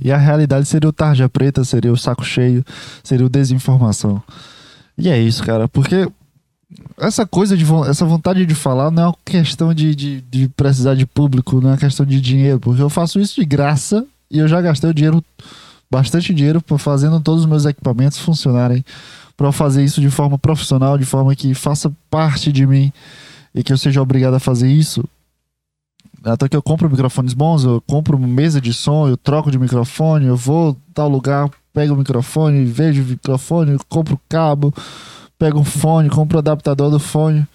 e 0.00 0.12
a 0.12 0.16
realidade 0.16 0.66
seria 0.66 0.88
o 0.88 0.92
Tarja 0.92 1.28
Preta, 1.28 1.64
seria 1.64 1.92
o 1.92 1.96
saco 1.96 2.24
cheio, 2.24 2.64
seria 3.02 3.26
o 3.26 3.30
desinformação. 3.30 4.22
E 4.96 5.08
é 5.08 5.18
isso, 5.18 5.42
cara, 5.42 5.68
porque 5.68 6.08
essa 6.98 7.26
coisa 7.26 7.56
de 7.56 7.64
essa 7.88 8.04
vontade 8.04 8.46
de 8.46 8.54
falar 8.54 8.90
não 8.90 9.02
é 9.02 9.06
uma 9.06 9.16
questão 9.24 9.74
de, 9.74 9.94
de, 9.94 10.20
de, 10.20 10.48
precisar 10.50 10.94
de 10.94 11.06
público, 11.06 11.60
não 11.60 11.70
é 11.70 11.72
uma 11.72 11.78
questão 11.78 12.06
de 12.06 12.20
dinheiro, 12.20 12.60
porque 12.60 12.82
eu 12.82 12.90
faço 12.90 13.18
isso 13.18 13.40
de 13.40 13.46
graça 13.46 14.06
e 14.30 14.38
eu 14.38 14.46
já 14.46 14.60
gastei 14.60 14.88
o 14.88 14.94
dinheiro, 14.94 15.24
bastante 15.90 16.32
dinheiro, 16.32 16.62
fazendo 16.78 17.20
todos 17.20 17.40
os 17.40 17.46
meus 17.46 17.64
equipamentos 17.64 18.18
funcionarem, 18.18 18.84
para 19.40 19.52
fazer 19.52 19.82
isso 19.82 20.02
de 20.02 20.10
forma 20.10 20.38
profissional, 20.38 20.98
de 20.98 21.06
forma 21.06 21.34
que 21.34 21.54
faça 21.54 21.90
parte 22.10 22.52
de 22.52 22.66
mim 22.66 22.92
e 23.54 23.62
que 23.62 23.72
eu 23.72 23.78
seja 23.78 24.02
obrigado 24.02 24.34
a 24.34 24.40
fazer 24.40 24.70
isso. 24.70 25.02
Até 26.22 26.46
que 26.46 26.54
eu 26.54 26.62
compro 26.62 26.90
microfones 26.90 27.32
bons, 27.32 27.64
eu 27.64 27.80
compro 27.86 28.18
mesa 28.18 28.60
de 28.60 28.74
som, 28.74 29.08
eu 29.08 29.16
troco 29.16 29.50
de 29.50 29.58
microfone, 29.58 30.26
eu 30.26 30.36
vou 30.36 30.76
tal 30.92 31.08
lugar, 31.08 31.48
pego 31.72 31.94
o 31.94 31.96
microfone, 31.96 32.66
vejo 32.66 33.02
o 33.02 33.06
microfone, 33.06 33.78
compro 33.88 34.20
cabo 34.28 34.74
pego 35.40 35.58
um 35.58 35.64
fone, 35.64 36.10
compro 36.10 36.36
o 36.36 36.38
adaptador 36.38 36.90
do 36.90 37.00
fone. 37.00 37.48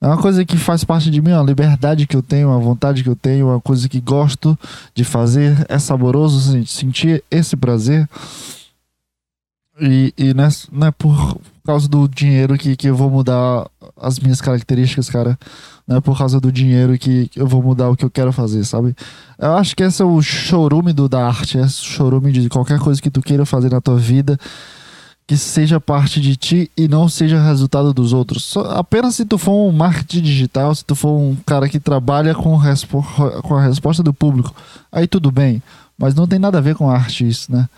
É 0.00 0.06
uma 0.06 0.18
coisa 0.18 0.44
que 0.44 0.56
faz 0.56 0.84
parte 0.84 1.10
de 1.10 1.20
mim, 1.20 1.32
uma 1.32 1.42
liberdade 1.42 2.06
que 2.06 2.16
eu 2.16 2.22
tenho, 2.22 2.50
uma 2.50 2.60
vontade 2.60 3.02
que 3.02 3.08
eu 3.08 3.16
tenho, 3.16 3.48
uma 3.48 3.60
coisa 3.60 3.88
que 3.88 4.00
gosto 4.00 4.56
de 4.94 5.02
fazer. 5.02 5.66
É 5.68 5.80
saboroso 5.80 6.64
sentir 6.64 7.24
esse 7.28 7.56
prazer. 7.56 8.08
E, 9.80 10.12
e 10.16 10.34
não, 10.34 10.44
é, 10.44 10.48
não 10.72 10.86
é 10.88 10.90
por 10.90 11.38
causa 11.64 11.88
do 11.88 12.08
dinheiro 12.08 12.56
que, 12.58 12.76
que 12.76 12.88
eu 12.88 12.96
vou 12.96 13.10
mudar 13.10 13.68
as 13.96 14.18
minhas 14.18 14.40
características, 14.40 15.08
cara. 15.08 15.38
Não 15.86 15.96
é 15.96 16.00
por 16.00 16.16
causa 16.18 16.40
do 16.40 16.52
dinheiro 16.52 16.98
que 16.98 17.30
eu 17.34 17.46
vou 17.46 17.62
mudar 17.62 17.88
o 17.88 17.96
que 17.96 18.04
eu 18.04 18.10
quero 18.10 18.32
fazer, 18.32 18.64
sabe? 18.64 18.94
Eu 19.38 19.54
acho 19.56 19.74
que 19.74 19.82
esse 19.82 20.02
é 20.02 20.04
o 20.04 20.20
chorume 20.20 20.92
do, 20.92 21.08
da 21.08 21.26
arte, 21.26 21.58
é 21.58 21.62
o 21.62 21.68
chorume 21.68 22.32
de 22.32 22.48
qualquer 22.48 22.78
coisa 22.78 23.00
que 23.00 23.10
tu 23.10 23.22
queira 23.22 23.46
fazer 23.46 23.70
na 23.70 23.80
tua 23.80 23.96
vida 23.96 24.38
que 25.28 25.36
seja 25.36 25.78
parte 25.78 26.22
de 26.22 26.36
ti 26.36 26.70
e 26.74 26.88
não 26.88 27.06
seja 27.06 27.38
resultado 27.38 27.92
dos 27.92 28.14
outros. 28.14 28.44
Só, 28.44 28.62
apenas 28.70 29.14
se 29.14 29.26
tu 29.26 29.36
for 29.36 29.68
um 29.68 29.70
marketing 29.70 30.22
digital, 30.22 30.74
se 30.74 30.82
tu 30.82 30.94
for 30.94 31.18
um 31.18 31.36
cara 31.44 31.68
que 31.68 31.78
trabalha 31.78 32.34
com, 32.34 32.56
respo 32.56 33.06
com 33.42 33.54
a 33.54 33.62
resposta 33.62 34.02
do 34.02 34.14
público, 34.14 34.54
aí 34.90 35.06
tudo 35.06 35.30
bem. 35.30 35.62
Mas 35.98 36.14
não 36.14 36.26
tem 36.26 36.38
nada 36.38 36.56
a 36.56 36.62
ver 36.62 36.74
com 36.74 36.88
arte 36.88 37.28
isso, 37.28 37.52
né? 37.52 37.68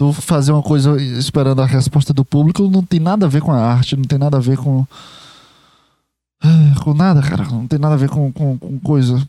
Tu 0.00 0.14
fazer 0.14 0.50
uma 0.50 0.62
coisa 0.62 0.98
esperando 0.98 1.60
a 1.60 1.66
resposta 1.66 2.14
do 2.14 2.24
público 2.24 2.70
não 2.70 2.82
tem 2.82 2.98
nada 2.98 3.26
a 3.26 3.28
ver 3.28 3.42
com 3.42 3.52
a 3.52 3.60
arte, 3.62 3.98
não 3.98 4.04
tem 4.04 4.18
nada 4.18 4.38
a 4.38 4.40
ver 4.40 4.56
com. 4.56 4.86
Com 6.82 6.94
nada, 6.94 7.20
cara. 7.20 7.44
Não 7.44 7.66
tem 7.66 7.78
nada 7.78 7.96
a 7.96 7.98
ver 7.98 8.08
com, 8.08 8.32
com, 8.32 8.56
com 8.56 8.80
coisa 8.80 9.22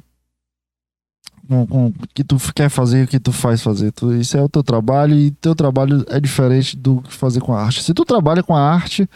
com, 1.45 1.67
com 1.67 1.93
que 2.13 2.23
tu 2.23 2.37
quer 2.55 2.69
fazer 2.69 3.03
o 3.03 3.07
que 3.09 3.19
tu 3.19 3.33
faz 3.33 3.61
fazer. 3.61 3.91
Tu, 3.91 4.13
isso 4.13 4.37
é 4.37 4.41
o 4.41 4.47
teu 4.47 4.63
trabalho 4.63 5.13
e 5.13 5.31
teu 5.31 5.53
trabalho 5.53 6.05
é 6.07 6.21
diferente 6.21 6.77
do 6.77 7.01
que 7.01 7.13
fazer 7.13 7.41
com 7.41 7.53
a 7.53 7.65
arte. 7.65 7.83
Se 7.83 7.93
tu 7.93 8.05
trabalha 8.05 8.41
com 8.41 8.55
a 8.55 8.61
arte, 8.61 9.09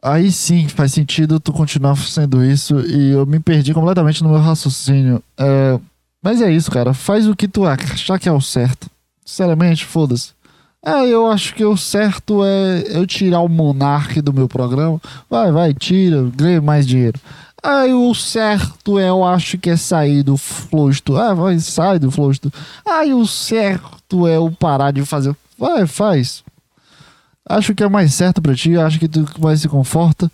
aí 0.00 0.30
sim 0.30 0.68
faz 0.68 0.92
sentido 0.92 1.40
tu 1.40 1.52
continuar 1.52 1.96
sendo 1.96 2.44
isso. 2.44 2.78
E 2.86 3.10
eu 3.10 3.26
me 3.26 3.40
perdi 3.40 3.74
completamente 3.74 4.22
no 4.22 4.30
meu 4.30 4.38
raciocínio. 4.38 5.20
É, 5.36 5.80
mas 6.22 6.40
é 6.40 6.52
isso, 6.52 6.70
cara. 6.70 6.94
Faz 6.94 7.26
o 7.26 7.34
que 7.34 7.48
tu 7.48 7.66
achar 7.66 8.16
que 8.16 8.28
é 8.28 8.32
o 8.32 8.40
certo. 8.40 8.88
Sinceramente, 9.24 9.84
foda-se. 9.84 10.40
É, 10.84 11.06
eu 11.06 11.28
acho 11.30 11.54
que 11.54 11.64
o 11.64 11.76
certo 11.76 12.44
é 12.44 12.82
eu 12.88 13.06
tirar 13.06 13.40
o 13.40 13.48
monarque 13.48 14.20
do 14.20 14.32
meu 14.32 14.48
programa. 14.48 15.00
Vai, 15.30 15.52
vai, 15.52 15.72
tira, 15.72 16.28
ganha 16.34 16.60
mais 16.60 16.86
dinheiro. 16.86 17.20
Aí 17.62 17.94
o 17.94 18.12
certo 18.12 18.98
é, 18.98 19.08
eu 19.08 19.24
acho 19.24 19.56
que 19.56 19.70
é 19.70 19.76
sair 19.76 20.24
do 20.24 20.36
flosto. 20.36 21.16
Ah, 21.16 21.32
vai, 21.32 21.58
sai 21.60 22.00
do 22.00 22.10
flosto. 22.10 22.52
Aí 22.84 23.14
o 23.14 23.24
certo 23.24 24.26
é 24.26 24.36
o 24.40 24.50
parar 24.50 24.90
de 24.90 25.04
fazer. 25.04 25.36
Vai, 25.56 25.86
faz. 25.86 26.42
Acho 27.48 27.72
que 27.74 27.84
é 27.84 27.88
mais 27.88 28.12
certo 28.14 28.42
pra 28.42 28.54
ti, 28.54 28.76
acho 28.76 28.98
que 28.98 29.06
tu 29.06 29.24
mais 29.40 29.60
se 29.60 29.68
conforta. 29.68 30.30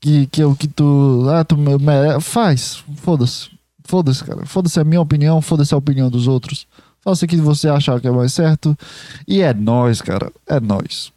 Que, 0.00 0.26
que 0.28 0.40
é 0.40 0.46
o 0.46 0.56
que 0.56 0.68
tu. 0.68 1.26
Ah, 1.28 1.44
tu 1.44 1.58
merece. 1.58 2.20
Faz. 2.22 2.84
Foda-se. 2.96 3.50
Foda-se, 3.84 4.24
cara. 4.24 4.46
Foda-se 4.46 4.80
a 4.80 4.84
minha 4.84 5.00
opinião, 5.00 5.42
foda-se 5.42 5.74
a 5.74 5.76
opinião 5.76 6.10
dos 6.10 6.26
outros. 6.26 6.66
Faça 7.06 7.24
o 7.24 7.28
que 7.28 7.36
você 7.36 7.68
achar 7.68 8.00
que 8.00 8.08
é 8.08 8.10
mais 8.10 8.32
certo. 8.32 8.76
E 9.28 9.40
é 9.40 9.54
nós, 9.54 10.02
cara. 10.02 10.32
É 10.44 10.58
nós. 10.58 11.12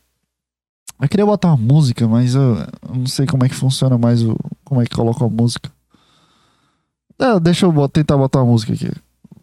Eu 1.02 1.10
queria 1.10 1.25
botar 1.25 1.47
uma 1.47 1.58
música, 1.58 2.08
mas 2.08 2.36
eu, 2.36 2.58
não 2.88 3.08
sei 3.08 3.25
como 3.25 3.43
é 3.43 3.49
que 3.49 3.56
funciona 3.56 3.97
mais 3.97 4.21
o. 4.21 4.38
Como 4.63 4.80
é 4.80 4.86
que 4.86 4.95
coloca 4.95 5.25
a 5.25 5.28
música. 5.28 5.71
É, 7.17 7.39
deixa 7.39 7.65
eu 7.65 7.71
botar, 7.71 7.93
tentar 7.93 8.17
botar 8.17 8.43
uma 8.43 8.52
música 8.52 8.71
aqui. 8.71 8.91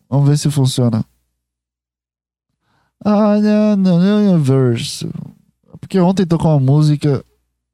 Vamos 0.08 0.28
ver 0.28 0.38
se 0.38 0.48
funciona. 0.48 1.04
Ah, 3.04 3.40
não, 3.76 3.98
não, 3.98 4.40
verso. 4.40 5.10
Porque 5.80 5.98
ontem 5.98 6.24
tocou 6.24 6.52
uma 6.52 6.60
música 6.60 7.24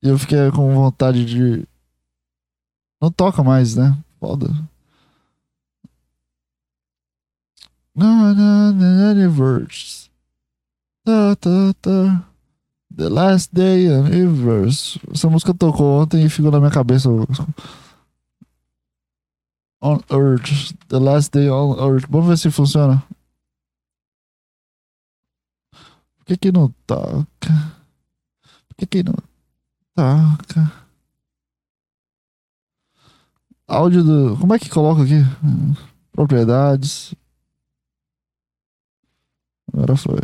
e 0.03 0.09
eu 0.09 0.19
fiquei 0.19 0.51
com 0.51 0.75
vontade 0.75 1.27
de. 1.27 1.69
Não 2.99 3.11
toca 3.11 3.45
mais, 3.45 3.77
né? 3.77 3.95
Foda. 4.19 4.49
Não, 7.95 8.35
não, 8.35 8.73
não, 8.73 9.11
universe. 9.11 10.11
Tá, 11.05 11.37
tá, 11.37 11.75
tá. 11.81 12.29
The 12.95 13.09
Last 13.09 13.55
Day 13.55 13.89
Universe. 13.89 15.01
Essa 15.13 15.29
música 15.29 15.53
tocou 15.55 16.03
ontem 16.03 16.25
e 16.25 16.31
ficou 16.31 16.51
na 16.51 16.59
minha 16.59 16.71
cabeça. 16.71 17.09
On 19.83 19.99
Earth. 20.11 20.75
The 20.89 20.99
Last 20.99 21.31
Day 21.33 21.51
on 21.51 21.75
Earth. 21.77 22.07
Vamos 22.09 22.29
ver 22.29 22.39
se 22.39 22.51
funciona. 22.51 23.03
Por 26.17 26.27
que 26.27 26.37
que 26.37 26.53
não 26.53 26.73
toca? 26.87 27.27
Por 28.69 28.77
que 28.77 28.87
que 28.87 29.03
não 29.03 29.15
toca? 29.95 30.73
Áudio 33.67 34.05
do... 34.05 34.37
Como 34.39 34.55
é 34.55 34.59
que 34.59 34.69
coloca 34.69 35.03
aqui? 35.03 35.21
Propriedades. 36.13 37.15
Agora 39.73 39.97
foi. 39.97 40.21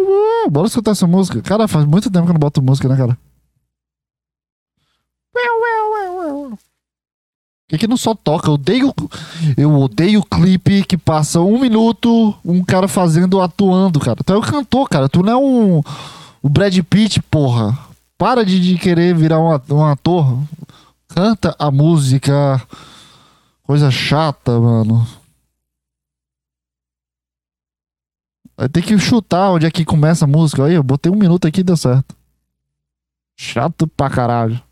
Ah, 0.00 0.48
bora 0.50 0.66
escutar 0.68 0.92
essa 0.92 1.06
música. 1.06 1.42
Cara, 1.42 1.68
faz 1.68 1.84
muito 1.84 2.10
tempo 2.10 2.24
que 2.26 2.30
eu 2.30 2.34
não 2.34 2.40
boto 2.40 2.62
música, 2.62 2.88
né, 2.88 2.96
cara? 2.96 3.18
Que 7.68 7.76
que 7.78 7.88
não 7.88 7.96
só 7.96 8.14
toca? 8.14 8.48
Eu 8.48 8.54
odeio, 8.54 8.94
eu 9.56 9.74
odeio 9.74 10.22
clipe 10.22 10.84
que 10.84 10.96
passa 10.96 11.40
um 11.40 11.58
minuto, 11.58 12.32
um 12.44 12.62
cara 12.64 12.86
fazendo, 12.86 13.40
atuando, 13.40 13.98
cara. 13.98 14.22
Tu 14.24 14.32
é 14.32 14.36
o 14.36 14.40
cantor, 14.40 14.88
cara. 14.88 15.08
Tu 15.08 15.20
não 15.22 15.32
é 15.32 15.36
um, 15.36 15.82
o 16.40 16.48
Brad 16.48 16.78
Pitt, 16.88 17.20
porra. 17.22 17.76
Para 18.18 18.44
de, 18.44 18.58
de 18.60 18.78
querer 18.78 19.14
virar 19.14 19.38
um, 19.40 19.74
um 19.74 19.84
ator. 19.84 20.38
Canta 21.08 21.54
a 21.58 21.70
música. 21.70 22.60
Coisa 23.62 23.90
chata, 23.90 24.58
mano. 24.58 25.06
Vai 28.56 28.68
ter 28.68 28.82
que 28.82 28.98
chutar 28.98 29.50
onde 29.50 29.66
é 29.66 29.70
que 29.70 29.84
começa 29.84 30.24
a 30.24 30.28
música. 30.28 30.64
Aí, 30.64 30.74
eu 30.74 30.82
botei 30.82 31.12
um 31.12 31.16
minuto 31.16 31.46
aqui 31.46 31.60
e 31.60 31.64
deu 31.64 31.76
certo. 31.76 32.16
Chato 33.38 33.86
pra 33.86 34.08
caralho. 34.08 34.62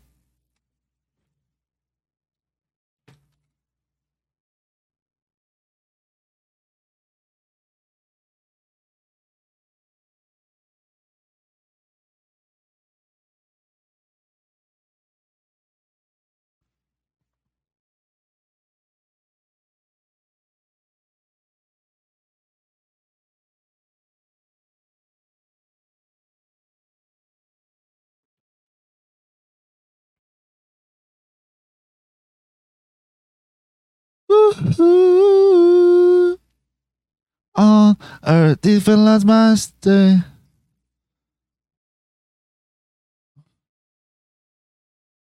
On 37.57 37.97
earth, 38.25 38.65
even 38.65 39.05
last 39.05 39.25
my 39.25 39.55
stay. 39.55 40.17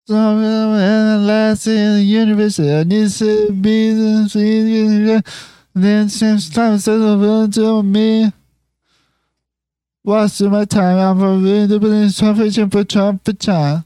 Last 0.08 1.66
in 1.66 1.96
the 1.96 2.02
universe, 2.02 2.58
I 2.58 2.82
need 2.84 3.10
to 3.10 3.52
be 3.52 3.92
the 3.92 5.22
then 5.74 6.08
since 6.08 6.48
time 6.48 6.78
says 6.78 7.02
over 7.02 7.46
to 7.52 7.82
me. 7.82 8.32
What's 10.02 10.40
my 10.40 10.64
time? 10.64 10.98
I'm 10.98 11.22
a 11.22 11.36
really 11.36 11.78
been 11.78 12.10
traffic 12.10 12.72
for 12.72 12.84
Trump 12.84 13.24
for 13.24 13.34
time. 13.34 13.84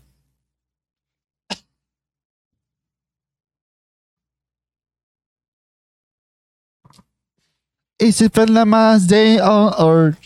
It's 8.02 8.18
the 8.18 8.64
last 8.66 9.06
day 9.06 9.38
on 9.38 9.72
earth. 9.78 10.18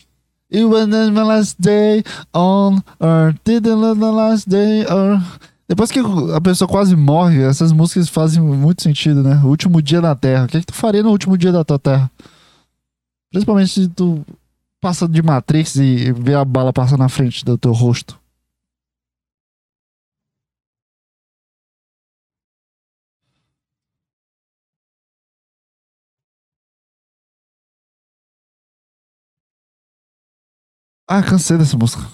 It 0.48 0.64
was 0.64 0.88
the 0.88 1.10
last 1.10 1.60
day 1.60 2.02
on 2.32 2.82
earth. 3.02 3.36
Didn't 3.44 4.00
the 4.00 4.12
last 4.12 4.48
day 4.48 4.86
on 4.86 5.20
Depois 5.68 5.90
que 5.90 6.00
a 6.34 6.40
pessoa 6.40 6.66
quase 6.66 6.96
morre, 6.96 7.42
essas 7.42 7.72
músicas 7.72 8.08
fazem 8.08 8.40
muito 8.40 8.82
sentido, 8.82 9.22
né? 9.22 9.42
O 9.44 9.48
último 9.48 9.82
dia 9.82 10.00
na 10.00 10.14
Terra. 10.14 10.46
O 10.46 10.48
que, 10.48 10.56
é 10.56 10.60
que 10.60 10.66
tu 10.66 10.74
faria 10.74 11.02
no 11.02 11.10
último 11.10 11.36
dia 11.36 11.52
da 11.52 11.64
tua 11.64 11.78
Terra? 11.78 12.10
Principalmente 13.30 13.68
se 13.68 13.88
tu 13.88 14.24
passa 14.80 15.06
de 15.06 15.20
Matrix 15.20 15.76
e 15.76 16.12
vê 16.12 16.32
a 16.32 16.46
bala 16.46 16.72
passar 16.72 16.96
na 16.96 17.10
frente 17.10 17.44
do 17.44 17.58
teu 17.58 17.72
rosto. 17.72 18.18
Ah, 31.06 31.22
cansei 31.22 31.56
dessa 31.56 31.76
música. 31.76 32.04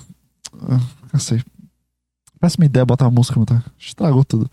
Ah, 0.55 0.81
cansei. 1.11 1.42
Péssima 2.38 2.66
ideia 2.66 2.85
botar 2.85 3.07
a 3.07 3.11
música, 3.11 3.44
tá? 3.46 3.62
Estragou 3.78 4.24
tudo. 4.24 4.50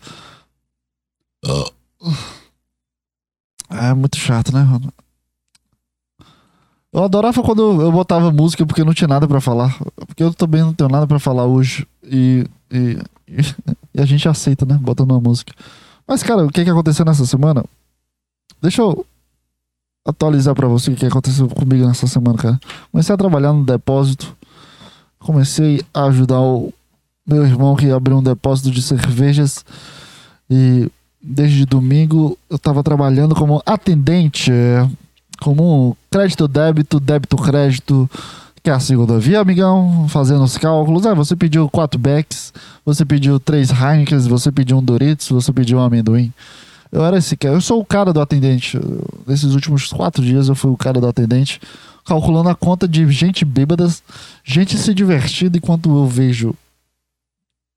É 3.68 3.92
muito 3.94 4.16
chato, 4.16 4.52
né, 4.52 4.62
mano? 4.62 4.92
Eu 6.92 7.04
adorava 7.04 7.42
quando 7.42 7.82
eu 7.82 7.92
botava 7.92 8.32
música 8.32 8.66
porque 8.66 8.82
não 8.82 8.94
tinha 8.94 9.06
nada 9.06 9.28
pra 9.28 9.40
falar. 9.40 9.78
Porque 10.06 10.22
eu 10.22 10.32
também 10.34 10.62
não 10.62 10.74
tenho 10.74 10.88
nada 10.90 11.06
pra 11.06 11.18
falar 11.18 11.44
hoje. 11.44 11.86
E, 12.02 12.46
e, 12.70 12.98
e 13.94 14.00
a 14.00 14.06
gente 14.06 14.28
aceita, 14.28 14.64
né? 14.64 14.78
Botando 14.80 15.12
uma 15.12 15.20
música. 15.20 15.52
Mas, 16.06 16.22
cara, 16.22 16.44
o 16.44 16.50
que, 16.50 16.64
que 16.64 16.70
aconteceu 16.70 17.04
nessa 17.04 17.26
semana? 17.26 17.64
Deixa 18.60 18.82
eu 18.82 19.06
atualizar 20.06 20.54
para 20.54 20.68
você 20.68 20.90
o 20.90 20.96
que 20.96 21.06
aconteceu 21.06 21.48
comigo 21.48 21.86
nessa 21.86 22.06
semana, 22.06 22.38
cara. 22.38 22.60
Comecei 22.90 23.14
a 23.14 23.18
trabalhar 23.18 23.52
no 23.52 23.64
depósito. 23.64 24.36
Comecei 25.18 25.82
a 25.92 26.04
ajudar 26.04 26.40
o 26.40 26.72
meu 27.26 27.44
irmão 27.44 27.76
que 27.76 27.90
abriu 27.90 28.18
um 28.18 28.22
depósito 28.22 28.70
de 28.70 28.82
cervejas. 28.82 29.64
E 30.48 30.90
desde 31.22 31.66
domingo 31.66 32.36
eu 32.48 32.56
estava 32.56 32.82
trabalhando 32.82 33.34
como 33.34 33.62
atendente, 33.66 34.50
como 35.40 35.96
crédito, 36.10 36.48
débito, 36.48 36.98
débito, 36.98 37.36
crédito. 37.36 38.10
Que 38.62 38.68
é 38.68 38.74
a 38.74 38.80
segunda 38.80 39.18
via, 39.18 39.40
amigão, 39.40 40.06
fazendo 40.08 40.44
os 40.44 40.58
cálculos. 40.58 41.06
Ah, 41.06 41.14
você 41.14 41.34
pediu 41.34 41.66
quatro 41.70 41.98
Becks, 41.98 42.52
você 42.84 43.06
pediu 43.06 43.40
três 43.40 43.70
Heineken, 43.70 44.18
você 44.18 44.52
pediu 44.52 44.76
um 44.76 44.82
Doritos, 44.82 45.30
você 45.30 45.50
pediu 45.50 45.78
um 45.78 45.82
amendoim. 45.82 46.30
Eu 46.92 47.04
era 47.04 47.18
esse 47.18 47.36
cara. 47.36 47.54
Eu 47.54 47.60
sou 47.60 47.80
o 47.80 47.84
cara 47.84 48.12
do 48.12 48.20
atendente. 48.20 48.78
Nesses 49.26 49.54
últimos 49.54 49.88
quatro 49.88 50.24
dias 50.24 50.48
eu 50.48 50.54
fui 50.54 50.70
o 50.70 50.76
cara 50.76 51.00
do 51.00 51.06
atendente, 51.06 51.60
calculando 52.04 52.48
a 52.48 52.54
conta 52.54 52.88
de 52.88 53.08
gente 53.10 53.44
bêbada, 53.44 53.88
gente 54.44 54.76
se 54.76 54.92
divertindo 54.92 55.56
enquanto 55.56 55.88
eu 55.88 56.06
vejo 56.06 56.54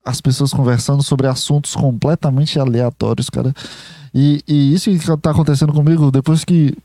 as 0.06 0.20
pessoas 0.20 0.52
conversando 0.52 1.02
sobre 1.02 1.28
assuntos 1.28 1.76
completamente 1.76 2.60
aleatórios, 2.60 3.30
cara. 3.30 3.54
E, 4.14 4.44
e 4.48 4.74
isso 4.74 4.92
que 4.92 5.18
tá 5.18 5.32
acontecendo 5.32 5.74
comigo 5.74 6.12
depois 6.12 6.44
que. 6.44 6.76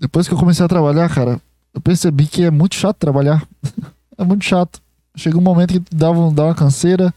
Depois 0.00 0.26
que 0.26 0.34
eu 0.34 0.38
comecei 0.38 0.64
a 0.64 0.68
trabalhar, 0.68 1.08
cara, 1.08 1.40
eu 1.72 1.80
percebi 1.80 2.26
que 2.26 2.42
é 2.42 2.50
muito 2.50 2.74
chato 2.74 2.96
trabalhar. 2.96 3.46
é 4.18 4.24
muito 4.24 4.44
chato. 4.44 4.80
Chega 5.16 5.38
um 5.38 5.42
momento 5.42 5.72
que 5.74 5.82
dá, 5.94 6.08
dá 6.32 6.44
uma 6.44 6.54
canseira 6.54 7.14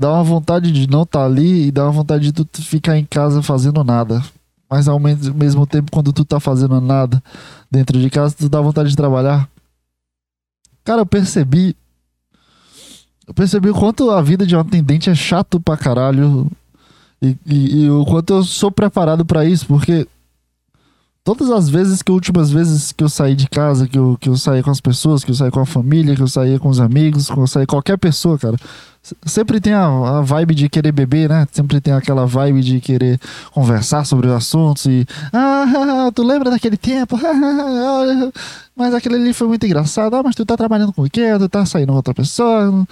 dá 0.00 0.14
uma 0.14 0.24
vontade 0.24 0.72
de 0.72 0.88
não 0.88 1.02
estar 1.02 1.18
tá 1.18 1.24
ali 1.26 1.66
e 1.66 1.70
dá 1.70 1.84
uma 1.84 1.92
vontade 1.92 2.32
de 2.32 2.32
tu 2.32 2.62
ficar 2.62 2.96
em 2.96 3.04
casa 3.04 3.42
fazendo 3.42 3.84
nada. 3.84 4.24
Mas 4.68 4.88
ao 4.88 4.98
mesmo 4.98 5.66
tempo, 5.66 5.90
quando 5.90 6.10
tu 6.10 6.24
tá 6.24 6.40
fazendo 6.40 6.80
nada 6.80 7.22
dentro 7.70 8.00
de 8.00 8.08
casa, 8.08 8.34
tu 8.34 8.48
dá 8.48 8.62
vontade 8.62 8.88
de 8.88 8.96
trabalhar. 8.96 9.46
Cara, 10.82 11.02
eu 11.02 11.06
percebi. 11.06 11.76
Eu 13.26 13.34
percebi 13.34 13.68
o 13.68 13.74
quanto 13.74 14.10
a 14.10 14.22
vida 14.22 14.46
de 14.46 14.56
um 14.56 14.60
atendente 14.60 15.10
é 15.10 15.14
chato 15.14 15.60
pra 15.60 15.76
caralho. 15.76 16.50
E, 17.20 17.36
e, 17.44 17.82
e 17.82 17.90
o 17.90 18.06
quanto 18.06 18.32
eu 18.32 18.42
sou 18.42 18.70
preparado 18.70 19.26
para 19.26 19.44
isso, 19.44 19.66
porque 19.66 20.08
todas 21.22 21.50
as 21.50 21.68
vezes 21.68 22.00
que 22.00 22.10
últimas 22.10 22.50
vezes 22.50 22.90
que 22.90 23.04
eu 23.04 23.08
saí 23.10 23.34
de 23.34 23.46
casa, 23.50 23.86
que 23.86 23.98
eu, 23.98 24.16
que 24.18 24.30
eu 24.30 24.36
saí 24.38 24.62
com 24.62 24.70
as 24.70 24.80
pessoas, 24.80 25.22
que 25.22 25.30
eu 25.30 25.34
saí 25.34 25.50
com 25.50 25.60
a 25.60 25.66
família, 25.66 26.16
que 26.16 26.22
eu 26.22 26.28
saí 26.28 26.58
com 26.58 26.70
os 26.70 26.80
amigos, 26.80 27.28
que 27.28 27.36
eu 27.36 27.46
saí 27.46 27.66
com 27.66 27.76
qualquer 27.76 27.98
pessoa, 27.98 28.38
cara. 28.38 28.56
Sempre 29.24 29.60
tem 29.60 29.72
a, 29.72 29.86
a 29.86 30.20
vibe 30.20 30.54
de 30.54 30.68
querer 30.68 30.92
beber, 30.92 31.28
né? 31.28 31.48
Sempre 31.50 31.80
tem 31.80 31.92
aquela 31.94 32.26
vibe 32.26 32.60
de 32.60 32.80
querer 32.80 33.18
conversar 33.50 34.04
sobre 34.04 34.28
os 34.28 34.34
assuntos 34.34 34.84
e. 34.84 35.06
Ah, 35.32 36.10
tu 36.14 36.22
lembra 36.22 36.50
daquele 36.50 36.76
tempo? 36.76 37.18
mas 38.76 38.94
aquele 38.94 39.14
ali 39.16 39.32
foi 39.32 39.48
muito 39.48 39.64
engraçado. 39.64 40.14
Ah, 40.14 40.22
mas 40.22 40.36
tu 40.36 40.44
tá 40.44 40.56
trabalhando 40.56 40.92
com 40.92 41.02
o 41.02 41.10
quê? 41.10 41.26
Tu 41.38 41.48
tá 41.48 41.64
saindo 41.64 41.88
com 41.88 41.96
outra 41.96 42.14
pessoa. 42.14 42.86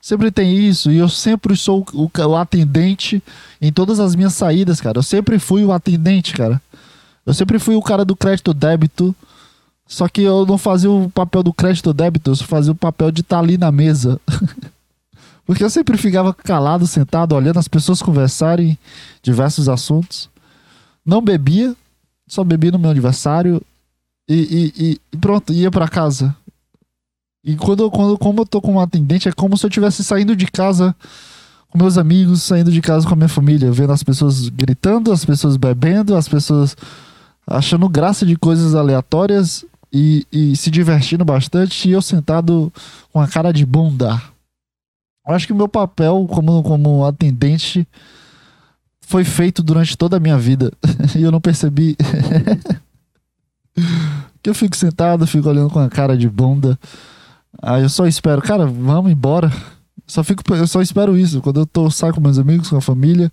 Sempre 0.00 0.30
tem 0.30 0.54
isso. 0.54 0.90
E 0.90 0.98
eu 0.98 1.08
sempre 1.08 1.56
sou 1.56 1.84
o, 1.94 2.10
o 2.14 2.36
atendente 2.36 3.22
em 3.60 3.72
todas 3.72 3.98
as 4.00 4.14
minhas 4.14 4.34
saídas, 4.34 4.82
cara. 4.82 4.98
Eu 4.98 5.02
sempre 5.02 5.38
fui 5.38 5.64
o 5.64 5.72
atendente, 5.72 6.34
cara. 6.34 6.60
Eu 7.24 7.32
sempre 7.32 7.58
fui 7.58 7.74
o 7.74 7.82
cara 7.82 8.04
do 8.04 8.14
crédito 8.14 8.52
débito. 8.52 9.14
Só 9.86 10.08
que 10.08 10.22
eu 10.22 10.44
não 10.44 10.58
fazia 10.58 10.90
o 10.90 11.10
papel 11.10 11.42
do 11.42 11.52
crédito 11.52 11.92
débito, 11.92 12.30
eu 12.30 12.36
fazia 12.36 12.72
o 12.72 12.74
papel 12.74 13.10
de 13.10 13.20
estar 13.20 13.36
tá 13.36 13.42
ali 13.42 13.58
na 13.58 13.70
mesa. 13.70 14.20
Porque 15.46 15.62
eu 15.62 15.70
sempre 15.70 15.98
ficava 15.98 16.32
calado, 16.32 16.86
sentado, 16.86 17.34
olhando 17.34 17.58
as 17.58 17.68
pessoas 17.68 18.00
conversarem 18.00 18.78
diversos 19.22 19.68
assuntos. 19.68 20.30
Não 21.04 21.20
bebia, 21.20 21.74
só 22.26 22.42
bebia 22.42 22.70
no 22.70 22.78
meu 22.78 22.90
aniversário 22.90 23.60
e, 24.28 24.72
e, 24.76 25.00
e 25.12 25.16
pronto, 25.18 25.52
ia 25.52 25.70
para 25.70 25.88
casa. 25.88 26.34
E 27.44 27.56
quando, 27.56 27.90
quando 27.90 28.16
como 28.16 28.40
eu 28.40 28.46
tô 28.46 28.60
com 28.60 28.74
um 28.74 28.80
atendente, 28.80 29.28
é 29.28 29.32
como 29.32 29.56
se 29.56 29.66
eu 29.66 29.68
estivesse 29.68 30.02
saindo 30.02 30.34
de 30.34 30.46
casa 30.46 30.96
com 31.68 31.76
meus 31.76 31.98
amigos, 31.98 32.42
saindo 32.42 32.72
de 32.72 32.80
casa 32.80 33.06
com 33.06 33.12
a 33.12 33.16
minha 33.16 33.28
família, 33.28 33.70
vendo 33.70 33.92
as 33.92 34.02
pessoas 34.02 34.48
gritando, 34.48 35.12
as 35.12 35.24
pessoas 35.24 35.56
bebendo, 35.58 36.16
as 36.16 36.26
pessoas 36.26 36.74
achando 37.46 37.86
graça 37.88 38.24
de 38.24 38.36
coisas 38.36 38.74
aleatórias 38.74 39.64
e, 39.92 40.26
e 40.32 40.56
se 40.56 40.70
divertindo 40.70 41.24
bastante 41.24 41.88
e 41.88 41.92
eu 41.92 42.00
sentado 42.00 42.72
com 43.12 43.20
a 43.20 43.28
cara 43.28 43.52
de 43.52 43.66
bunda. 43.66 44.20
Acho 45.26 45.46
que 45.46 45.52
o 45.52 45.56
meu 45.56 45.68
papel 45.68 46.26
como, 46.28 46.62
como 46.62 47.04
atendente 47.04 47.86
foi 49.00 49.24
feito 49.24 49.62
durante 49.62 49.96
toda 49.96 50.16
a 50.16 50.20
minha 50.20 50.38
vida 50.38 50.72
e 51.16 51.22
eu 51.22 51.32
não 51.32 51.40
percebi. 51.40 51.96
que 54.42 54.50
eu 54.50 54.54
fico 54.54 54.76
sentado, 54.76 55.26
fico 55.26 55.48
olhando 55.48 55.70
com 55.70 55.80
a 55.80 55.88
cara 55.88 56.16
de 56.16 56.28
bunda. 56.28 56.78
Aí 57.62 57.82
eu 57.82 57.88
só 57.88 58.06
espero, 58.06 58.42
cara, 58.42 58.66
vamos 58.66 59.10
embora. 59.10 59.50
Só 60.06 60.22
fico, 60.22 60.42
eu 60.54 60.66
só 60.66 60.82
espero 60.82 61.16
isso. 61.16 61.40
Quando 61.40 61.60
eu 61.60 61.66
tô 61.66 61.90
saio 61.90 62.12
com 62.12 62.20
meus 62.20 62.38
amigos, 62.38 62.68
com 62.68 62.76
a 62.76 62.80
família, 62.80 63.32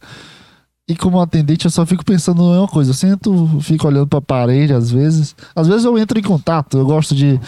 e 0.88 0.96
como 0.96 1.20
atendente, 1.20 1.66
eu 1.66 1.72
só 1.72 1.86
fico 1.86 2.04
pensando 2.04 2.42
em 2.42 2.58
uma 2.58 2.68
coisa. 2.68 2.92
Eu 2.92 2.96
sento, 2.96 3.60
fico 3.62 3.88
olhando 3.88 4.08
pra 4.08 4.22
parede 4.22 4.74
às 4.74 4.90
vezes. 4.90 5.36
Às 5.56 5.68
vezes 5.68 5.86
eu 5.86 5.98
entro 5.98 6.18
em 6.18 6.24
contato. 6.24 6.78
Eu 6.78 6.86
gosto 6.86 7.16
de 7.16 7.40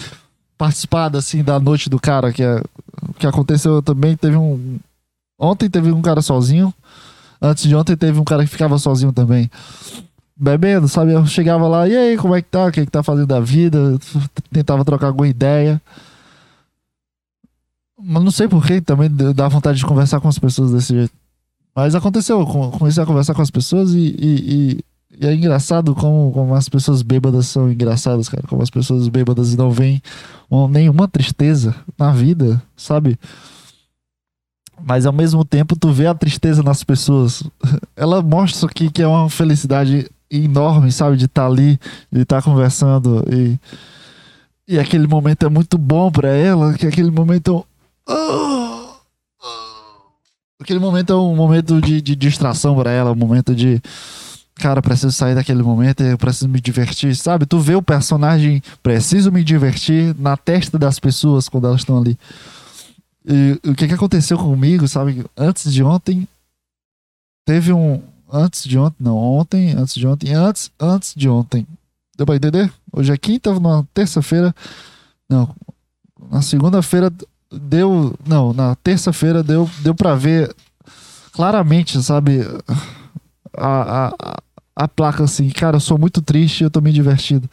participar 0.58 1.16
assim 1.16 1.44
da 1.44 1.60
noite 1.60 1.90
do 1.90 2.00
cara 2.00 2.32
que 2.32 2.44
é, 2.44 2.62
que 3.18 3.28
aconteceu 3.28 3.82
também. 3.82 4.16
Teve 4.16 4.38
um 4.38 4.80
ontem 5.40 5.70
teve 5.70 5.92
um 5.92 6.02
cara 6.02 6.22
sozinho. 6.22 6.74
Antes 7.42 7.66
de 7.66 7.76
ontem 7.76 7.98
teve 7.98 8.20
um 8.20 8.24
cara 8.24 8.44
que 8.44 8.50
ficava 8.50 8.78
sozinho 8.78 9.12
também. 9.12 9.52
Bebendo, 10.36 10.88
sabe? 10.88 11.12
Eu 11.12 11.26
chegava 11.26 11.68
lá, 11.68 11.88
e 11.88 11.96
aí, 11.96 12.18
como 12.18 12.34
é 12.34 12.42
que 12.42 12.50
tá? 12.50 12.66
O 12.68 12.72
que, 12.72 12.80
é 12.80 12.86
que 12.86 12.92
tá 12.92 13.04
fazendo 13.04 13.28
da 13.28 13.40
vida? 13.40 14.00
Tentava 14.52 14.86
trocar 14.86 15.08
alguma 15.08 15.28
ideia. 15.28 15.82
Mas 18.02 18.24
não 18.24 18.32
sei 18.32 18.48
porquê, 18.48 18.82
também 18.82 19.10
dá 19.36 19.48
vontade 19.48 19.78
de 19.78 19.86
conversar 19.86 20.20
com 20.20 20.28
as 20.28 20.40
pessoas 20.40 20.72
desse 20.72 20.94
jeito. 20.94 21.14
Mas 21.76 21.96
aconteceu, 21.96 22.46
comecei 22.46 23.02
a 23.02 23.06
conversar 23.06 23.34
com 23.34 23.42
as 23.42 23.52
pessoas 23.52 23.94
e, 23.94 24.00
e, 24.00 24.80
e, 24.80 24.86
e, 25.20 25.26
é 25.26 25.34
engraçado 25.34 25.94
como, 25.96 26.32
como 26.32 26.56
as 26.56 26.70
pessoas 26.70 27.02
bêbadas 27.02 27.48
são 27.48 27.72
engraçadas, 27.72 28.30
cara. 28.30 28.44
Como 28.48 28.62
as 28.62 28.70
pessoas 28.70 29.08
bêbadas 29.08 29.56
não 29.56 29.72
veem 29.72 30.02
nenhuma 30.70 31.08
tristeza 31.08 31.76
na 31.98 32.12
vida, 32.12 32.62
sabe? 32.76 33.18
Mas 34.86 35.06
ao 35.06 35.14
mesmo 35.14 35.46
tempo 35.46 35.76
tu 35.76 35.92
vê 35.92 36.08
a 36.08 36.16
tristeza 36.16 36.62
nas 36.64 36.84
pessoas. 36.84 37.44
Ela 37.96 38.22
mostra 38.22 38.68
que, 38.70 38.90
que 38.90 39.02
é 39.02 39.08
uma 39.08 39.30
felicidade 39.30 40.10
enorme, 40.30 40.92
sabe? 40.92 41.18
De 41.18 41.26
estar 41.26 41.44
tá 41.44 41.48
ali, 41.48 41.80
de 42.12 42.22
estar 42.22 42.42
tá 42.42 42.42
conversando 42.42 43.24
e, 43.32 43.58
e 44.68 44.80
aquele 44.80 45.08
momento 45.08 45.46
é 45.46 45.50
muito 45.50 45.78
bom 45.78 46.12
para 46.12 46.30
ela, 46.30 46.74
que 46.74 46.88
aquele 46.88 47.12
momento. 47.12 47.66
Oh! 48.08 48.94
Aquele 50.60 50.80
momento 50.80 51.12
é 51.12 51.16
um 51.16 51.36
momento 51.36 51.82
de, 51.82 52.02
de 52.02 52.16
distração 52.16 52.74
para 52.76 52.90
ela, 52.90 53.12
um 53.12 53.16
momento 53.16 53.54
de. 53.54 53.82
Cara, 54.56 54.82
preciso 54.82 55.12
sair 55.12 55.34
daquele 55.34 55.64
momento, 55.64 56.04
eu 56.04 56.18
preciso 56.18 56.48
me 56.48 56.62
divertir, 56.62 57.16
sabe? 57.16 57.46
Tu 57.46 57.60
vê 57.60 57.76
o 57.76 57.82
personagem, 57.82 58.62
preciso 58.84 59.32
me 59.32 59.44
divertir, 59.44 60.16
na 60.20 60.38
testa 60.38 60.78
das 60.78 61.00
pessoas 61.00 61.50
quando 61.50 61.68
elas 61.68 61.82
estão 61.82 61.98
ali. 61.98 62.18
E 63.26 63.60
o 63.66 63.74
que, 63.74 63.88
que 63.88 63.94
aconteceu 63.94 64.38
comigo, 64.38 64.88
sabe? 64.88 65.26
Antes 65.36 65.74
de 65.74 65.84
ontem, 65.84 66.28
teve 67.46 67.74
um. 67.74 68.02
Antes 68.32 68.64
de 68.64 68.78
ontem, 68.78 68.96
não, 69.00 69.16
ontem, 69.16 69.72
antes 69.74 69.94
de 69.94 70.08
ontem, 70.08 70.34
antes, 70.34 70.72
antes 70.80 71.14
de 71.16 71.30
ontem. 71.30 71.68
Deu 72.18 72.26
pra 72.26 72.36
entender? 72.36 72.72
Hoje 72.92 73.12
é 73.12 73.18
quinta, 73.18 73.60
na 73.60 73.84
terça-feira. 73.94 74.54
Não, 75.30 75.54
na 76.32 76.42
segunda-feira 76.42 77.12
deu. 77.52 78.18
Não, 78.26 78.54
na 78.54 78.76
terça-feira 78.76 79.42
deu, 79.44 79.70
deu 79.80 79.96
para 79.96 80.16
ver 80.16 80.54
claramente, 81.32 82.02
sabe? 82.04 82.40
A, 83.58 84.08
a, 84.08 84.38
a 84.76 84.88
placa 84.88 85.24
assim, 85.24 85.50
cara, 85.50 85.78
eu 85.78 85.82
sou 85.82 85.98
muito 85.98 86.22
triste 86.22 86.64
eu 86.64 86.72
tô 86.72 86.82
me 86.82 86.92
divertindo. 86.92 87.50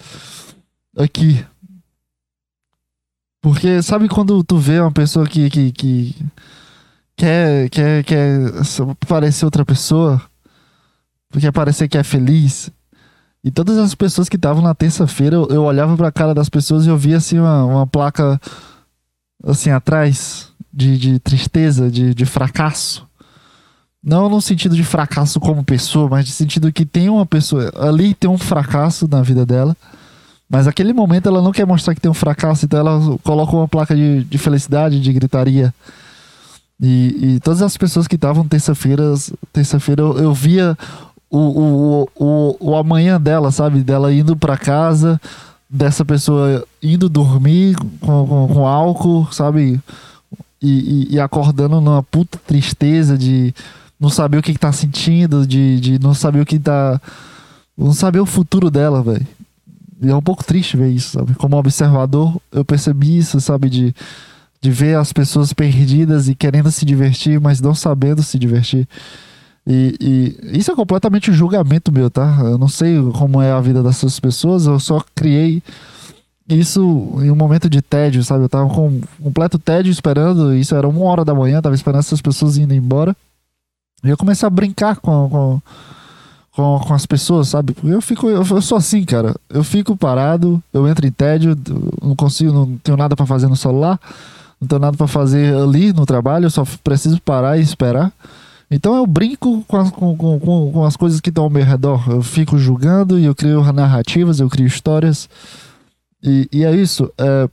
Aqui. 0.96 1.44
Porque 3.42 3.82
sabe 3.82 4.09
quando 4.09 4.42
tu 4.44 4.59
vê 4.59 4.80
uma 4.80 4.92
pessoa 4.92 5.26
que, 5.26 5.48
que, 5.48 5.72
que 5.72 6.16
quer, 7.16 7.70
quer, 7.70 8.05
quer 8.05 8.53
parecer 9.07 9.44
outra 9.44 9.64
pessoa? 9.64 10.20
Quer 11.38 11.53
parecer 11.53 11.88
que 11.88 11.96
é 11.96 12.03
feliz? 12.03 12.70
E 13.42 13.51
todas 13.51 13.78
as 13.78 13.94
pessoas 13.94 14.28
que 14.28 14.36
estavam 14.36 14.62
na 14.62 14.74
terça-feira, 14.74 15.36
eu, 15.36 15.48
eu 15.48 15.62
olhava 15.62 15.96
pra 15.96 16.12
cara 16.12 16.34
das 16.34 16.51
pessoas 16.51 16.84
e 16.84 16.88
eu 16.88 16.98
via 16.98 17.16
assim 17.16 17.38
uma, 17.38 17.64
uma 17.64 17.86
placa 17.86 18.38
assim, 19.44 19.70
atrás 19.70 20.53
de, 20.72 20.98
de 20.98 21.18
tristeza, 21.18 21.90
de, 21.90 22.14
de 22.14 22.26
fracasso. 22.26 23.09
Não 24.03 24.30
no 24.30 24.40
sentido 24.40 24.74
de 24.74 24.82
fracasso 24.82 25.38
como 25.38 25.62
pessoa, 25.62 26.09
mas 26.09 26.26
no 26.26 26.32
sentido 26.32 26.72
que 26.72 26.86
tem 26.86 27.11
uma 27.11 27.26
pessoa 27.26 27.70
ali 27.76 28.14
tem 28.14 28.30
um 28.30 28.38
fracasso 28.38 29.07
na 29.07 29.22
vida 29.22 29.44
dela. 29.44 29.76
Mas 30.48 30.66
naquele 30.66 30.92
momento 30.92 31.28
ela 31.28 31.42
não 31.42 31.53
quer 31.53 31.66
mostrar 31.66 31.94
que 31.94 32.01
tem 32.01 32.11
um 32.11 32.14
fracasso, 32.14 32.64
então 32.64 32.80
ela 32.80 33.18
coloca 33.22 33.55
uma 33.55 33.68
placa 33.68 33.94
de, 33.94 34.24
de 34.24 34.38
felicidade, 34.38 35.01
de 35.01 35.12
gritaria. 35.12 35.72
E, 36.82 37.34
e 37.34 37.40
todas 37.40 37.61
as 37.61 37.76
pessoas 37.76 38.09
que 38.09 38.16
estavam 38.16 38.48
terça-feira, 38.48 39.14
terça-feira 39.53 40.01
eu, 40.01 40.18
eu, 40.18 40.34
via 40.34 40.76
o, 41.30 41.38
o, 41.38 42.09
o, 42.16 42.57
o 42.59 42.76
amanhã 42.76 43.20
dela, 43.20 43.53
sabe? 43.53 43.82
Dela 43.82 44.12
indo 44.12 44.34
para 44.34 44.57
casa, 44.57 45.20
dessa 45.68 46.05
pessoa 46.05 46.66
indo 46.82 47.09
dormir 47.09 47.76
com, 48.01 48.26
com, 48.26 48.48
com 48.48 48.66
álcool, 48.66 49.28
sabe? 49.30 49.78
E, 50.61 50.68
e, 51.11 51.14
e, 51.14 51.20
acordando 51.20 51.80
numa 51.80 52.03
puta 52.03 52.38
tristeza 52.46 53.16
de 53.16 53.55
não 54.01 54.09
saber 54.09 54.38
o 54.38 54.42
que, 54.42 54.55
que 54.55 54.59
tá 54.59 54.72
sentindo, 54.72 55.46
de, 55.46 55.78
de 55.78 55.98
não 55.98 56.14
saber 56.14 56.40
o 56.40 56.46
que 56.46 56.59
tá. 56.59 57.01
Não 57.76 57.92
saber 57.92 58.20
o 58.20 58.26
futuro 58.26 58.70
dela, 58.70 59.03
velho. 59.03 59.26
E 60.03 60.09
é 60.09 60.16
um 60.16 60.22
pouco 60.22 60.42
triste 60.42 60.76
ver 60.76 60.88
isso, 60.88 61.18
sabe? 61.18 61.34
Como 61.34 61.57
observador, 61.57 62.40
eu 62.51 62.64
percebi 62.64 63.18
isso, 63.18 63.38
sabe? 63.40 63.68
De, 63.68 63.94
de 64.61 64.70
ver 64.70 64.96
as 64.96 65.12
pessoas 65.12 65.53
perdidas 65.53 66.28
e 66.28 66.34
querendo 66.34 66.70
se 66.70 66.86
divertir, 66.86 67.38
mas 67.38 67.61
não 67.61 67.74
sabendo 67.74 68.22
se 68.22 68.38
divertir. 68.38 68.88
E, 69.66 69.94
e, 70.01 70.59
isso 70.59 70.72
é 70.72 70.74
completamente 70.74 71.30
julgamento 71.32 71.92
meu, 71.92 72.11
tá? 72.11 72.38
Eu 72.40 72.57
não 72.57 72.68
sei 72.68 72.96
como 73.12 73.42
é 73.42 73.53
a 73.53 73.61
vida 73.61 73.82
dessas 73.82 74.18
pessoas, 74.18 74.66
eu 74.66 74.80
só 74.80 75.05
criei 75.14 75.62
isso 76.48 76.80
em 77.22 77.30
um 77.30 77.36
momento 77.36 77.68
de 77.68 77.82
tédio, 77.82 78.24
sabe? 78.24 78.44
Eu 78.44 78.48
tava 78.48 78.68
com 78.68 79.01
completo 79.22 79.59
tédio 79.59 79.90
esperando, 79.90 80.55
isso 80.55 80.74
era 80.74 80.88
uma 80.88 81.05
hora 81.05 81.24
da 81.24 81.34
manhã, 81.34 81.61
tava 81.61 81.74
esperando 81.74 82.01
essas 82.01 82.22
pessoas 82.22 82.57
indo 82.57 82.74
embora. 82.74 83.14
Eu 84.03 84.16
comecei 84.16 84.46
a 84.46 84.51
brincar 84.51 84.96
com, 84.96 85.28
com, 85.28 85.62
com, 86.53 86.78
com 86.78 86.94
as 86.94 87.07
pessoas, 87.07 87.48
sabe? 87.48 87.72
Porque 87.72 87.88
eu 87.88 88.01
fico, 88.01 88.28
eu, 88.28 88.44
eu, 88.44 88.62
sou 88.62 88.78
assim, 88.78 89.05
cara. 89.05 89.34
Eu 89.48 89.62
fico 89.62 89.96
parado, 89.96 90.62
eu 90.72 90.88
entro 90.88 91.07
em 91.07 91.12
tédio, 91.12 91.57
não 92.03 92.16
consigo, 92.16 92.53
não 92.53 92.76
tenho 92.78 92.96
nada 92.96 93.14
para 93.14 93.26
fazer 93.26 93.46
no 93.46 93.57
celular, 93.57 93.98
não 94.61 94.66
tenho 94.66 94.80
nada 94.80 94.96
para 94.96 95.07
fazer 95.07 95.55
ali 95.55 95.92
no 95.92 96.07
trabalho, 96.07 96.46
eu 96.46 96.51
só 96.51 96.64
preciso 96.82 97.20
parar 97.20 97.59
e 97.59 97.62
esperar. 97.62 98.12
Então 98.70 98.94
eu 98.94 99.07
brinco 99.07 99.64
com 99.66 99.76
as, 99.76 99.90
com, 99.90 100.16
com, 100.16 100.70
com 100.72 100.84
as 100.84 100.96
coisas 100.96 101.20
que 101.20 101.28
estão 101.28 101.44
ao 101.44 101.51
meu 101.51 101.64
redor. 101.64 102.09
Eu 102.09 102.22
fico 102.22 102.57
julgando 102.57 103.18
e 103.18 103.24
eu 103.24 103.34
crio 103.34 103.72
narrativas, 103.72 104.38
eu 104.38 104.48
crio 104.48 104.66
histórias. 104.66 105.28
E, 106.22 106.48
e 106.53 106.64
é 106.64 106.74
isso. 106.74 107.11
É, 107.18 107.48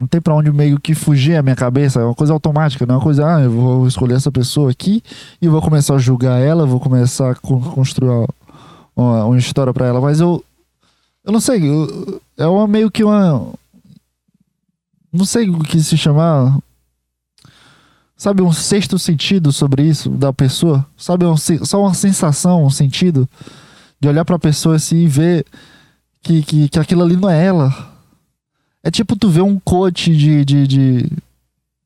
não 0.00 0.06
tem 0.06 0.20
para 0.20 0.34
onde 0.34 0.50
meio 0.50 0.80
que 0.80 0.94
fugir 0.94 1.36
a 1.36 1.42
minha 1.42 1.54
cabeça. 1.54 2.00
É 2.00 2.04
uma 2.04 2.14
coisa 2.14 2.32
automática, 2.32 2.86
não 2.86 2.94
é 2.94 2.98
uma 2.98 3.04
coisa, 3.04 3.36
ah, 3.36 3.40
eu 3.42 3.50
vou 3.50 3.86
escolher 3.86 4.14
essa 4.14 4.32
pessoa 4.32 4.70
aqui 4.70 5.02
e 5.42 5.46
vou 5.46 5.60
começar 5.60 5.94
a 5.94 5.98
julgar 5.98 6.40
ela, 6.40 6.64
vou 6.64 6.80
começar 6.80 7.32
a 7.32 7.34
construir 7.34 8.26
uma, 8.96 9.24
uma 9.26 9.38
história 9.38 9.74
para 9.74 9.86
ela. 9.86 10.00
Mas 10.00 10.18
eu. 10.18 10.42
Eu 11.22 11.32
não 11.32 11.40
sei. 11.40 11.68
Eu, 11.68 12.20
é 12.38 12.46
uma 12.46 12.66
meio 12.66 12.90
que 12.90 13.04
uma. 13.04 13.52
Não 15.12 15.26
sei 15.26 15.50
o 15.50 15.58
que 15.58 15.78
se 15.82 15.98
chamar 15.98 16.56
sabe, 18.20 18.42
um 18.42 18.52
sexto 18.52 18.98
sentido 18.98 19.50
sobre 19.50 19.82
isso 19.82 20.10
da 20.10 20.30
pessoa, 20.30 20.84
sabe, 20.94 21.24
um, 21.24 21.34
só 21.38 21.80
uma 21.80 21.94
sensação, 21.94 22.66
um 22.66 22.68
sentido 22.68 23.26
de 23.98 24.06
olhar 24.06 24.26
para 24.26 24.36
a 24.36 24.38
pessoa 24.38 24.76
assim 24.76 24.98
e 24.98 25.06
ver 25.06 25.46
que, 26.22 26.42
que, 26.42 26.68
que 26.68 26.78
aquilo 26.78 27.02
ali 27.02 27.16
não 27.16 27.30
é 27.30 27.42
ela. 27.42 27.89
É 28.82 28.90
tipo 28.90 29.16
tu 29.16 29.28
ver 29.28 29.42
um 29.42 29.58
coach 29.58 30.14
de, 30.16 30.44
de, 30.44 30.66
de 30.66 31.10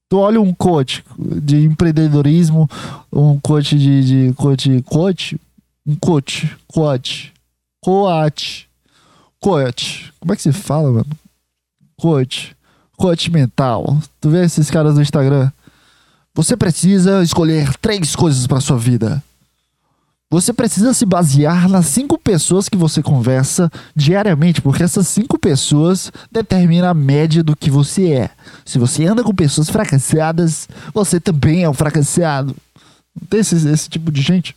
tu 0.08 0.18
olha 0.18 0.40
um 0.40 0.54
coach 0.54 1.04
de 1.18 1.64
empreendedorismo, 1.64 2.70
um 3.12 3.38
coach 3.40 3.76
de, 3.76 4.28
de 4.28 4.32
coach, 4.34 4.82
coach, 4.82 5.40
um 5.86 5.96
coach, 5.96 6.56
coach, 6.68 7.32
coach, 7.82 8.68
coach, 9.40 10.12
como 10.20 10.32
é 10.32 10.36
que 10.36 10.42
se 10.42 10.52
fala, 10.52 10.90
mano? 10.90 11.10
Coach, 11.96 12.56
coach 12.96 13.30
mental. 13.30 13.98
Tu 14.20 14.30
vê 14.30 14.44
esses 14.44 14.70
caras 14.70 14.94
no 14.94 15.02
Instagram? 15.02 15.50
Você 16.34 16.56
precisa 16.56 17.22
escolher 17.22 17.76
três 17.78 18.14
coisas 18.16 18.46
para 18.46 18.60
sua 18.60 18.78
vida. 18.78 19.22
Você 20.34 20.52
precisa 20.52 20.92
se 20.92 21.06
basear 21.06 21.68
nas 21.68 21.86
cinco 21.86 22.18
pessoas 22.18 22.68
que 22.68 22.76
você 22.76 23.00
conversa 23.00 23.70
diariamente, 23.94 24.60
porque 24.60 24.82
essas 24.82 25.06
cinco 25.06 25.38
pessoas 25.38 26.10
determinam 26.28 26.88
a 26.88 26.92
média 26.92 27.40
do 27.40 27.54
que 27.54 27.70
você 27.70 28.14
é. 28.14 28.30
Se 28.64 28.76
você 28.76 29.06
anda 29.06 29.22
com 29.22 29.32
pessoas 29.32 29.70
fracassadas, 29.70 30.68
você 30.92 31.20
também 31.20 31.62
é 31.62 31.70
um 31.70 31.72
fracassado. 31.72 32.56
Não 33.14 33.28
tem 33.28 33.38
esse, 33.38 33.54
esse 33.68 33.88
tipo 33.88 34.10
de 34.10 34.20
gente 34.20 34.56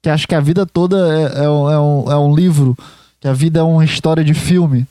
que 0.00 0.08
acha 0.08 0.28
que 0.28 0.34
a 0.36 0.40
vida 0.40 0.64
toda 0.64 0.96
é, 0.96 1.40
é, 1.40 1.44
é, 1.44 1.50
um, 1.50 2.12
é 2.12 2.16
um 2.16 2.32
livro, 2.32 2.78
que 3.20 3.26
a 3.26 3.32
vida 3.32 3.58
é 3.58 3.62
uma 3.64 3.84
história 3.84 4.22
de 4.22 4.32
filme. 4.32 4.86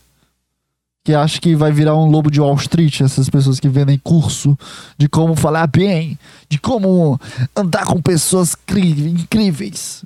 Que 1.04 1.14
acha 1.14 1.40
que 1.40 1.56
vai 1.56 1.72
virar 1.72 1.96
um 1.96 2.10
lobo 2.10 2.32
de 2.32 2.40
Wall 2.40 2.56
Street, 2.56 3.02
essas 3.02 3.30
pessoas 3.30 3.60
que 3.60 3.68
vendem 3.68 4.00
curso 4.02 4.58
de 4.98 5.10
como 5.10 5.36
falar 5.36 5.68
bem, 5.68 6.18
de 6.48 6.58
como 6.58 7.20
andar 7.56 7.86
com 7.86 8.02
pessoas 8.02 8.56
incríveis. 8.74 10.06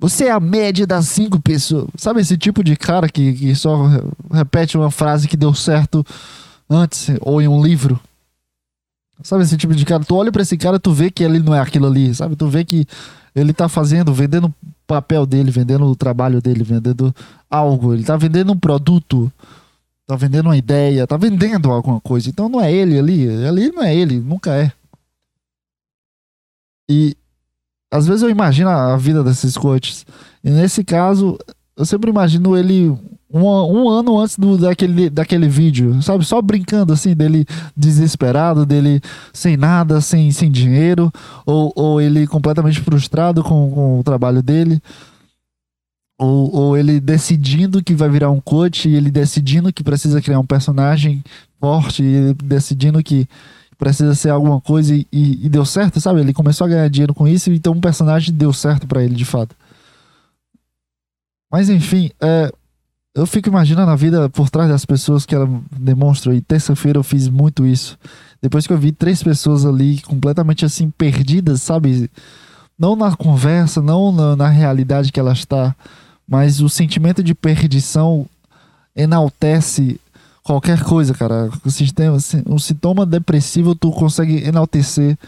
Você 0.00 0.24
é 0.24 0.32
a 0.32 0.40
média 0.40 0.86
das 0.86 1.06
cinco 1.06 1.40
pessoas. 1.40 1.88
Sabe 1.96 2.20
esse 2.20 2.36
tipo 2.36 2.64
de 2.64 2.76
cara 2.76 3.08
que, 3.08 3.32
que 3.34 3.54
só 3.54 3.88
repete 4.32 4.76
uma 4.76 4.90
frase 4.90 5.28
que 5.28 5.36
deu 5.36 5.54
certo 5.54 6.04
antes 6.68 7.10
ou 7.20 7.40
em 7.40 7.46
um 7.46 7.62
livro? 7.62 7.98
Sabe 9.22 9.44
esse 9.44 9.56
tipo 9.56 9.74
de 9.74 9.84
cara? 9.84 10.04
Tu 10.04 10.14
olha 10.14 10.32
para 10.32 10.42
esse 10.42 10.56
cara, 10.56 10.80
tu 10.80 10.92
vê 10.92 11.08
que 11.08 11.22
ele 11.22 11.38
não 11.38 11.54
é 11.54 11.60
aquilo 11.60 11.86
ali, 11.86 12.12
sabe? 12.12 12.34
Tu 12.34 12.48
vê 12.48 12.64
que 12.64 12.84
ele 13.34 13.52
tá 13.52 13.68
fazendo, 13.68 14.12
vendendo 14.12 14.48
o 14.48 14.54
papel 14.88 15.24
dele, 15.24 15.52
vendendo 15.52 15.86
o 15.86 15.94
trabalho 15.94 16.42
dele, 16.42 16.64
vendendo 16.64 17.14
algo. 17.48 17.94
Ele 17.94 18.02
tá 18.02 18.16
vendendo 18.16 18.52
um 18.52 18.58
produto 18.58 19.32
tá 20.06 20.16
vendendo 20.16 20.46
uma 20.46 20.56
ideia, 20.56 21.06
tá 21.06 21.16
vendendo 21.16 21.70
alguma 21.70 22.00
coisa. 22.00 22.28
Então 22.28 22.48
não 22.48 22.60
é 22.60 22.72
ele 22.72 22.98
ali, 22.98 23.46
ali 23.46 23.72
não 23.72 23.82
é 23.82 23.94
ele, 23.94 24.20
nunca 24.20 24.54
é. 24.54 24.72
E 26.90 27.16
às 27.90 28.06
vezes 28.06 28.22
eu 28.22 28.30
imagino 28.30 28.68
a 28.68 28.96
vida 28.96 29.22
desses 29.22 29.56
coaches. 29.56 30.04
E 30.42 30.50
nesse 30.50 30.84
caso, 30.84 31.38
eu 31.76 31.84
sempre 31.84 32.10
imagino 32.10 32.56
ele 32.56 32.96
um, 33.34 33.44
um 33.44 33.88
ano 33.88 34.18
antes 34.20 34.36
do, 34.38 34.56
daquele, 34.56 35.10
daquele 35.10 35.48
vídeo, 35.48 36.00
sabe? 36.02 36.24
Só 36.24 36.40
brincando 36.40 36.92
assim, 36.92 37.14
dele 37.14 37.46
desesperado, 37.76 38.64
dele 38.64 39.00
sem 39.32 39.56
nada, 39.56 40.00
sem, 40.00 40.30
sem 40.30 40.50
dinheiro, 40.50 41.10
ou, 41.44 41.72
ou 41.74 42.00
ele 42.00 42.26
completamente 42.26 42.80
frustrado 42.80 43.42
com, 43.42 43.70
com 43.70 43.98
o 44.00 44.04
trabalho 44.04 44.42
dele. 44.42 44.80
Ou, 46.18 46.54
ou 46.54 46.76
ele 46.76 47.00
decidindo 47.00 47.82
que 47.82 47.94
vai 47.94 48.08
virar 48.08 48.30
um 48.30 48.40
coach, 48.40 48.88
ele 48.88 49.10
decidindo 49.10 49.72
que 49.72 49.82
precisa 49.82 50.22
criar 50.22 50.38
um 50.38 50.46
personagem 50.46 51.24
forte, 51.60 52.02
ele 52.02 52.34
decidindo 52.34 53.02
que 53.02 53.28
precisa 53.76 54.14
ser 54.14 54.30
alguma 54.30 54.60
coisa 54.60 54.94
e, 54.94 55.06
e, 55.12 55.48
deu 55.48 55.64
certo, 55.64 56.00
sabe? 56.00 56.20
Ele 56.20 56.32
começou 56.32 56.66
a 56.66 56.68
ganhar 56.68 56.88
dinheiro 56.88 57.12
com 57.12 57.26
isso, 57.26 57.50
então 57.52 57.72
um 57.72 57.80
personagem 57.80 58.32
deu 58.32 58.52
certo 58.52 58.86
para 58.86 59.02
ele 59.02 59.14
de 59.14 59.24
fato. 59.24 59.56
Mas 61.50 61.68
enfim, 61.68 62.10
é, 62.20 62.52
eu 63.14 63.26
fico 63.26 63.48
imaginando 63.48 63.90
a 63.90 63.96
vida 63.96 64.28
por 64.28 64.50
trás 64.50 64.68
das 64.68 64.84
pessoas 64.84 65.24
que 65.24 65.34
ela 65.34 65.48
demonstra. 65.78 66.34
E 66.34 66.40
terça-feira 66.40 66.98
eu 66.98 67.04
fiz 67.04 67.28
muito 67.28 67.64
isso. 67.64 67.96
Depois 68.42 68.66
que 68.66 68.72
eu 68.72 68.78
vi 68.78 68.90
três 68.90 69.22
pessoas 69.22 69.64
ali 69.64 70.00
completamente 70.02 70.64
assim 70.64 70.90
perdidas, 70.90 71.62
sabe? 71.62 72.10
Não 72.76 72.96
na 72.96 73.14
conversa, 73.14 73.80
não 73.80 74.10
na, 74.10 74.34
na 74.34 74.48
realidade 74.48 75.12
que 75.12 75.20
ela 75.20 75.32
está 75.32 75.74
mas 76.26 76.60
o 76.60 76.68
sentimento 76.68 77.22
de 77.22 77.34
perdição 77.34 78.26
enaltece 78.94 80.00
qualquer 80.42 80.82
coisa, 80.82 81.14
cara. 81.14 81.50
O 81.64 81.70
sistema, 81.70 82.16
um 82.46 82.58
sintoma 82.58 83.04
depressivo, 83.04 83.74
tu 83.74 83.90
consegue 83.90 84.44
enaltecer 84.44 85.18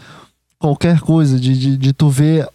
qualquer 0.59 0.99
coisa, 0.99 1.39
de, 1.39 1.57
de, 1.57 1.77
de 1.77 1.93
tu 1.93 2.09
ver 2.09 2.47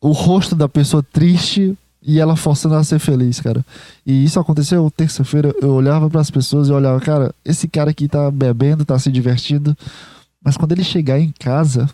o 0.00 0.12
rosto 0.12 0.54
da 0.54 0.68
pessoa 0.68 1.02
triste 1.02 1.76
e 2.02 2.20
ela 2.20 2.36
forçando 2.36 2.74
a 2.74 2.84
ser 2.84 2.98
feliz, 2.98 3.40
cara. 3.40 3.64
E 4.04 4.24
isso 4.24 4.38
aconteceu 4.38 4.90
terça-feira. 4.90 5.54
Eu 5.62 5.70
olhava 5.70 6.10
para 6.10 6.20
as 6.20 6.30
pessoas 6.30 6.68
e 6.68 6.72
olhava, 6.72 7.00
cara, 7.00 7.34
esse 7.44 7.66
cara 7.66 7.90
aqui 7.90 8.06
tá 8.06 8.30
bebendo, 8.30 8.84
tá 8.84 8.98
se 8.98 9.10
divertindo, 9.10 9.76
mas 10.44 10.56
quando 10.56 10.72
ele 10.72 10.84
chegar 10.84 11.18
em 11.18 11.32
casa, 11.32 11.88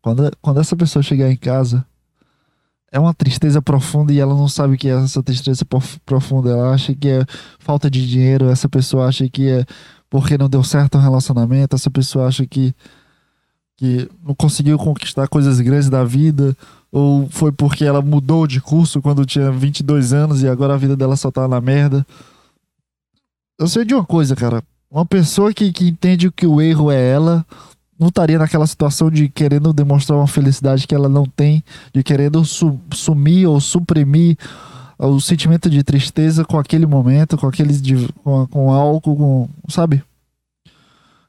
quando, 0.00 0.32
quando 0.40 0.60
essa 0.60 0.74
pessoa 0.74 1.02
chegar 1.02 1.30
em 1.30 1.36
casa, 1.36 1.84
é 2.92 3.00
uma 3.00 3.14
tristeza 3.14 3.62
profunda 3.62 4.12
e 4.12 4.20
ela 4.20 4.34
não 4.34 4.46
sabe 4.46 4.76
que 4.76 4.86
é 4.86 4.92
essa 4.92 5.22
tristeza 5.22 5.64
profunda. 6.04 6.50
Ela 6.50 6.74
acha 6.74 6.94
que 6.94 7.08
é 7.08 7.24
falta 7.58 7.90
de 7.90 8.06
dinheiro, 8.06 8.50
essa 8.50 8.68
pessoa 8.68 9.08
acha 9.08 9.26
que 9.30 9.48
é 9.48 9.64
porque 10.10 10.36
não 10.36 10.46
deu 10.46 10.62
certo 10.62 10.98
o 10.98 11.00
relacionamento, 11.00 11.74
essa 11.74 11.90
pessoa 11.90 12.28
acha 12.28 12.46
que, 12.46 12.74
que 13.78 14.06
não 14.22 14.34
conseguiu 14.34 14.76
conquistar 14.76 15.26
coisas 15.26 15.58
grandes 15.58 15.88
da 15.88 16.04
vida, 16.04 16.54
ou 16.92 17.26
foi 17.30 17.50
porque 17.50 17.82
ela 17.82 18.02
mudou 18.02 18.46
de 18.46 18.60
curso 18.60 19.00
quando 19.00 19.24
tinha 19.24 19.50
22 19.50 20.12
anos 20.12 20.42
e 20.42 20.48
agora 20.48 20.74
a 20.74 20.76
vida 20.76 20.94
dela 20.94 21.16
só 21.16 21.30
tá 21.30 21.48
na 21.48 21.62
merda. 21.62 22.06
Eu 23.58 23.66
sei 23.68 23.86
de 23.86 23.94
uma 23.94 24.04
coisa, 24.04 24.36
cara. 24.36 24.62
Uma 24.90 25.06
pessoa 25.06 25.54
que, 25.54 25.72
que 25.72 25.88
entende 25.88 26.30
que 26.30 26.46
o 26.46 26.60
erro 26.60 26.90
é 26.90 27.08
ela, 27.10 27.46
não 28.02 28.08
estaria 28.08 28.38
naquela 28.38 28.66
situação 28.66 29.10
de 29.10 29.28
querendo 29.28 29.72
demonstrar 29.72 30.18
uma 30.18 30.26
felicidade 30.26 30.86
que 30.86 30.94
ela 30.94 31.08
não 31.08 31.24
tem, 31.24 31.64
de 31.94 32.02
querendo 32.02 32.44
su 32.44 32.78
sumir 32.92 33.46
ou 33.46 33.60
suprimir 33.60 34.36
o 34.98 35.20
sentimento 35.20 35.70
de 35.70 35.82
tristeza 35.82 36.44
com 36.44 36.58
aquele 36.58 36.86
momento, 36.86 37.36
com 37.38 37.46
aqueles 37.46 37.80
de, 37.80 38.08
com, 38.22 38.46
com 38.46 38.72
álcool, 38.72 39.16
com, 39.16 39.48
sabe? 39.68 40.02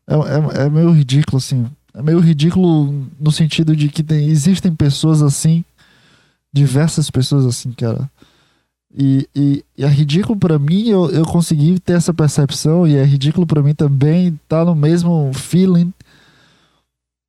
É, 0.08 0.16
é, 0.16 0.66
é, 0.66 0.70
meio 0.70 0.92
ridículo, 0.92 1.38
assim. 1.38 1.66
É 1.94 2.02
meio 2.02 2.20
ridículo 2.20 3.08
no 3.20 3.32
sentido 3.32 3.76
de 3.76 3.90
que 3.90 4.04
tem, 4.04 4.28
existem 4.28 4.76
pessoas 4.76 5.22
assim, 5.22 5.64
diversas 6.52 7.10
pessoas 7.10 7.46
assim, 7.46 7.72
cara. 7.72 8.10
E, 8.96 9.28
e, 9.36 9.66
e 9.76 9.84
é 9.84 9.88
ridículo 9.88 10.38
para 10.38 10.60
mim 10.60 10.88
eu, 10.90 11.10
eu 11.10 11.26
conseguir 11.26 11.80
ter 11.80 11.94
essa 11.94 12.14
percepção, 12.14 12.88
e 12.88 12.96
é 12.96 13.04
ridículo 13.04 13.48
para 13.48 13.64
mim 13.64 13.74
também 13.74 14.28
estar 14.28 14.60
tá 14.60 14.66
no 14.66 14.76
mesmo 14.76 15.32
feeling 15.34 15.92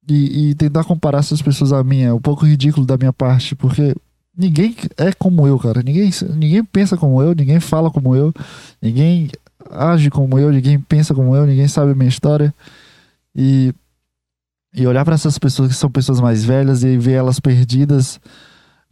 e, 0.09 0.51
e, 0.51 0.55
tentar 0.55 0.85
comparar 0.85 1.19
essas 1.19 1.41
pessoas 1.41 1.73
a 1.73 1.83
mim 1.83 2.03
é 2.03 2.13
um 2.13 2.21
pouco 2.21 2.45
ridículo 2.45 2.85
da 2.85 2.97
minha 2.97 3.13
parte, 3.13 3.55
porque 3.55 3.95
ninguém 4.37 4.77
é 4.97 5.13
como 5.13 5.47
eu, 5.47 5.59
cara. 5.59 5.83
Ninguém, 5.83 6.11
ninguém 6.35 6.65
pensa 6.65 6.97
como 6.97 7.23
eu, 7.23 7.35
ninguém 7.35 7.61
fala 7.61 7.91
como 7.91 8.15
eu, 8.15 8.33
ninguém 8.83 9.31
age 9.71 10.11
como 10.11 10.39
eu, 10.39 10.51
ninguém 10.53 10.79
pensa 10.79 11.15
como 11.15 11.35
eu, 11.35 11.47
ninguém 11.47 11.69
sabe 11.69 11.93
a 11.93 11.95
minha 11.95 12.09
história. 12.09 12.55
E, 13.35 13.73
e 14.75 14.87
olhar 14.87 15.05
para 15.05 15.15
essas 15.15 15.39
pessoas 15.39 15.71
que 15.71 15.77
são 15.77 15.91
pessoas 15.91 16.21
mais 16.21 16.45
velhas 16.45 16.83
e 16.85 16.97
ver 16.99 17.13
elas 17.13 17.41
perdidas 17.41 18.21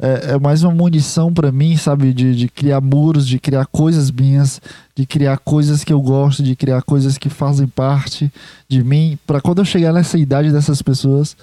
é, 0.02 0.32
é 0.32 0.38
mais 0.38 0.64
uma 0.64 0.74
munição 0.74 1.32
para 1.32 1.52
mim, 1.52 1.76
sabe? 1.76 2.12
De, 2.12 2.34
de 2.34 2.48
criar 2.48 2.80
muros, 2.80 3.24
de 3.24 3.38
criar 3.38 3.66
coisas 3.66 4.10
minhas, 4.10 4.60
de 4.96 5.06
criar 5.06 5.38
coisas 5.38 5.84
que 5.84 5.92
eu 5.92 6.00
gosto, 6.00 6.42
de 6.42 6.56
criar 6.56 6.82
coisas 6.82 7.16
que 7.16 7.28
fazem 7.28 7.68
parte 7.68 8.30
de 8.68 8.82
mim, 8.82 9.16
para 9.24 9.40
quando 9.40 9.60
eu 9.60 9.64
chegar 9.64 9.92
nessa 9.92 10.18
idade 10.18 10.50
dessas 10.50 10.82
pessoas, 10.82 11.36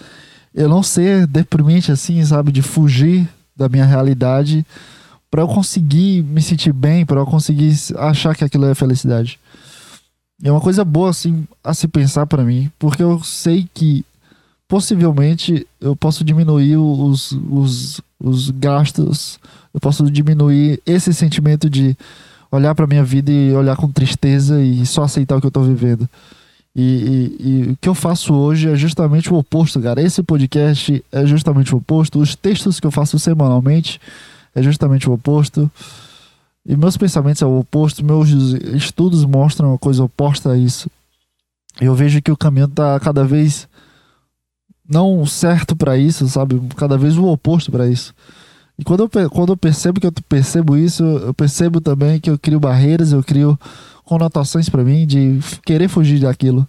eu 0.53 0.67
não 0.67 0.83
ser 0.83 1.25
deprimente 1.25 1.89
assim, 1.89 2.23
sabe? 2.25 2.51
De 2.51 2.61
fugir 2.61 3.29
da 3.55 3.69
minha 3.69 3.85
realidade 3.85 4.65
para 5.31 5.41
eu 5.41 5.47
conseguir 5.47 6.21
me 6.23 6.41
sentir 6.41 6.73
bem, 6.73 7.05
para 7.05 7.21
eu 7.21 7.25
conseguir 7.25 7.73
achar 7.97 8.35
que 8.35 8.43
aquilo 8.43 8.65
é 8.65 8.75
felicidade. 8.75 9.39
É 10.43 10.51
uma 10.51 10.59
coisa 10.59 10.83
boa 10.83 11.11
assim 11.11 11.47
a 11.63 11.73
se 11.73 11.87
pensar 11.87 12.25
para 12.25 12.43
mim, 12.43 12.69
porque 12.77 13.03
eu 13.03 13.21
sei 13.23 13.69
que 13.73 14.03
possivelmente 14.69 15.67
eu 15.81 15.95
posso 15.95 16.23
diminuir 16.23 16.77
os, 16.77 17.31
os, 17.49 17.99
os 18.19 18.51
gastos, 18.51 19.39
eu 19.73 19.79
posso 19.79 20.09
diminuir 20.11 20.79
esse 20.85 21.11
sentimento 21.11 21.67
de 21.67 21.97
olhar 22.51 22.75
para 22.75 22.85
minha 22.85 23.03
vida 23.03 23.31
e 23.31 23.51
olhar 23.51 23.75
com 23.75 23.91
tristeza 23.91 24.61
e 24.61 24.85
só 24.85 25.03
aceitar 25.03 25.35
o 25.35 25.41
que 25.41 25.47
eu 25.47 25.51
tô 25.51 25.63
vivendo. 25.63 26.07
E, 26.75 26.81
e, 26.81 27.47
e, 27.47 27.71
o 27.71 27.77
que 27.77 27.89
eu 27.89 27.95
faço 27.95 28.31
hoje 28.33 28.69
é 28.69 28.75
justamente 28.75 29.33
o 29.33 29.37
oposto, 29.37 29.81
cara. 29.81 30.01
Esse 30.03 30.21
podcast 30.21 31.03
é 31.11 31.25
justamente 31.25 31.73
o 31.73 31.79
oposto. 31.79 32.19
Os 32.19 32.35
textos 32.35 32.79
que 32.79 32.85
eu 32.85 32.91
faço 32.91 33.17
semanalmente 33.17 33.99
é 34.53 34.61
justamente 34.61 35.09
o 35.09 35.13
oposto. 35.13 35.69
E 36.63 36.77
meus 36.77 36.95
pensamentos 36.95 37.39
são 37.39 37.51
o 37.51 37.59
oposto. 37.59 38.05
Meus 38.05 38.29
estudos 38.29 39.25
mostram 39.25 39.69
uma 39.69 39.77
coisa 39.79 40.03
oposta 40.03 40.51
a 40.51 40.57
isso. 40.57 40.89
Eu 41.81 41.95
vejo 41.95 42.21
que 42.21 42.31
o 42.31 42.37
caminho 42.37 42.67
tá 42.67 42.99
cada 42.99 43.23
vez 43.25 43.67
não 44.89 45.25
certo 45.25 45.75
para 45.75 45.97
isso, 45.97 46.27
sabe? 46.27 46.59
Cada 46.75 46.97
vez 46.97 47.17
o 47.17 47.25
oposto 47.25 47.71
para 47.71 47.87
isso. 47.87 48.13
E 48.77 48.83
quando 48.83 49.01
eu, 49.01 49.29
quando 49.29 49.53
eu 49.53 49.57
percebo 49.57 49.99
que 49.99 50.07
eu 50.07 50.11
percebo 50.27 50.75
isso, 50.75 51.03
eu 51.03 51.33
percebo 51.33 51.79
também 51.79 52.19
que 52.19 52.29
eu 52.29 52.39
crio 52.39 52.59
barreiras, 52.59 53.11
eu 53.11 53.21
crio 53.21 53.59
conotações 54.05 54.69
para 54.69 54.83
mim 54.83 55.05
de 55.05 55.37
querer 55.65 55.87
fugir 55.87 56.19
daquilo. 56.19 56.67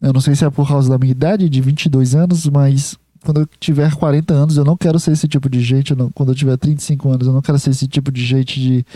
Eu 0.00 0.12
não 0.12 0.20
sei 0.20 0.34
se 0.34 0.44
é 0.44 0.50
por 0.50 0.66
causa 0.66 0.88
da 0.88 0.98
minha 0.98 1.12
idade, 1.12 1.48
de 1.48 1.60
22 1.60 2.14
anos, 2.14 2.46
mas 2.46 2.96
quando 3.24 3.40
eu 3.40 3.48
tiver 3.60 3.94
40 3.94 4.32
anos, 4.34 4.56
eu 4.56 4.64
não 4.64 4.76
quero 4.76 4.98
ser 4.98 5.12
esse 5.12 5.28
tipo 5.28 5.48
de 5.48 5.60
gente. 5.60 5.90
Eu 5.90 5.96
não, 5.96 6.10
quando 6.10 6.30
eu 6.30 6.34
tiver 6.34 6.56
35 6.56 7.08
anos, 7.10 7.26
eu 7.26 7.32
não 7.32 7.42
quero 7.42 7.58
ser 7.58 7.70
esse 7.70 7.86
tipo 7.86 8.10
de 8.10 8.24
gente 8.24 8.60
de, 8.60 8.86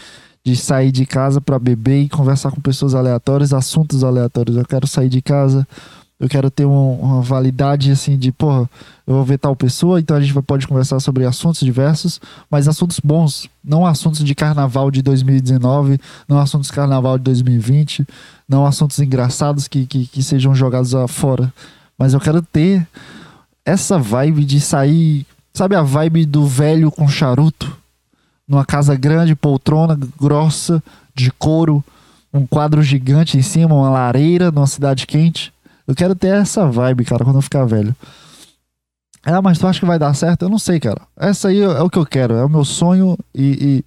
de 0.44 0.57
sair 0.57 0.90
de 0.90 1.05
casa 1.05 1.40
para 1.40 1.59
beber 1.59 2.03
e 2.03 2.09
conversar 2.09 2.51
com 2.51 2.61
pessoas 2.61 2.94
aleatórias, 2.94 3.53
assuntos 3.53 4.03
aleatórios. 4.03 4.57
Eu 4.57 4.64
quero 4.64 4.86
sair 4.86 5.09
de 5.09 5.20
casa 5.20 5.66
eu 6.21 6.29
quero 6.29 6.51
ter 6.51 6.66
uma, 6.66 7.23
validade 7.23 7.91
assim 7.91 8.18
de, 8.18 8.31
porra, 8.31 8.68
eu 9.07 9.14
vou 9.14 9.25
ver 9.25 9.39
tal 9.39 9.57
pessoa, 9.57 9.99
então 9.99 10.14
a 10.14 10.21
gente 10.21 10.35
pode 10.43 10.68
conversar 10.68 11.01
sobre 11.01 11.25
assuntos 11.25 11.61
diversos, 11.61 12.21
mas 12.51 12.68
assuntos 12.68 13.01
bons, 13.01 13.49
não 13.64 13.87
assuntos 13.87 14.23
de 14.23 14.35
carnaval 14.35 14.91
de 14.91 15.01
2019, 15.01 15.99
não 16.29 16.39
assuntos 16.39 16.68
de 16.68 16.75
carnaval 16.75 17.16
de 17.16 17.25
2020, 17.25 18.07
não 18.47 18.66
assuntos 18.66 18.99
engraçados 18.99 19.66
que, 19.66 19.87
que, 19.87 20.07
que 20.07 20.23
sejam 20.23 20.55
jogados 20.55 20.93
fora. 21.09 21.51
Mas 21.99 22.12
eu 22.12 22.21
quero 22.21 22.43
ter 22.43 22.87
essa 23.64 23.99
vibe 23.99 24.45
de 24.45 24.61
sair, 24.61 25.27
sabe 25.55 25.75
a 25.75 25.83
vibe 25.83 26.27
do 26.27 26.47
velho 26.47 26.91
com 26.91 27.09
charuto? 27.09 27.75
Numa 28.47 28.66
casa 28.66 28.95
grande, 28.95 29.35
poltrona, 29.35 29.99
grossa, 30.21 30.83
de 31.14 31.31
couro, 31.31 31.83
um 32.33 32.47
quadro 32.47 32.83
gigante 32.83 33.39
em 33.39 33.43
cima, 33.43 33.75
uma 33.75 33.89
lareira 33.89 34.51
numa 34.51 34.66
cidade 34.66 35.07
quente. 35.07 35.51
Eu 35.91 35.95
quero 35.97 36.14
ter 36.14 36.28
essa 36.28 36.68
vibe, 36.68 37.05
cara, 37.05 37.24
quando 37.24 37.34
eu 37.34 37.43
ficar 37.43 37.64
velho. 37.64 37.93
Ah, 39.24 39.43
mas 39.43 39.59
tu 39.59 39.66
acha 39.66 39.80
que 39.80 39.84
vai 39.84 39.99
dar 39.99 40.14
certo? 40.14 40.43
Eu 40.43 40.49
não 40.49 40.57
sei, 40.57 40.78
cara. 40.78 41.01
Essa 41.16 41.49
aí 41.49 41.61
é 41.61 41.82
o 41.82 41.91
que 41.91 41.99
eu 41.99 42.07
quero, 42.07 42.34
é 42.34 42.45
o 42.45 42.49
meu 42.49 42.64
sonho 42.64 43.18
e, 43.34 43.82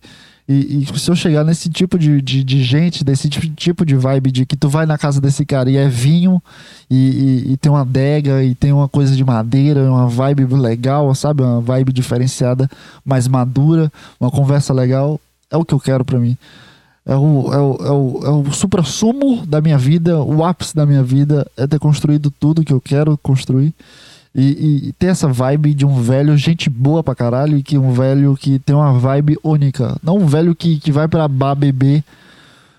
e, 0.45 0.54
e, 0.54 0.84
e 0.84 0.99
se 0.99 1.10
eu 1.10 1.16
chegar 1.16 1.45
nesse 1.45 1.70
tipo 1.70 1.97
de, 1.97 2.22
de, 2.22 2.43
de, 2.43 2.62
gente, 2.62 3.06
desse 3.06 3.30
tipo 3.30 3.86
de 3.86 3.95
vibe 3.95 4.34
de 4.34 4.45
que 4.45 4.58
tu 4.58 4.68
vai 4.68 4.86
na 4.86 4.97
casa 4.97 5.22
desse 5.22 5.45
cara 5.45 5.72
e 5.72 5.78
é 5.78 5.88
vinho 5.88 6.43
e, 6.91 7.54
e, 7.54 7.58
tem 7.58 7.72
uma 7.72 7.84
adega 7.84 8.43
e 8.43 8.54
tem 8.54 8.74
uma 8.74 8.89
coisa 8.89 9.16
de 9.16 9.24
madeira, 9.24 9.89
uma 9.89 10.06
vibe 10.06 10.43
legal, 10.56 11.16
sabe? 11.16 11.41
Uma 11.41 11.62
vibe 11.62 11.93
diferenciada, 11.93 12.70
mais 13.06 13.30
madura, 13.30 13.89
uma 14.20 14.30
conversa 14.30 14.74
legal, 14.74 15.22
é 15.49 15.56
o 15.56 15.64
que 15.64 15.74
eu 15.74 15.80
quero 15.80 16.04
para 16.04 16.20
mim. 16.20 16.38
É 17.06 17.16
o, 17.16 17.54
é, 17.54 17.58
o, 17.58 17.78
é, 17.82 17.91
o, 17.91 18.20
é 18.24 18.30
o 18.30 18.51
supra-sumo 18.54 19.45
da 19.45 19.60
minha 19.60 19.78
vida, 19.78 20.22
o 20.22 20.43
ápice 20.43 20.74
da 20.74 20.86
minha 20.86 21.04
vida 21.04 21.45
é 21.58 21.68
ter 21.68 21.80
construído 21.80 22.32
tudo 22.32 22.64
que 22.64 22.72
eu 22.72 22.80
quero 22.80 23.18
construir. 23.18 23.74
E, 24.36 24.88
e, 24.88 24.93
ter 24.93 25.08
essa 25.08 25.28
vibe 25.28 25.76
de 25.76 25.86
um 25.86 26.01
velho 26.01 26.36
gente 26.36 26.68
boa 26.68 27.04
pra 27.04 27.14
caralho 27.14 27.56
e 27.56 27.62
que 27.62 27.78
um 27.78 27.91
velho 27.91 28.36
que 28.36 28.58
tem 28.58 28.76
uma 28.76 28.93
vibe 28.93 29.38
única. 29.43 29.95
Não 30.01 30.18
um 30.18 30.26
velho 30.26 30.56
que, 30.56 30.80
que 30.80 30.91
vai 30.91 31.08
pra 31.08 31.28
bar 31.28 31.54
beber. 31.54 32.04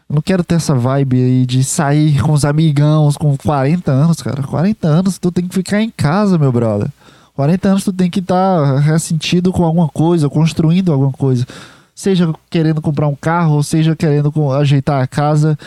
Eu 0.09 0.17
não 0.17 0.23
quero 0.23 0.43
ter 0.43 0.57
essa 0.57 0.75
vibe 0.75 1.17
aí 1.17 1.47
de 1.47 1.63
sair 1.63 2.21
com 2.21 2.33
os 2.33 2.45
amigãos 2.45 3.17
com 3.17 3.37
40 3.37 3.93
anos, 3.93 4.21
cara. 4.21 4.43
40 4.43 4.89
anos 4.89 5.17
tu 5.17 5.31
tem 5.31 5.47
que 5.47 5.55
ficar 5.55 5.81
em 5.81 5.91
casa, 5.91 6.37
meu 6.37 6.51
brother. 6.51 6.89
40 7.35 7.69
anos 7.69 7.85
tu 7.85 7.93
tem 7.93 8.11
que 8.11 8.21
estar 8.21 8.35
tá 8.35 8.81
ressentido 8.81 9.53
com 9.53 9.65
alguma 9.65 9.89
coisa, 9.89 10.29
construindo 10.29 10.93
alguma 10.93 11.13
coisa. 11.13 11.47
Seja 11.95 12.33
querendo 12.51 12.83
comprar 12.83 13.07
um 13.07 13.15
carro, 13.15 13.63
seja 13.63 13.95
querendo 13.95 14.33
ajeitar 14.53 15.03
a 15.03 15.07
casa. 15.07 15.59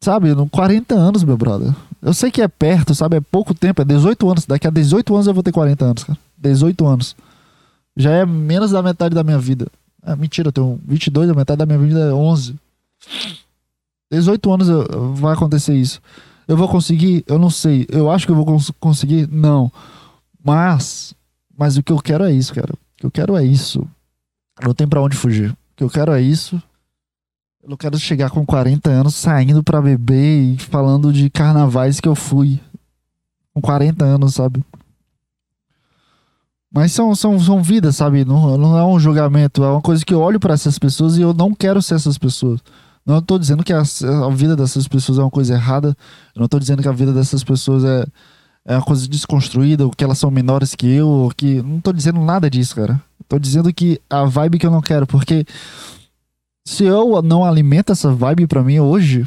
Sabe, 0.00 0.28
40 0.50 0.94
anos, 0.94 1.24
meu 1.24 1.36
brother. 1.36 1.72
Eu 2.02 2.12
sei 2.12 2.30
que 2.30 2.42
é 2.42 2.48
perto, 2.48 2.94
sabe? 2.94 3.16
É 3.16 3.20
pouco 3.20 3.54
tempo, 3.54 3.80
é 3.80 3.84
18 3.84 4.28
anos. 4.30 4.44
Daqui 4.44 4.66
a 4.66 4.70
18 4.70 5.14
anos 5.14 5.26
eu 5.26 5.32
vou 5.32 5.42
ter 5.42 5.52
40 5.52 5.84
anos, 5.84 6.04
cara. 6.04 6.18
18 6.36 6.86
anos. 6.86 7.16
Já 7.96 8.10
é 8.10 8.26
menos 8.26 8.72
da 8.72 8.82
metade 8.82 9.14
da 9.14 9.24
minha 9.24 9.38
vida. 9.38 9.66
É, 10.04 10.14
mentira, 10.14 10.48
eu 10.48 10.52
tenho 10.52 10.78
22, 10.86 11.30
a 11.30 11.34
metade 11.34 11.58
da 11.58 11.66
minha 11.66 11.78
vida 11.78 12.00
é 12.00 12.12
11. 12.12 12.54
18 14.10 14.52
anos 14.52 14.68
eu, 14.68 15.14
vai 15.14 15.32
acontecer 15.32 15.74
isso. 15.74 16.00
Eu 16.46 16.56
vou 16.56 16.68
conseguir? 16.68 17.24
Eu 17.26 17.38
não 17.38 17.48
sei. 17.48 17.86
Eu 17.88 18.10
acho 18.10 18.26
que 18.26 18.32
eu 18.32 18.36
vou 18.36 18.44
cons 18.44 18.70
conseguir? 18.78 19.26
Não. 19.30 19.72
Mas, 20.44 21.14
mas 21.56 21.78
o 21.78 21.82
que 21.82 21.92
eu 21.92 21.98
quero 21.98 22.24
é 22.24 22.32
isso, 22.32 22.52
cara. 22.52 22.74
O 22.74 22.78
que 22.98 23.06
eu 23.06 23.10
quero 23.10 23.36
é 23.36 23.44
isso. 23.44 23.86
Não 24.62 24.74
tem 24.74 24.86
para 24.86 25.02
onde 25.02 25.16
fugir. 25.16 25.50
O 25.50 25.56
que 25.76 25.84
eu 25.84 25.90
quero 25.90 26.12
é 26.12 26.20
isso. 26.20 26.62
Eu 27.62 27.70
não 27.70 27.76
quero 27.76 27.98
chegar 27.98 28.30
com 28.30 28.44
40 28.44 28.90
anos 28.90 29.14
saindo 29.14 29.62
pra 29.62 29.80
beber 29.80 30.54
e 30.54 30.58
falando 30.58 31.12
de 31.12 31.30
carnavais 31.30 31.98
que 31.98 32.08
eu 32.08 32.14
fui. 32.14 32.60
Com 33.54 33.60
40 33.60 34.04
anos, 34.04 34.34
sabe? 34.34 34.62
Mas 36.74 36.92
são, 36.92 37.14
são, 37.14 37.38
são 37.38 37.62
vidas, 37.62 37.96
sabe? 37.96 38.24
Não, 38.24 38.58
não 38.58 38.76
é 38.76 38.84
um 38.84 38.98
julgamento. 38.98 39.62
É 39.62 39.70
uma 39.70 39.80
coisa 39.80 40.04
que 40.04 40.12
eu 40.12 40.20
olho 40.20 40.40
para 40.40 40.54
essas 40.54 40.78
pessoas 40.78 41.16
e 41.16 41.22
eu 41.22 41.32
não 41.32 41.54
quero 41.54 41.80
ser 41.80 41.94
essas 41.94 42.18
pessoas. 42.18 42.60
Não 43.06 43.18
estou 43.18 43.38
dizendo 43.38 43.62
que 43.62 43.72
a, 43.72 43.80
a, 43.80 44.30
vida 44.30 44.56
dessas 44.56 44.88
pessoas 44.88 45.18
é 45.18 45.22
uma 45.22 45.30
coisa 45.30 45.54
errada. 45.54 45.96
Eu 46.34 46.40
não 46.40 46.46
estou 46.46 46.58
dizendo 46.58 46.82
que 46.82 46.88
a 46.88 46.92
vida 46.92 47.12
dessas 47.12 47.44
pessoas 47.44 47.84
é, 47.84 48.04
é 48.64 48.76
uma 48.76 48.82
coisa 48.82 49.06
desconstruída, 49.06 49.84
ou 49.84 49.90
que 49.90 50.02
elas 50.02 50.18
são 50.18 50.30
menores 50.30 50.74
que 50.74 50.86
eu, 50.86 51.08
ou 51.08 51.30
que. 51.30 51.62
Não 51.62 51.78
estou 51.78 51.92
dizendo 51.92 52.20
nada 52.20 52.50
disso, 52.50 52.74
cara. 52.74 53.00
Estou 53.34 53.40
dizendo 53.40 53.74
que 53.74 54.00
a 54.08 54.24
vibe 54.24 54.60
que 54.60 54.66
eu 54.66 54.70
não 54.70 54.80
quero, 54.80 55.08
porque 55.08 55.44
se 56.64 56.84
eu 56.84 57.20
não 57.20 57.44
alimento 57.44 57.90
essa 57.90 58.12
vibe 58.12 58.46
para 58.46 58.62
mim 58.62 58.78
hoje, 58.78 59.26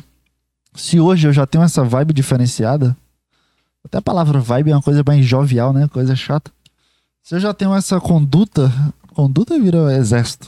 se 0.74 0.98
hoje 0.98 1.28
eu 1.28 1.34
já 1.34 1.46
tenho 1.46 1.64
essa 1.64 1.84
vibe 1.84 2.14
diferenciada, 2.14 2.96
até 3.84 3.98
a 3.98 4.02
palavra 4.02 4.40
vibe 4.40 4.72
é 4.72 4.76
uma 4.76 4.82
coisa 4.82 5.04
bem 5.04 5.22
jovial, 5.22 5.74
né? 5.74 5.90
Coisa 5.90 6.16
chata. 6.16 6.50
Se 7.22 7.36
eu 7.36 7.40
já 7.42 7.54
tenho 7.54 7.76
essa 7.76 8.00
conduta, 8.00 8.72
conduta 9.14 9.60
vira 9.60 9.94
exército. 9.98 10.48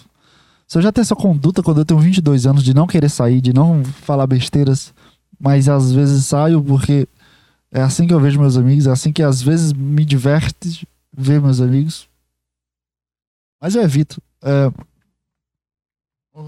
Se 0.66 0.78
eu 0.78 0.82
já 0.82 0.90
tenho 0.90 1.04
essa 1.04 1.16
conduta 1.16 1.62
quando 1.62 1.80
eu 1.80 1.86
tenho 1.86 2.00
22 2.00 2.46
anos 2.48 2.64
de 2.64 2.74
não 2.74 2.88
querer 2.88 3.10
sair, 3.10 3.42
de 3.42 3.52
não 3.52 3.84
falar 3.84 4.26
besteiras, 4.26 4.94
mas 5.38 5.68
às 5.68 5.92
vezes 5.92 6.26
saio 6.26 6.64
porque 6.64 7.06
é 7.74 7.82
assim 7.82 8.08
que 8.08 8.14
eu 8.14 8.22
vejo 8.22 8.40
meus 8.40 8.56
amigos, 8.56 8.88
é 8.88 8.92
assim 8.92 9.12
que 9.12 9.22
às 9.22 9.42
vezes 9.42 9.74
me 9.74 10.06
diverte 10.06 10.88
ver 11.14 11.42
meus 11.42 11.60
amigos. 11.60 12.09
Mas 13.62 13.76
eu 13.76 13.82
evito. 13.82 14.22
É, 14.42 14.72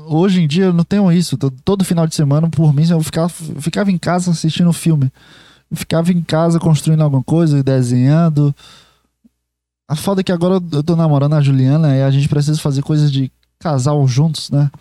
Hoje 0.07 0.41
em 0.41 0.47
dia 0.47 0.66
eu 0.66 0.74
não 0.74 0.84
tenho 0.84 1.12
isso. 1.12 1.38
Todo 1.38 1.84
final 1.84 2.07
de 2.07 2.16
semana, 2.16 2.49
por 2.49 2.74
mim, 2.74 2.88
eu 2.89 3.01
ficava, 3.01 3.30
ficava 3.30 3.91
em 3.91 3.97
casa 3.97 4.32
assistindo 4.32 4.72
filme. 4.72 5.12
Eu 5.70 5.78
ficava 5.78 6.12
em 6.12 6.22
casa 6.22 6.59
construindo 6.59 7.01
alguma 7.01 7.24
coisa, 7.24 7.62
desenhando. 7.64 8.55
A 9.88 9.95
foda 9.95 10.22
é 10.22 10.24
que 10.24 10.32
agora 10.32 10.64
eu 10.72 10.84
tô 10.84 10.95
namorando 10.95 11.34
a 11.34 11.41
Juliana 11.41 11.95
e 11.95 12.03
a 12.03 12.09
gente 12.12 12.30
precisa 12.30 12.59
fazer 12.59 12.82
coisas 12.82 13.12
de 13.12 13.30
casal 13.59 14.07
juntos, 14.07 14.49
né? 14.49 14.72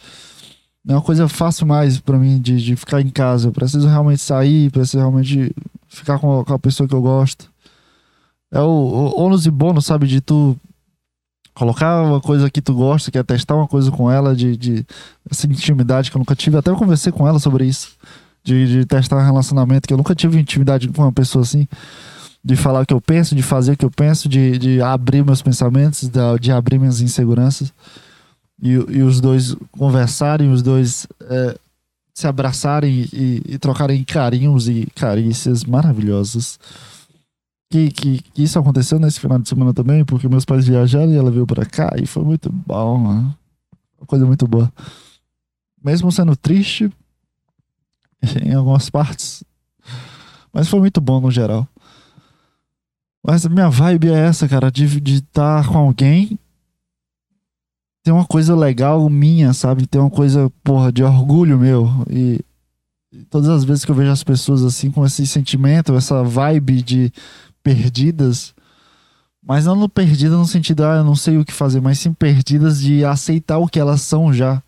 Não 0.85 0.95
é 0.95 0.99
uma 0.99 1.05
coisa 1.05 1.29
fácil 1.29 1.67
mais 1.67 1.99
para 1.99 2.17
mim 2.17 2.41
de, 2.41 2.63
de 2.63 2.77
ficar 2.77 3.01
em 3.01 3.11
casa. 3.11 3.49
Eu 3.49 3.53
preciso 3.53 3.89
realmente 3.89 4.23
sair, 4.23 4.71
preciso 4.71 4.99
realmente 4.99 5.55
ficar 5.89 6.19
com 6.19 6.41
a, 6.41 6.45
com 6.45 6.55
a 6.55 6.59
pessoa 6.59 6.89
que 6.89 6.95
eu 6.95 7.03
gosto. 7.03 7.51
É 8.53 8.61
o, 8.61 8.65
o 8.65 9.21
ônus 9.21 9.45
e 9.45 9.51
bônus, 9.51 9.87
sabe? 9.87 10.07
De 10.07 10.21
tu 10.21 10.57
colocar 11.61 12.03
uma 12.03 12.23
coisa 12.23 12.49
que 12.49 12.63
tu 12.63 12.73
gosta, 12.73 13.11
que 13.11 13.19
é 13.19 13.23
testar 13.23 13.55
uma 13.55 13.69
coisa 13.69 13.91
com 13.91 14.11
ela, 14.11 14.35
de, 14.35 14.57
de 14.57 14.87
essa 15.31 15.47
intimidade 15.47 16.11
que 16.11 16.17
eu 16.17 16.19
nunca 16.19 16.35
tive. 16.35 16.57
Até 16.57 16.71
eu 16.71 16.77
conversei 16.77 17.13
com 17.13 17.29
ela 17.29 17.39
sobre 17.39 17.67
isso. 17.67 17.91
De, 18.43 18.67
de 18.67 18.87
testar 18.87 19.19
um 19.19 19.25
relacionamento, 19.27 19.87
que 19.87 19.93
eu 19.93 19.99
nunca 19.99 20.15
tive 20.15 20.41
intimidade 20.41 20.89
com 20.89 21.03
uma 21.03 21.13
pessoa 21.13 21.43
assim. 21.43 21.69
De 22.43 22.57
falar 22.57 22.81
o 22.81 22.87
que 22.87 22.95
eu 22.95 23.01
penso, 23.01 23.35
de 23.35 23.43
fazer 23.43 23.73
o 23.73 23.77
que 23.77 23.85
eu 23.85 23.91
penso, 23.91 24.27
de, 24.27 24.57
de 24.57 24.81
abrir 24.81 25.23
meus 25.23 25.43
pensamentos, 25.43 26.09
de, 26.09 26.39
de 26.41 26.51
abrir 26.51 26.79
minhas 26.79 27.03
inseguranças. 27.03 27.71
E, 28.63 28.71
e 28.71 29.03
os 29.03 29.21
dois 29.21 29.55
conversarem, 29.73 30.51
os 30.51 30.63
dois 30.63 31.07
é, 31.29 31.59
se 32.15 32.27
abraçarem 32.27 33.07
e, 33.13 33.43
e 33.47 33.59
trocarem 33.59 34.03
carinhos 34.03 34.67
e 34.67 34.89
carícias 34.95 35.63
maravilhosas 35.63 36.59
que, 37.71 37.91
que, 37.91 38.23
que, 38.23 38.43
isso 38.43 38.59
aconteceu 38.59 38.99
nesse 38.99 39.21
final 39.21 39.39
de 39.39 39.49
semana 39.49 39.73
também, 39.73 40.05
porque 40.05 40.29
meus 40.29 40.45
pais 40.45 40.67
viajaram 40.67 41.13
e 41.13 41.17
ela 41.17 41.31
veio 41.31 41.47
pra 41.47 41.65
cá 41.65 41.95
e 42.03 42.05
foi 42.05 42.25
muito 42.25 42.51
bom, 42.51 43.01
né? 43.01 43.35
Uma 43.99 44.07
coisa 44.07 44.27
muito 44.27 44.47
boa. 44.47 44.71
Mesmo 45.83 46.11
sendo 46.11 46.35
triste 46.37 46.91
em 48.45 48.53
algumas 48.53 48.91
partes, 48.91 49.45
mas 50.53 50.69
foi 50.69 50.81
muito 50.81 51.01
bom 51.01 51.21
no 51.21 51.31
geral. 51.31 51.67
Mas 53.25 53.47
a 53.47 53.49
minha 53.49 53.71
vibe 53.71 54.09
é 54.09 54.27
essa, 54.27 54.49
cara, 54.49 54.71
de 54.71 54.85
estar 55.15 55.69
com 55.69 55.79
alguém. 55.79 56.39
Tem 58.03 58.13
uma 58.13 58.25
coisa 58.25 58.57
legal 58.57 59.09
minha, 59.09 59.53
sabe? 59.53 59.87
Tem 59.87 60.01
uma 60.01 60.11
coisa, 60.11 60.51
porra, 60.65 60.91
de 60.91 61.05
orgulho 61.05 61.59
meu. 61.59 61.87
E 62.09 62.41
todas 63.29 63.49
as 63.51 63.63
vezes 63.63 63.85
que 63.85 63.91
eu 63.91 63.95
vejo 63.95 64.11
as 64.11 64.25
pessoas 64.25 64.65
assim, 64.65 64.91
com 64.91 65.05
esse 65.05 65.27
sentimento, 65.27 65.95
essa 65.95 66.25
vibe 66.25 66.83
de 66.83 67.13
perdidas, 67.63 68.55
mas 69.43 69.65
não 69.65 69.89
perdida 69.89 70.37
no 70.37 70.47
sentido, 70.47 70.85
ah, 70.85 70.97
eu 70.97 71.05
não 71.05 71.17
sei 71.17 71.39
o 71.39 71.45
que 71.45 71.53
fazer, 71.53 71.81
mas 71.81 71.99
sim 71.99 72.13
perdidas 72.13 72.81
de 72.81 73.05
aceitar 73.05 73.59
o 73.59 73.69
que 73.69 73.79
elas 73.79 74.03
são 74.03 74.33
já. 74.33 74.63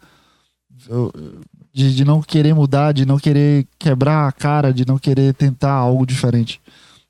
De, 1.72 1.94
de 1.94 2.04
não 2.04 2.20
querer 2.20 2.54
mudar, 2.54 2.92
de 2.92 3.06
não 3.06 3.18
querer 3.18 3.66
quebrar 3.78 4.28
a 4.28 4.32
cara, 4.32 4.72
de 4.72 4.86
não 4.86 4.98
querer 4.98 5.34
tentar 5.34 5.72
algo 5.72 6.04
diferente. 6.04 6.60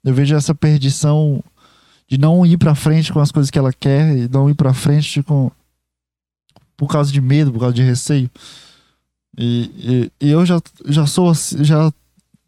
Eu 0.05 0.14
vejo 0.14 0.35
essa 0.35 0.55
perdição 0.55 1.43
de 2.09 2.18
não 2.18 2.45
ir 2.45 2.59
para 2.59 2.74
frente 2.74 3.12
com 3.12 3.20
as 3.20 3.33
coisas 3.33 3.51
que 3.51 3.59
ela 3.59 3.72
quer 3.72 4.16
e 4.16 4.28
não 4.28 4.51
ir 4.51 4.55
para 4.55 4.74
frente 4.74 5.22
com 5.22 5.51
por 6.76 6.89
causa 6.89 7.12
de 7.12 7.20
medo, 7.20 7.53
por 7.53 7.61
causa 7.61 7.74
de 7.74 7.83
receio. 7.83 8.30
E, 9.39 10.11
e, 10.20 10.26
e 10.26 10.30
eu 10.30 10.45
já, 10.45 10.61
já 10.87 11.07
sou 11.07 11.33
já 11.61 11.93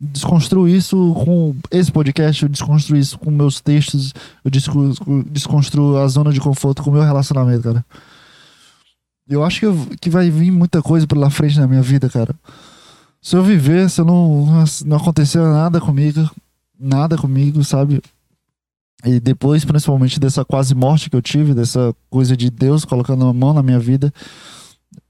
desconstruo 0.01 0.68
isso 0.68 1.14
com 1.24 1.55
esse 1.70 1.90
podcast, 1.90 2.42
eu 2.42 2.49
desconstruo 2.49 2.99
isso 2.99 3.18
com 3.18 3.30
meus 3.30 3.61
textos, 3.61 4.12
eu 4.45 4.51
desconstruo 5.30 5.97
a 5.99 6.09
zona 6.09 6.32
de 6.32 6.40
conforto 6.40 6.82
com 6.82 6.90
o 6.90 6.92
meu 6.92 7.03
relacionamento, 7.03 7.62
cara. 7.62 7.84
Eu 9.28 9.42
acho 9.42 9.61
que, 9.61 9.66
eu, 9.66 9.86
que 10.01 10.11
vai 10.11 10.30
vir 10.30 10.51
muita 10.51 10.82
coisa 10.82 11.07
pela 11.07 11.30
frente 11.30 11.59
na 11.59 11.66
minha 11.66 11.80
vida, 11.80 12.11
cara. 12.11 12.34
Se 13.22 13.34
eu 13.34 13.42
viver, 13.42 13.88
se 13.88 14.01
eu 14.01 14.05
não, 14.05 14.64
não 14.84 14.97
acontecer 14.99 15.38
nada 15.38 15.80
comigo, 15.80 16.30
nada 16.78 17.16
comigo, 17.16 17.64
sabe? 17.64 18.03
E 19.05 19.18
depois, 19.18 19.64
principalmente 19.64 20.20
dessa 20.20 20.45
quase 20.45 20.74
morte 20.74 21.09
que 21.09 21.16
eu 21.16 21.22
tive, 21.22 21.55
dessa 21.55 21.95
coisa 22.11 22.36
de 22.36 22.51
Deus 22.51 22.84
colocando 22.84 23.26
a 23.26 23.32
mão 23.32 23.55
na 23.55 23.62
minha 23.62 23.78
vida, 23.78 24.12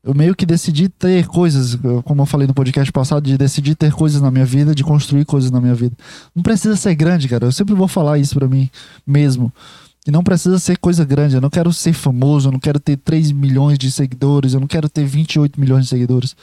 eu 0.02 0.14
meio 0.14 0.34
que 0.34 0.44
decidi 0.44 0.88
ter 0.88 1.26
coisas, 1.26 1.78
como 2.04 2.22
eu 2.22 2.26
falei 2.26 2.46
no 2.46 2.54
podcast 2.54 2.92
passado, 2.92 3.24
de 3.24 3.38
decidir 3.38 3.74
ter 3.74 3.92
coisas 3.92 4.20
na 4.20 4.30
minha 4.30 4.44
vida, 4.44 4.74
de 4.74 4.84
construir 4.84 5.24
coisas 5.24 5.50
na 5.50 5.60
minha 5.60 5.74
vida. 5.74 5.96
Não 6.34 6.42
precisa 6.42 6.76
ser 6.76 6.94
grande, 6.94 7.28
cara. 7.28 7.46
Eu 7.46 7.52
sempre 7.52 7.74
vou 7.74 7.88
falar 7.88 8.18
isso 8.18 8.34
para 8.34 8.46
mim 8.46 8.68
mesmo. 9.06 9.52
E 10.06 10.10
não 10.10 10.22
precisa 10.22 10.58
ser 10.58 10.76
coisa 10.76 11.04
grande. 11.04 11.34
Eu 11.36 11.40
não 11.40 11.48
quero 11.48 11.72
ser 11.72 11.94
famoso, 11.94 12.48
eu 12.48 12.52
não 12.52 12.60
quero 12.60 12.78
ter 12.78 12.96
3 12.98 13.32
milhões 13.32 13.78
de 13.78 13.90
seguidores, 13.90 14.52
eu 14.52 14.60
não 14.60 14.66
quero 14.66 14.88
ter 14.88 15.06
28 15.06 15.58
milhões 15.58 15.84
de 15.84 15.90
seguidores. 15.90 16.36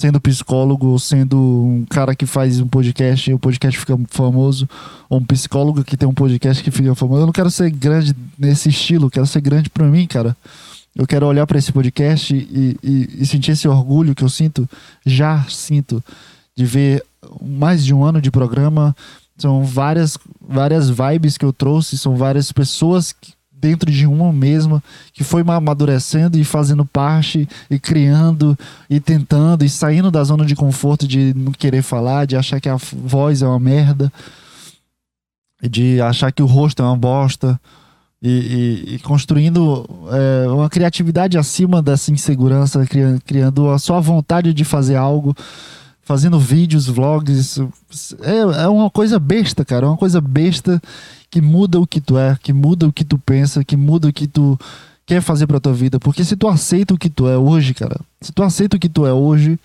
sendo 0.00 0.20
psicólogo, 0.20 0.98
sendo 0.98 1.38
um 1.38 1.86
cara 1.88 2.14
que 2.14 2.26
faz 2.26 2.58
um 2.58 2.66
podcast 2.66 3.30
e 3.30 3.34
o 3.34 3.38
podcast 3.38 3.78
fica 3.78 3.96
famoso, 4.08 4.68
ou 5.08 5.20
um 5.20 5.24
psicólogo 5.24 5.84
que 5.84 5.96
tem 5.96 6.08
um 6.08 6.14
podcast 6.14 6.60
que 6.62 6.72
fica 6.72 6.92
famoso. 6.96 7.22
Eu 7.22 7.26
não 7.26 7.32
quero 7.32 7.50
ser 7.50 7.70
grande 7.70 8.14
nesse 8.36 8.68
estilo, 8.68 9.08
quero 9.08 9.26
ser 9.26 9.40
grande 9.40 9.70
para 9.70 9.86
mim, 9.86 10.06
cara. 10.06 10.36
Eu 10.94 11.06
quero 11.06 11.26
olhar 11.26 11.46
para 11.46 11.58
esse 11.58 11.72
podcast 11.72 12.34
e, 12.34 12.76
e, 12.82 13.08
e, 13.20 13.26
sentir 13.26 13.52
esse 13.52 13.66
orgulho 13.66 14.14
que 14.14 14.22
eu 14.22 14.28
sinto, 14.28 14.68
já 15.06 15.42
sinto, 15.48 16.04
de 16.54 16.66
ver 16.66 17.02
mais 17.40 17.82
de 17.82 17.94
um 17.94 18.04
ano 18.04 18.20
de 18.20 18.30
programa. 18.30 18.94
São 19.38 19.64
várias, 19.64 20.18
várias 20.40 20.90
vibes 20.90 21.38
que 21.38 21.44
eu 21.44 21.52
trouxe, 21.52 21.96
são 21.96 22.14
várias 22.14 22.52
pessoas 22.52 23.10
que, 23.12 23.32
dentro 23.50 23.90
de 23.90 24.06
uma 24.06 24.32
mesma, 24.32 24.82
que 25.14 25.24
foi 25.24 25.42
amadurecendo 25.46 26.36
e 26.36 26.44
fazendo 26.44 26.84
parte, 26.84 27.48
e 27.70 27.78
criando, 27.78 28.58
e 28.90 29.00
tentando, 29.00 29.64
e 29.64 29.70
saindo 29.70 30.10
da 30.10 30.22
zona 30.24 30.44
de 30.44 30.56
conforto 30.56 31.08
de 31.08 31.32
não 31.34 31.52
querer 31.52 31.82
falar, 31.82 32.26
de 32.26 32.36
achar 32.36 32.60
que 32.60 32.68
a 32.68 32.76
voz 32.76 33.40
é 33.40 33.46
uma 33.46 33.60
merda, 33.60 34.12
de 35.62 36.00
achar 36.02 36.32
que 36.32 36.42
o 36.42 36.46
rosto 36.46 36.82
é 36.82 36.84
uma 36.84 36.96
bosta, 36.96 37.58
e, 38.22 38.28
e, 38.30 38.94
e 38.94 38.98
construindo 39.00 39.84
é, 40.10 40.48
uma 40.48 40.70
criatividade 40.70 41.36
acima 41.36 41.82
dessa 41.82 42.12
insegurança, 42.12 42.86
criando, 42.86 43.20
criando 43.26 43.70
a 43.70 43.78
sua 43.78 44.00
vontade 44.00 44.54
de 44.54 44.64
fazer 44.64 44.94
algo 44.94 45.34
fazendo 46.02 46.38
vídeos, 46.38 46.86
vlogs. 46.86 47.58
É, 48.20 48.62
é 48.62 48.68
uma 48.68 48.90
coisa 48.90 49.18
besta, 49.18 49.64
cara. 49.64 49.86
É 49.86 49.88
uma 49.88 49.96
coisa 49.96 50.20
besta 50.20 50.80
que 51.30 51.40
muda 51.40 51.80
o 51.80 51.86
que 51.86 52.00
tu 52.00 52.16
é, 52.16 52.36
que 52.40 52.52
muda 52.52 52.86
o 52.86 52.92
que 52.92 53.04
tu 53.04 53.18
pensa, 53.18 53.64
que 53.64 53.76
muda 53.76 54.08
o 54.08 54.12
que 54.12 54.26
tu 54.26 54.58
quer 55.04 55.20
fazer 55.20 55.46
pra 55.46 55.58
tua 55.58 55.72
vida. 55.72 55.98
Porque 55.98 56.24
se 56.24 56.36
tu 56.36 56.46
aceita 56.46 56.94
o 56.94 56.98
que 56.98 57.10
tu 57.10 57.28
é 57.28 57.36
hoje, 57.36 57.74
cara, 57.74 57.98
se 58.20 58.32
tu 58.32 58.42
aceita 58.42 58.76
o 58.76 58.80
que 58.80 58.88
tu 58.88 59.04
é 59.04 59.12
hoje, 59.12 59.58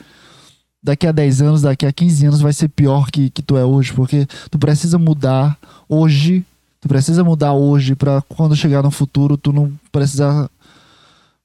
daqui 0.82 1.05
a 1.05 1.12
10 1.12 1.41
anos, 1.41 1.62
daqui 1.62 1.86
a 1.86 1.91
15 1.91 2.26
anos 2.26 2.41
vai 2.41 2.53
ser 2.53 2.70
pior 2.70 3.12
que, 3.12 3.30
que 3.30 3.41
tu 3.41 3.58
é 3.58 3.66
hoje. 3.66 3.93
Porque 3.93 4.26
tu 4.49 4.58
precisa 4.58 4.97
mudar 4.97 5.58
hoje. 5.88 6.43
Tu 6.80 6.88
precisa 6.88 7.23
mudar 7.23 7.53
hoje 7.53 7.95
para 7.95 8.21
quando 8.21 8.55
chegar 8.55 8.84
no 8.84 8.91
futuro 8.91 9.38
tu 9.38 9.51
não 9.51 9.71
precisar 9.91 10.49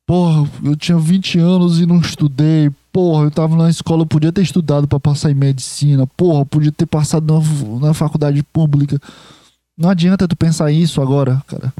Porra, 0.06 0.48
eu 0.64 0.76
tinha 0.76 0.98
20 0.98 1.38
anos 1.38 1.80
e 1.80 1.86
não 1.86 1.98
estudei. 1.98 2.70
Porra, 2.92 3.24
eu 3.24 3.30
tava 3.30 3.56
na 3.56 3.70
escola, 3.70 4.02
eu 4.02 4.06
podia 4.06 4.32
ter 4.32 4.42
estudado 4.42 4.86
para 4.86 5.00
passar 5.00 5.30
em 5.30 5.34
medicina. 5.34 6.06
Porra, 6.06 6.44
podia 6.44 6.72
ter 6.72 6.86
passado 6.86 7.32
na, 7.32 7.88
na 7.88 7.94
faculdade 7.94 8.42
pública. 8.42 9.00
Não 9.78 9.88
adianta 9.88 10.28
tu 10.28 10.36
pensar 10.36 10.70
isso 10.70 11.00
agora, 11.00 11.42
cara. 11.46 11.72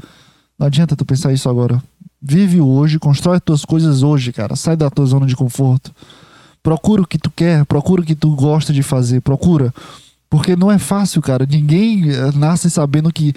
Não 0.57 0.65
adianta 0.67 0.95
tu 0.95 1.05
pensar 1.05 1.31
isso 1.33 1.49
agora. 1.49 1.81
Vive 2.21 2.61
hoje, 2.61 2.97
constrói 2.97 3.35
as 3.35 3.43
tuas 3.43 3.65
coisas 3.65 4.01
hoje, 4.01 4.31
cara. 4.31 4.55
Sai 4.55 4.75
da 4.75 4.89
tua 4.89 5.05
zona 5.05 5.25
de 5.25 5.35
conforto. 5.35 5.91
Procura 6.63 7.01
o 7.01 7.07
que 7.07 7.17
tu 7.17 7.29
quer, 7.29 7.65
procura 7.65 8.01
o 8.01 8.05
que 8.05 8.15
tu 8.15 8.33
gosta 8.33 8.71
de 8.71 8.81
fazer, 8.81 9.21
procura. 9.21 9.73
Porque 10.33 10.55
não 10.55 10.71
é 10.71 10.79
fácil, 10.79 11.21
cara. 11.21 11.45
Ninguém 11.47 12.09
eh, 12.09 12.31
nasce 12.33 12.67
sabendo 12.67 13.13
que. 13.13 13.35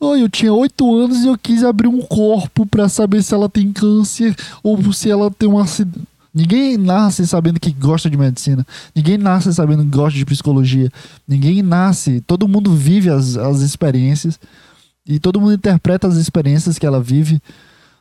Oh, 0.00 0.16
eu 0.16 0.30
tinha 0.30 0.50
oito 0.50 0.96
anos 0.96 1.18
e 1.18 1.26
eu 1.26 1.36
quis 1.36 1.62
abrir 1.62 1.88
um 1.88 2.00
corpo 2.00 2.64
para 2.64 2.88
saber 2.88 3.22
se 3.22 3.34
ela 3.34 3.50
tem 3.50 3.70
câncer 3.70 4.34
ou 4.62 4.90
se 4.90 5.10
ela 5.10 5.30
tem 5.30 5.46
um 5.46 5.58
acidente. 5.58 6.06
Ninguém 6.32 6.78
nasce 6.78 7.26
sabendo 7.26 7.60
que 7.60 7.70
gosta 7.70 8.08
de 8.08 8.16
medicina. 8.16 8.66
Ninguém 8.96 9.18
nasce 9.18 9.52
sabendo 9.52 9.82
que 9.82 9.90
gosta 9.90 10.18
de 10.18 10.24
psicologia. 10.24 10.90
Ninguém 11.28 11.60
nasce. 11.60 12.22
Todo 12.22 12.48
mundo 12.48 12.74
vive 12.74 13.10
as, 13.10 13.36
as 13.36 13.60
experiências. 13.60 14.40
E 15.06 15.18
todo 15.18 15.38
mundo 15.38 15.52
interpreta 15.52 16.08
as 16.08 16.16
experiências 16.16 16.78
que 16.78 16.86
ela 16.86 16.98
vive 16.98 17.42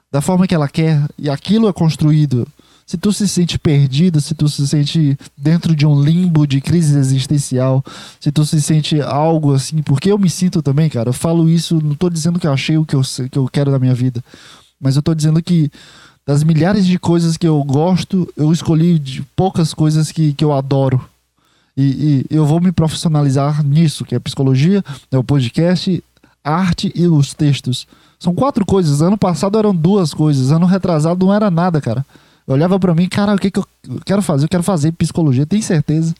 da 0.09 0.21
forma 0.21 0.47
que 0.47 0.55
ela 0.55 0.69
quer. 0.69 1.05
E 1.17 1.29
aquilo 1.29 1.67
é 1.67 1.73
construído. 1.73 2.47
Se 2.87 2.97
tu 2.97 3.11
se 3.11 3.27
sente 3.27 3.59
perdido, 3.59 4.21
se 4.21 4.33
tu 4.33 4.47
se 4.47 4.65
sente 4.65 5.19
dentro 5.35 5.75
de 5.75 5.85
um 5.85 6.01
limbo 6.01 6.47
de 6.47 6.61
crise 6.61 6.97
existencial, 6.97 7.83
se 8.17 8.31
tu 8.31 8.45
se 8.45 8.61
sente 8.61 9.01
algo 9.01 9.53
assim, 9.53 9.81
porque 9.81 10.09
eu 10.09 10.17
me 10.17 10.29
sinto 10.29 10.61
também, 10.61 10.89
cara. 10.89 11.09
Eu 11.09 11.13
falo 11.13 11.49
isso, 11.49 11.81
não 11.83 11.95
tô 11.95 12.09
dizendo 12.09 12.39
que 12.39 12.47
eu 12.47 12.53
achei 12.53 12.77
o 12.77 12.85
que 12.85 12.95
eu, 12.95 13.01
que 13.29 13.37
eu 13.37 13.45
quero 13.49 13.71
da 13.71 13.77
minha 13.77 13.93
vida. 13.93 14.23
Mas 14.79 14.95
eu 14.95 15.01
tô 15.01 15.13
dizendo 15.13 15.43
que 15.43 15.69
das 16.25 16.45
milhares 16.45 16.85
de 16.85 16.97
coisas 16.97 17.35
que 17.35 17.45
eu 17.45 17.61
gosto, 17.61 18.31
eu 18.37 18.53
escolhi 18.53 18.97
de 18.97 19.21
poucas 19.35 19.73
coisas 19.73 20.09
que, 20.09 20.31
que 20.31 20.45
eu 20.45 20.53
adoro. 20.53 21.03
E, 21.75 22.25
e 22.31 22.35
eu 22.35 22.45
vou 22.45 22.61
me 22.61 22.71
profissionalizar 22.71 23.65
nisso, 23.65 24.05
que 24.05 24.15
é 24.15 24.19
psicologia, 24.19 24.81
é 25.11 25.17
o 25.17 25.23
podcast, 25.23 26.01
arte 26.41 26.89
e 26.95 27.05
os 27.05 27.33
textos. 27.33 27.85
São 28.17 28.33
quatro 28.33 28.65
coisas. 28.65 29.01
Ano 29.01 29.17
passado 29.17 29.59
eram 29.59 29.75
duas 29.75 30.13
coisas. 30.13 30.53
Ano 30.53 30.65
retrasado 30.65 31.25
não 31.25 31.33
era 31.33 31.51
nada, 31.51 31.81
cara. 31.81 32.05
Eu 32.47 32.53
olhava 32.53 32.79
para 32.79 32.95
mim, 32.95 33.09
cara, 33.09 33.35
o 33.35 33.37
que, 33.37 33.51
que 33.51 33.59
eu 33.59 33.67
quero 34.05 34.21
fazer? 34.21 34.45
Eu 34.45 34.49
quero 34.49 34.63
fazer 34.63 34.93
psicologia, 34.93 35.45
tenho 35.45 35.61
certeza. 35.61 36.15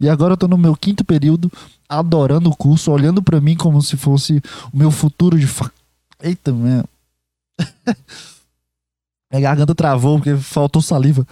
E 0.00 0.08
agora 0.08 0.32
eu 0.32 0.36
tô 0.36 0.48
no 0.48 0.58
meu 0.58 0.74
quinto 0.74 1.04
período, 1.04 1.50
adorando 1.88 2.50
o 2.50 2.56
curso, 2.56 2.90
olhando 2.90 3.22
para 3.22 3.40
mim 3.40 3.56
como 3.56 3.80
se 3.80 3.96
fosse 3.96 4.42
o 4.72 4.76
meu 4.76 4.90
futuro 4.90 5.38
de. 5.38 5.46
Fa... 5.46 5.70
Eita, 6.20 6.52
meu. 6.52 6.84
Minha 9.30 9.42
garganta 9.42 9.74
travou 9.74 10.18
porque 10.18 10.36
faltou 10.36 10.82
saliva. 10.82 11.24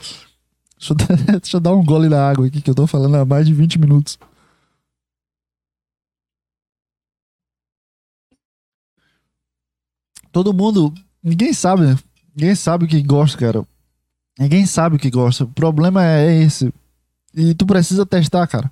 Deixa 0.79 0.93
eu, 0.93 0.97
dar, 0.97 1.17
deixa 1.41 1.57
eu, 1.57 1.61
dar, 1.61 1.73
um 1.75 1.85
gole 1.85 2.09
na 2.09 2.31
água 2.31 2.47
aqui 2.47 2.61
que 2.61 2.71
eu 2.71 2.75
tô 2.75 2.87
falando 2.87 3.17
há 3.17 3.25
mais 3.25 3.45
de 3.45 3.53
20 3.53 3.79
minutos. 3.81 4.17
Todo 10.31 10.55
mundo. 10.55 10.95
Ninguém 11.21 11.53
sabe, 11.53 11.83
né? 11.83 11.99
Ninguém 12.37 12.55
sabe 12.55 12.85
o 12.85 12.89
que 12.89 13.03
gosta, 13.03 13.37
cara. 13.37 13.67
Ninguém 14.39 14.67
sabe 14.67 14.97
o 14.97 14.99
que 14.99 15.11
gosta. 15.11 15.45
O 15.45 15.49
problema 15.49 16.05
é 16.05 16.43
esse. 16.43 16.73
E 17.35 17.55
tu 17.55 17.67
precisa 17.67 18.07
testar, 18.07 18.47
cara. 18.47 18.71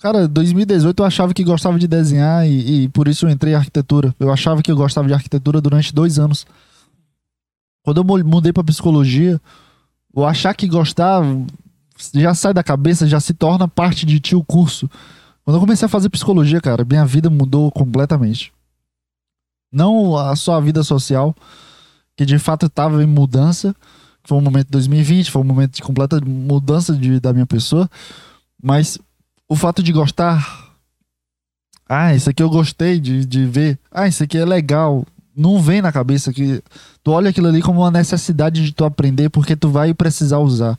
Cara, 0.00 0.26
2018 0.26 1.00
eu 1.00 1.06
achava 1.06 1.34
que 1.34 1.44
gostava 1.44 1.78
de 1.78 1.86
desenhar 1.86 2.46
e, 2.46 2.84
e 2.84 2.88
por 2.88 3.06
isso 3.08 3.26
eu 3.26 3.30
entrei 3.30 3.52
em 3.52 3.56
arquitetura. 3.56 4.14
Eu 4.18 4.32
achava 4.32 4.62
que 4.62 4.70
eu 4.70 4.76
gostava 4.76 5.06
de 5.06 5.14
arquitetura 5.14 5.60
durante 5.60 5.94
dois 5.94 6.18
anos. 6.18 6.46
Quando 7.84 7.98
eu 7.98 8.24
mudei 8.24 8.52
para 8.52 8.64
psicologia, 8.64 9.40
o 10.12 10.24
achar 10.24 10.54
que 10.54 10.68
gostar 10.68 11.22
já 12.14 12.34
sai 12.34 12.52
da 12.52 12.62
cabeça, 12.62 13.06
já 13.06 13.20
se 13.20 13.32
torna 13.34 13.68
parte 13.68 14.06
de 14.06 14.18
ti 14.18 14.34
o 14.34 14.44
curso. 14.44 14.90
Quando 15.44 15.56
eu 15.56 15.60
comecei 15.60 15.86
a 15.86 15.88
fazer 15.88 16.08
psicologia, 16.08 16.60
cara, 16.60 16.84
minha 16.84 17.04
vida 17.04 17.30
mudou 17.30 17.70
completamente. 17.70 18.52
Não 19.70 20.16
a 20.16 20.34
só 20.36 20.54
a 20.54 20.60
vida 20.60 20.82
social, 20.82 21.34
que 22.16 22.24
de 22.24 22.38
fato 22.38 22.66
estava 22.66 23.02
em 23.02 23.06
mudança. 23.06 23.74
Foi 24.24 24.38
um 24.38 24.40
momento 24.40 24.66
de 24.66 24.72
2020, 24.72 25.30
foi 25.30 25.42
um 25.42 25.44
momento 25.44 25.74
de 25.76 25.82
completa 25.82 26.20
mudança 26.24 26.94
de, 26.94 27.18
da 27.18 27.32
minha 27.32 27.46
pessoa. 27.46 27.90
Mas 28.62 28.98
o 29.48 29.56
fato 29.56 29.82
de 29.82 29.92
gostar. 29.92 30.70
Ah, 31.88 32.14
isso 32.14 32.30
aqui 32.30 32.42
eu 32.42 32.48
gostei 32.48 32.98
de, 32.98 33.26
de 33.26 33.44
ver. 33.46 33.78
Ah, 33.90 34.06
isso 34.06 34.22
aqui 34.22 34.38
é 34.38 34.44
legal 34.44 35.04
não 35.36 35.60
vem 35.60 35.80
na 35.80 35.90
cabeça 35.90 36.32
que 36.32 36.62
tu 37.02 37.10
olha 37.10 37.30
aquilo 37.30 37.48
ali 37.48 37.62
como 37.62 37.80
uma 37.80 37.90
necessidade 37.90 38.62
de 38.62 38.72
tu 38.72 38.84
aprender 38.84 39.30
porque 39.30 39.56
tu 39.56 39.68
vai 39.68 39.94
precisar 39.94 40.38
usar. 40.38 40.76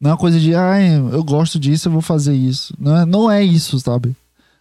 Não 0.00 0.10
é 0.10 0.12
uma 0.12 0.18
coisa 0.18 0.38
de, 0.38 0.54
ah, 0.54 0.78
eu 1.12 1.24
gosto 1.24 1.58
disso, 1.58 1.88
eu 1.88 1.92
vou 1.92 2.02
fazer 2.02 2.34
isso. 2.34 2.74
Não 2.78 2.96
é, 2.96 3.06
não 3.06 3.30
é 3.30 3.42
isso, 3.42 3.78
sabe? 3.80 4.14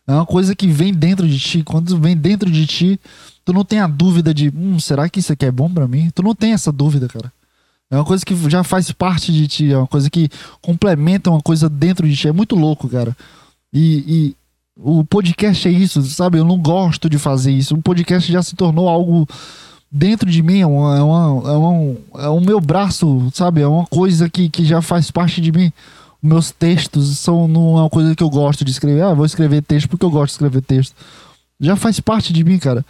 É 0.07 0.13
uma 0.13 0.25
coisa 0.25 0.55
que 0.55 0.67
vem 0.67 0.93
dentro 0.93 1.27
de 1.27 1.39
ti. 1.39 1.63
Quando 1.63 1.97
vem 1.99 2.15
dentro 2.15 2.49
de 2.49 2.65
ti, 2.65 2.99
tu 3.43 3.51
não 3.51 3.65
tem 3.65 3.79
a 3.79 3.87
dúvida 3.87 4.33
de, 4.33 4.51
hum, 4.55 4.79
será 4.79 5.09
que 5.09 5.19
isso 5.19 5.33
aqui 5.33 5.45
é 5.45 5.51
bom 5.51 5.69
para 5.69 5.87
mim? 5.87 6.09
Tu 6.13 6.21
não 6.21 6.35
tem 6.35 6.53
essa 6.53 6.71
dúvida, 6.71 7.07
cara. 7.07 7.31
É 7.89 7.95
uma 7.95 8.05
coisa 8.05 8.25
que 8.25 8.35
já 8.49 8.63
faz 8.63 8.91
parte 8.91 9.31
de 9.31 9.47
ti, 9.47 9.71
é 9.71 9.77
uma 9.77 9.87
coisa 9.87 10.09
que 10.09 10.29
complementa 10.61 11.29
uma 11.29 11.41
coisa 11.41 11.69
dentro 11.69 12.07
de 12.07 12.15
ti. 12.15 12.27
É 12.27 12.31
muito 12.31 12.55
louco, 12.55 12.89
cara. 12.89 13.15
E, 13.71 14.03
e 14.07 14.35
o 14.77 15.03
podcast 15.05 15.67
é 15.67 15.71
isso, 15.71 16.01
sabe? 16.03 16.37
Eu 16.37 16.45
não 16.45 16.57
gosto 16.57 17.09
de 17.09 17.17
fazer 17.17 17.51
isso. 17.51 17.75
O 17.75 17.81
podcast 17.81 18.31
já 18.31 18.41
se 18.41 18.55
tornou 18.55 18.89
algo 18.89 19.27
dentro 19.91 20.29
de 20.29 20.41
mim, 20.43 20.59
é, 20.59 20.65
uma, 20.65 20.97
é, 20.97 21.01
uma, 21.01 21.51
é, 21.51 21.57
uma, 21.57 21.95
é 22.25 22.27
o 22.27 22.41
meu 22.41 22.59
braço, 22.59 23.29
sabe? 23.33 23.61
É 23.61 23.67
uma 23.67 23.85
coisa 23.85 24.29
que, 24.29 24.49
que 24.49 24.65
já 24.65 24.81
faz 24.81 25.09
parte 25.09 25.39
de 25.39 25.51
mim. 25.51 25.71
Meus 26.25 26.51
textos 26.51 27.19
são 27.19 27.47
não 27.47 27.77
é 27.77 27.81
uma 27.81 27.89
coisa 27.89 28.15
que 28.15 28.23
eu 28.23 28.29
gosto 28.29 28.65
de 28.65 28.71
escrever. 28.71 29.03
Ah, 29.03 29.13
vou 29.13 29.25
escrever 29.25 29.61
texto 29.61 29.87
porque 29.87 30.03
eu 30.03 30.09
gosto 30.09 30.31
de 30.31 30.31
escrever 30.33 30.61
texto. 30.61 30.95
Já 31.59 31.75
faz 31.75 31.99
parte 31.99 32.33
de 32.33 32.43
mim, 32.43 32.57
cara. 32.57 32.83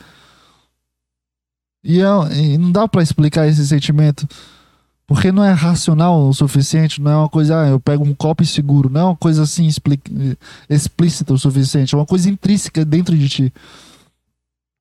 E, 1.84 2.02
é, 2.02 2.06
e 2.34 2.58
não 2.58 2.72
dá 2.72 2.88
para 2.88 3.04
explicar 3.04 3.48
esse 3.48 3.68
sentimento. 3.68 4.28
Porque 5.08 5.32
não 5.32 5.44
é 5.44 5.52
racional 5.52 6.28
o 6.28 6.34
suficiente, 6.34 7.00
não 7.00 7.12
é 7.12 7.18
uma 7.18 7.30
coisa, 7.30 7.62
ah, 7.62 7.68
eu 7.68 7.80
pego 7.80 8.04
um 8.04 8.16
copo 8.16 8.42
e 8.42 8.46
seguro, 8.46 8.90
não 8.90 9.02
é 9.02 9.04
uma 9.04 9.16
coisa 9.16 9.44
assim 9.44 9.68
explícita 10.68 11.32
o 11.32 11.38
suficiente, 11.38 11.94
é 11.94 11.98
uma 11.98 12.08
coisa 12.08 12.28
intrínseca 12.28 12.84
dentro 12.84 13.16
de 13.16 13.30
ti. 13.30 13.54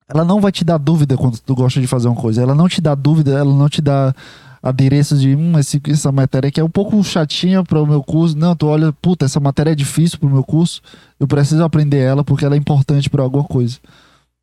Ela 0.07 0.25
não 0.25 0.41
vai 0.41 0.51
te 0.51 0.63
dar 0.63 0.79
dúvida 0.79 1.15
quando 1.15 1.37
tu 1.39 1.53
gosta 1.53 1.79
de 1.79 1.85
fazer 1.85 2.07
uma 2.07 2.19
coisa, 2.19 2.41
ela 2.41 2.55
não 2.55 2.67
te 2.67 2.81
dá 2.81 2.95
dúvida, 2.95 3.37
ela 3.37 3.53
não 3.53 3.69
te 3.69 3.81
dá 3.81 4.15
adereços 4.65 5.21
de, 5.21 5.35
hum, 5.35 5.59
esse, 5.59 5.79
essa 5.87 6.11
matéria 6.11 6.47
aqui 6.47 6.59
é 6.59 6.63
um 6.63 6.69
pouco 6.69 7.01
chatinha 7.03 7.63
para 7.63 7.79
o 7.79 7.85
meu 7.85 8.01
curso. 8.01 8.35
Não, 8.35 8.55
tu 8.55 8.65
olha, 8.65 8.91
puta, 8.91 9.23
essa 9.23 9.39
matéria 9.39 9.71
é 9.71 9.75
difícil 9.75 10.17
para 10.17 10.27
o 10.27 10.31
meu 10.31 10.43
curso, 10.43 10.81
eu 11.19 11.27
preciso 11.27 11.63
aprender 11.63 11.99
ela 11.99 12.23
porque 12.23 12.43
ela 12.43 12.55
é 12.55 12.57
importante 12.57 13.07
para 13.07 13.21
alguma 13.21 13.43
coisa. 13.43 13.77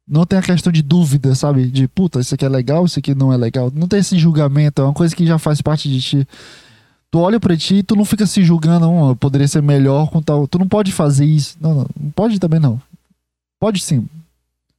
Não 0.09 0.25
tem 0.25 0.39
a 0.39 0.43
questão 0.43 0.73
de 0.73 0.81
dúvida, 0.81 1.35
sabe? 1.35 1.67
De 1.67 1.89
puta, 1.89 2.21
isso 2.21 2.35
aqui 2.35 2.45
é 2.45 2.49
legal, 2.49 2.85
isso 2.85 3.01
aqui 3.01 3.15
não 3.17 3.33
é 3.33 3.37
legal. 3.37 3.73
Não 3.75 3.89
tem 3.89 3.99
esse 3.99 4.17
julgamento, 4.17 4.81
é 4.81 4.85
uma 4.85 4.95
coisa 4.95 5.15
que 5.15 5.27
já 5.27 5.39
faz 5.39 5.61
parte 5.61 5.89
de 5.89 6.01
ti. 6.01 6.29
Tu 7.11 7.19
olha 7.19 7.41
pra 7.41 7.57
ti 7.57 7.77
e 7.77 7.83
tu 7.83 7.97
não 7.97 8.05
fica 8.05 8.25
se 8.25 8.45
julgando, 8.45 8.87
não, 8.87 9.09
eu 9.09 9.17
poderia 9.17 9.49
ser 9.49 9.61
melhor 9.61 10.09
com 10.09 10.23
tal. 10.23 10.47
Tu 10.47 10.59
não 10.59 10.69
pode 10.69 10.93
fazer 10.93 11.25
isso. 11.25 11.57
Não, 11.61 11.75
não, 11.75 11.87
não 12.01 12.11
pode 12.13 12.39
também 12.39 12.61
não. 12.61 12.81
Pode 13.61 13.81
sim. 13.81 14.07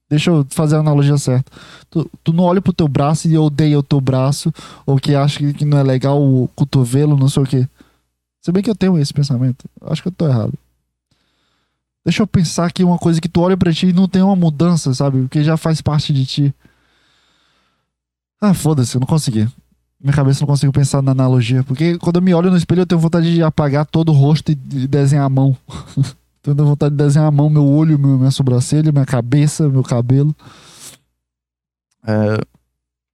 Deixa 0.10 0.30
eu 0.30 0.46
fazer 0.50 0.76
a 0.76 0.80
analogia 0.80 1.18
certa. 1.18 1.52
Tu, 1.90 2.10
tu 2.24 2.34
não 2.34 2.44
olha 2.44 2.62
pro 2.62 2.74
teu 2.74 2.88
braço 2.88 3.28
e 3.28 3.38
odeia 3.38 3.80
o 3.80 3.84
teu 3.84 4.00
braço, 4.00 4.54
ou 4.86 4.98
que 4.98 5.16
acha 5.16 5.40
que, 5.40 5.54
que 5.54 5.66
não 5.66 5.78
é 5.78 5.84
legal 5.84 6.22
o 6.22 6.48
cotovelo, 6.56 7.18
não 7.18 7.30
sei 7.30 7.44
o 7.44 7.46
quê. 7.46 7.68
Se 8.42 8.52
bem 8.52 8.62
que 8.62 8.70
eu 8.70 8.76
tenho 8.76 8.98
esse 8.98 9.14
pensamento. 9.14 9.66
Acho 9.82 10.02
que 10.02 10.10
eu 10.10 10.12
tô 10.12 10.28
errado. 10.28 10.54
Deixa 12.06 12.22
eu 12.22 12.28
pensar 12.28 12.66
aqui 12.66 12.84
uma 12.84 12.98
coisa 12.98 13.22
que 13.22 13.30
tu 13.30 13.42
olha 13.42 13.56
pra 13.56 13.72
ti 13.72 13.88
e 13.88 13.94
não 13.94 14.08
tem 14.08 14.22
uma 14.22 14.36
mudança, 14.36 14.94
sabe? 14.94 15.22
Porque 15.22 15.44
já 15.44 15.56
faz 15.56 15.82
parte 15.82 16.12
de 16.12 16.26
ti. 16.26 16.56
Ah, 18.42 18.54
foda-se, 18.54 18.96
eu 18.96 19.00
não 19.00 19.08
consegui 19.08 19.48
minha 20.04 20.14
cabeça 20.14 20.42
não 20.42 20.48
consigo 20.48 20.74
pensar 20.74 21.02
na 21.02 21.12
analogia. 21.12 21.64
Porque 21.64 21.98
quando 21.98 22.18
eu 22.18 22.22
me 22.22 22.34
olho 22.34 22.52
no 22.52 22.58
espelho, 22.58 22.82
eu 22.82 22.86
tenho 22.86 23.00
vontade 23.00 23.34
de 23.34 23.42
apagar 23.42 23.86
todo 23.86 24.10
o 24.10 24.16
rosto 24.16 24.52
e 24.52 24.56
desenhar 24.56 25.26
a 25.26 25.30
mão. 25.30 25.56
tenho 26.44 26.68
vontade 26.68 26.96
de 26.96 27.04
desenhar 27.04 27.28
a 27.28 27.32
mão, 27.32 27.50
meu 27.50 27.66
olho, 27.66 27.98
minha 27.98 28.32
sobrancelha, 28.32 28.92
minha 28.92 29.06
cabeça, 29.06 29.70
meu 29.70 29.84
cabelo. 29.84 30.36
É... 32.06 32.38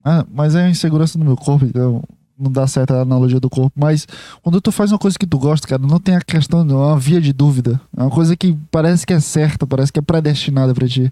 Ah, 0.03 0.25
mas 0.32 0.55
é 0.55 0.65
a 0.65 0.69
insegurança 0.69 1.19
no 1.19 1.25
meu 1.25 1.36
corpo, 1.38 1.65
então 1.65 2.01
não 2.39 2.51
dá 2.51 2.65
certo 2.65 2.91
a 2.91 3.01
analogia 3.01 3.39
do 3.39 3.49
corpo. 3.49 3.73
Mas 3.75 4.07
quando 4.41 4.61
tu 4.61 4.71
faz 4.71 4.91
uma 4.91 4.97
coisa 4.97 5.19
que 5.19 5.27
tu 5.27 5.38
gosta, 5.38 5.67
cara, 5.67 5.82
não 5.82 5.99
tem 5.99 6.15
a 6.15 6.21
questão, 6.21 6.63
não 6.63 6.82
é 6.82 6.86
uma 6.88 6.99
via 6.99 7.19
de 7.19 7.34
dúvida. 7.34 7.80
É 7.95 8.01
uma 8.01 8.09
coisa 8.09 8.36
que 8.36 8.57
parece 8.71 9.05
que 9.05 9.13
é 9.13 9.19
certa, 9.19 9.67
parece 9.67 9.91
que 9.91 9.99
é 9.99 10.01
predestinada 10.01 10.73
pra 10.73 10.88
ti. 10.88 11.11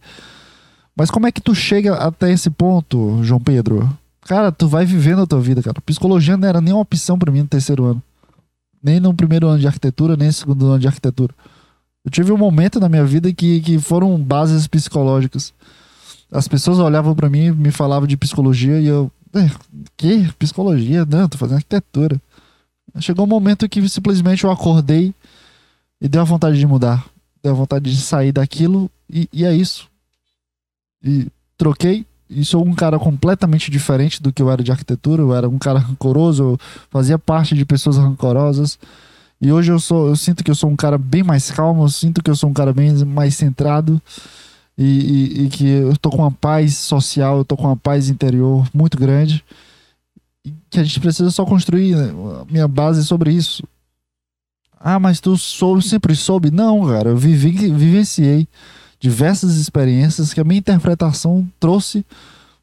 Mas 0.96 1.12
como 1.12 1.28
é 1.28 1.32
que 1.32 1.42
tu 1.42 1.54
chega 1.54 1.96
até 1.96 2.32
esse 2.32 2.50
ponto, 2.50 3.20
João 3.24 3.40
Pedro? 3.40 3.88
Cara, 4.22 4.52
tu 4.52 4.68
vai 4.68 4.86
vivendo 4.86 5.22
a 5.22 5.28
tua 5.28 5.40
vida, 5.40 5.62
cara. 5.62 5.80
Psicologia 5.82 6.36
não 6.36 6.48
era 6.48 6.60
nem 6.60 6.74
uma 6.74 6.82
opção 6.82 7.20
para 7.20 7.32
mim 7.32 7.42
no 7.42 7.48
terceiro 7.48 7.86
ano. 7.86 8.02
Nem 8.82 9.00
no 9.00 9.14
primeiro 9.14 9.48
ano 9.48 9.60
de 9.60 9.68
arquitetura, 9.68 10.18
nem 10.18 10.28
no 10.28 10.34
segundo 10.34 10.66
ano 10.66 10.80
de 10.80 10.88
arquitetura. 10.88 11.34
Eu 12.08 12.10
tive 12.10 12.32
um 12.32 12.38
momento 12.38 12.80
na 12.80 12.88
minha 12.88 13.04
vida 13.04 13.34
que, 13.34 13.60
que 13.60 13.78
foram 13.80 14.18
bases 14.18 14.66
psicológicas. 14.66 15.54
As 16.32 16.48
pessoas 16.48 16.80
olhavam 16.80 17.14
para 17.14 17.30
mim, 17.30 17.52
me 17.52 17.70
falavam 17.70 18.08
de 18.08 18.16
psicologia 18.16 18.80
e 18.80 18.88
eu. 18.88 19.12
Eh, 19.36 19.52
que? 19.98 20.32
Psicologia? 20.40 21.06
Não, 21.06 21.28
tô 21.28 21.38
fazendo 21.38 21.58
arquitetura. 21.58 22.16
Chegou 23.02 23.26
um 23.26 23.28
momento 23.28 23.68
que 23.68 23.90
simplesmente 23.90 24.46
eu 24.46 24.52
acordei 24.52 25.14
e 26.00 26.08
deu 26.08 26.22
a 26.22 26.24
vontade 26.24 26.58
de 26.58 26.66
mudar. 26.66 27.06
Deu 27.44 27.52
a 27.52 27.56
vontade 27.56 27.92
de 27.92 27.98
sair 27.98 28.32
daquilo 28.32 28.90
e, 29.10 29.28
e 29.34 29.44
é 29.44 29.54
isso. 29.54 29.90
E 31.04 31.28
troquei 31.58 32.06
e 32.30 32.46
sou 32.46 32.66
um 32.66 32.74
cara 32.74 32.98
completamente 32.98 33.70
diferente 33.70 34.24
do 34.24 34.32
que 34.32 34.42
eu 34.42 34.50
era 34.50 34.64
de 34.64 34.72
arquitetura. 34.72 35.24
Eu 35.24 35.36
era 35.36 35.50
um 35.50 35.58
cara 35.58 35.80
rancoroso, 35.80 36.42
eu 36.42 36.60
fazia 36.90 37.20
parte 37.20 37.54
de 37.54 37.66
pessoas 37.66 37.98
rancorosas. 37.98 38.80
E 39.40 39.52
hoje 39.52 39.72
eu 39.72 39.80
sou, 39.80 40.08
eu 40.08 40.16
sinto 40.16 40.44
que 40.44 40.50
eu 40.50 40.56
sou 40.56 40.70
um 40.70 40.76
cara 40.76 40.98
bem 40.98 41.24
mais 41.24 41.52
calmo, 41.52 41.84
eu 41.84 41.90
sinto 41.90 42.24
que 42.24 42.30
eu 42.30 42.36
sou 42.36 42.50
um 42.50 42.54
cara 42.54 42.74
bem 42.74 42.94
mais 43.06 43.36
centrado 43.36 44.02
e, 44.78 44.84
e, 44.84 45.46
e 45.46 45.50
que 45.50 45.68
eu 45.68 45.96
tô 45.98 46.10
com 46.10 46.18
uma 46.18 46.32
paz 46.32 46.76
social, 46.76 47.38
eu 47.38 47.46
tô 47.46 47.56
com 47.56 47.66
uma 47.66 47.78
paz 47.78 48.10
interior 48.10 48.68
muito 48.74 48.98
grande. 48.98 49.44
Que 50.70 50.80
a 50.80 50.84
gente 50.84 51.00
precisa 51.00 51.30
só 51.30 51.46
construir 51.46 51.96
né, 51.96 52.12
a 52.42 52.52
minha 52.52 52.68
base 52.68 53.06
sobre 53.06 53.32
isso. 53.32 53.64
Ah, 54.80 55.00
mas 55.00 55.20
tu 55.20 55.38
soube, 55.38 55.84
sempre 55.84 56.16
soube? 56.16 56.52
Não, 56.52 56.88
cara, 56.88 57.10
eu 57.10 57.18
vivi, 57.18 57.52
vivenciei 57.52 58.48
diversas 59.00 59.58
experiências 59.58 60.34
que 60.34 60.40
a 60.40 60.44
minha 60.44 60.60
interpretação 60.60 61.48
trouxe 61.60 62.06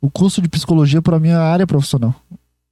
o 0.01 0.11
curso 0.11 0.41
de 0.41 0.49
psicologia 0.49 1.03
para 1.03 1.21
minha 1.21 1.39
área 1.39 1.67
profissional. 1.67 2.15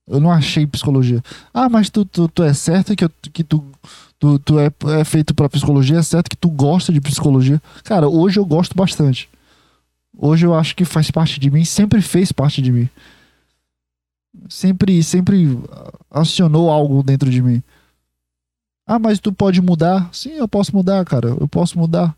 Eu 0.07 0.20
não 0.20 0.30
achei 0.30 0.66
psicologia. 0.66 1.22
Ah, 1.55 1.68
mas 1.68 1.88
tu, 1.88 2.05
tu, 2.05 2.28
tu 2.28 2.42
é 2.42 2.53
certo 2.53 2.94
que, 2.96 3.05
eu, 3.05 3.11
que 3.32 3.44
tu, 3.44 3.64
tu, 4.18 4.38
tu 4.38 4.59
é, 4.59 4.70
é 5.00 5.05
feito 5.05 5.34
para 5.34 5.48
psicologia, 5.48 5.98
é 5.98 6.03
certo 6.03 6.28
que 6.28 6.36
tu 6.36 6.50
gosta 6.50 6.92
de 6.92 7.00
psicologia. 7.00 7.62
Cara, 7.84 8.09
hoje 8.09 8.38
eu 8.38 8.44
gosto 8.44 8.74
bastante. 8.74 9.28
Hoje 10.16 10.44
eu 10.44 10.55
acho 10.55 10.74
que 10.76 10.84
faz 10.84 11.11
parte 11.11 11.38
de 11.40 11.50
mim, 11.50 11.64
sempre 11.64 12.03
fez 12.03 12.32
parte 12.32 12.61
de 12.61 12.72
mim. 12.72 12.88
Sempre, 14.48 15.03
sempre 15.03 15.59
acionou 16.11 16.70
algo 16.70 17.03
dentro 17.03 17.30
de 17.30 17.40
mim. 17.40 17.62
Ah, 18.86 18.98
mas 18.98 19.20
tu 19.20 19.32
pode 19.32 19.61
mudar? 19.62 20.09
Sim, 20.12 20.32
eu 20.32 20.48
posso 20.48 20.74
mudar, 20.74 21.05
cara. 21.05 21.28
Eu 21.28 21.46
posso 21.46 21.78
mudar. 21.78 22.14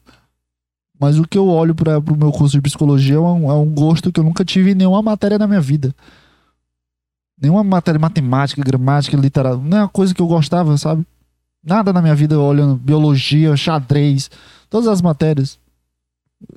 Mas 0.98 1.18
o 1.18 1.24
que 1.24 1.36
eu 1.36 1.46
olho 1.48 1.74
para 1.74 1.98
o 1.98 2.16
meu 2.16 2.32
curso 2.32 2.56
de 2.56 2.62
psicologia 2.62 3.16
é 3.16 3.20
um, 3.20 3.50
é 3.50 3.54
um 3.54 3.68
gosto 3.68 4.10
que 4.10 4.18
eu 4.18 4.24
nunca 4.24 4.44
tive 4.44 4.70
em 4.70 4.74
nenhuma 4.74 5.02
matéria 5.02 5.38
na 5.38 5.46
minha 5.46 5.60
vida. 5.60 5.94
Nenhuma 7.40 7.64
matéria 7.64 7.98
matemática, 7.98 8.62
gramática, 8.62 9.16
literatura. 9.16 9.62
Não 9.62 9.78
é 9.78 9.80
uma 9.82 9.88
coisa 9.88 10.14
que 10.14 10.22
eu 10.22 10.26
gostava, 10.26 10.76
sabe? 10.78 11.04
Nada 11.62 11.92
na 11.92 12.02
minha 12.02 12.14
vida 12.14 12.38
olhando 12.38 12.76
biologia, 12.76 13.56
xadrez, 13.56 14.30
todas 14.68 14.86
as 14.86 15.00
matérias. 15.00 15.58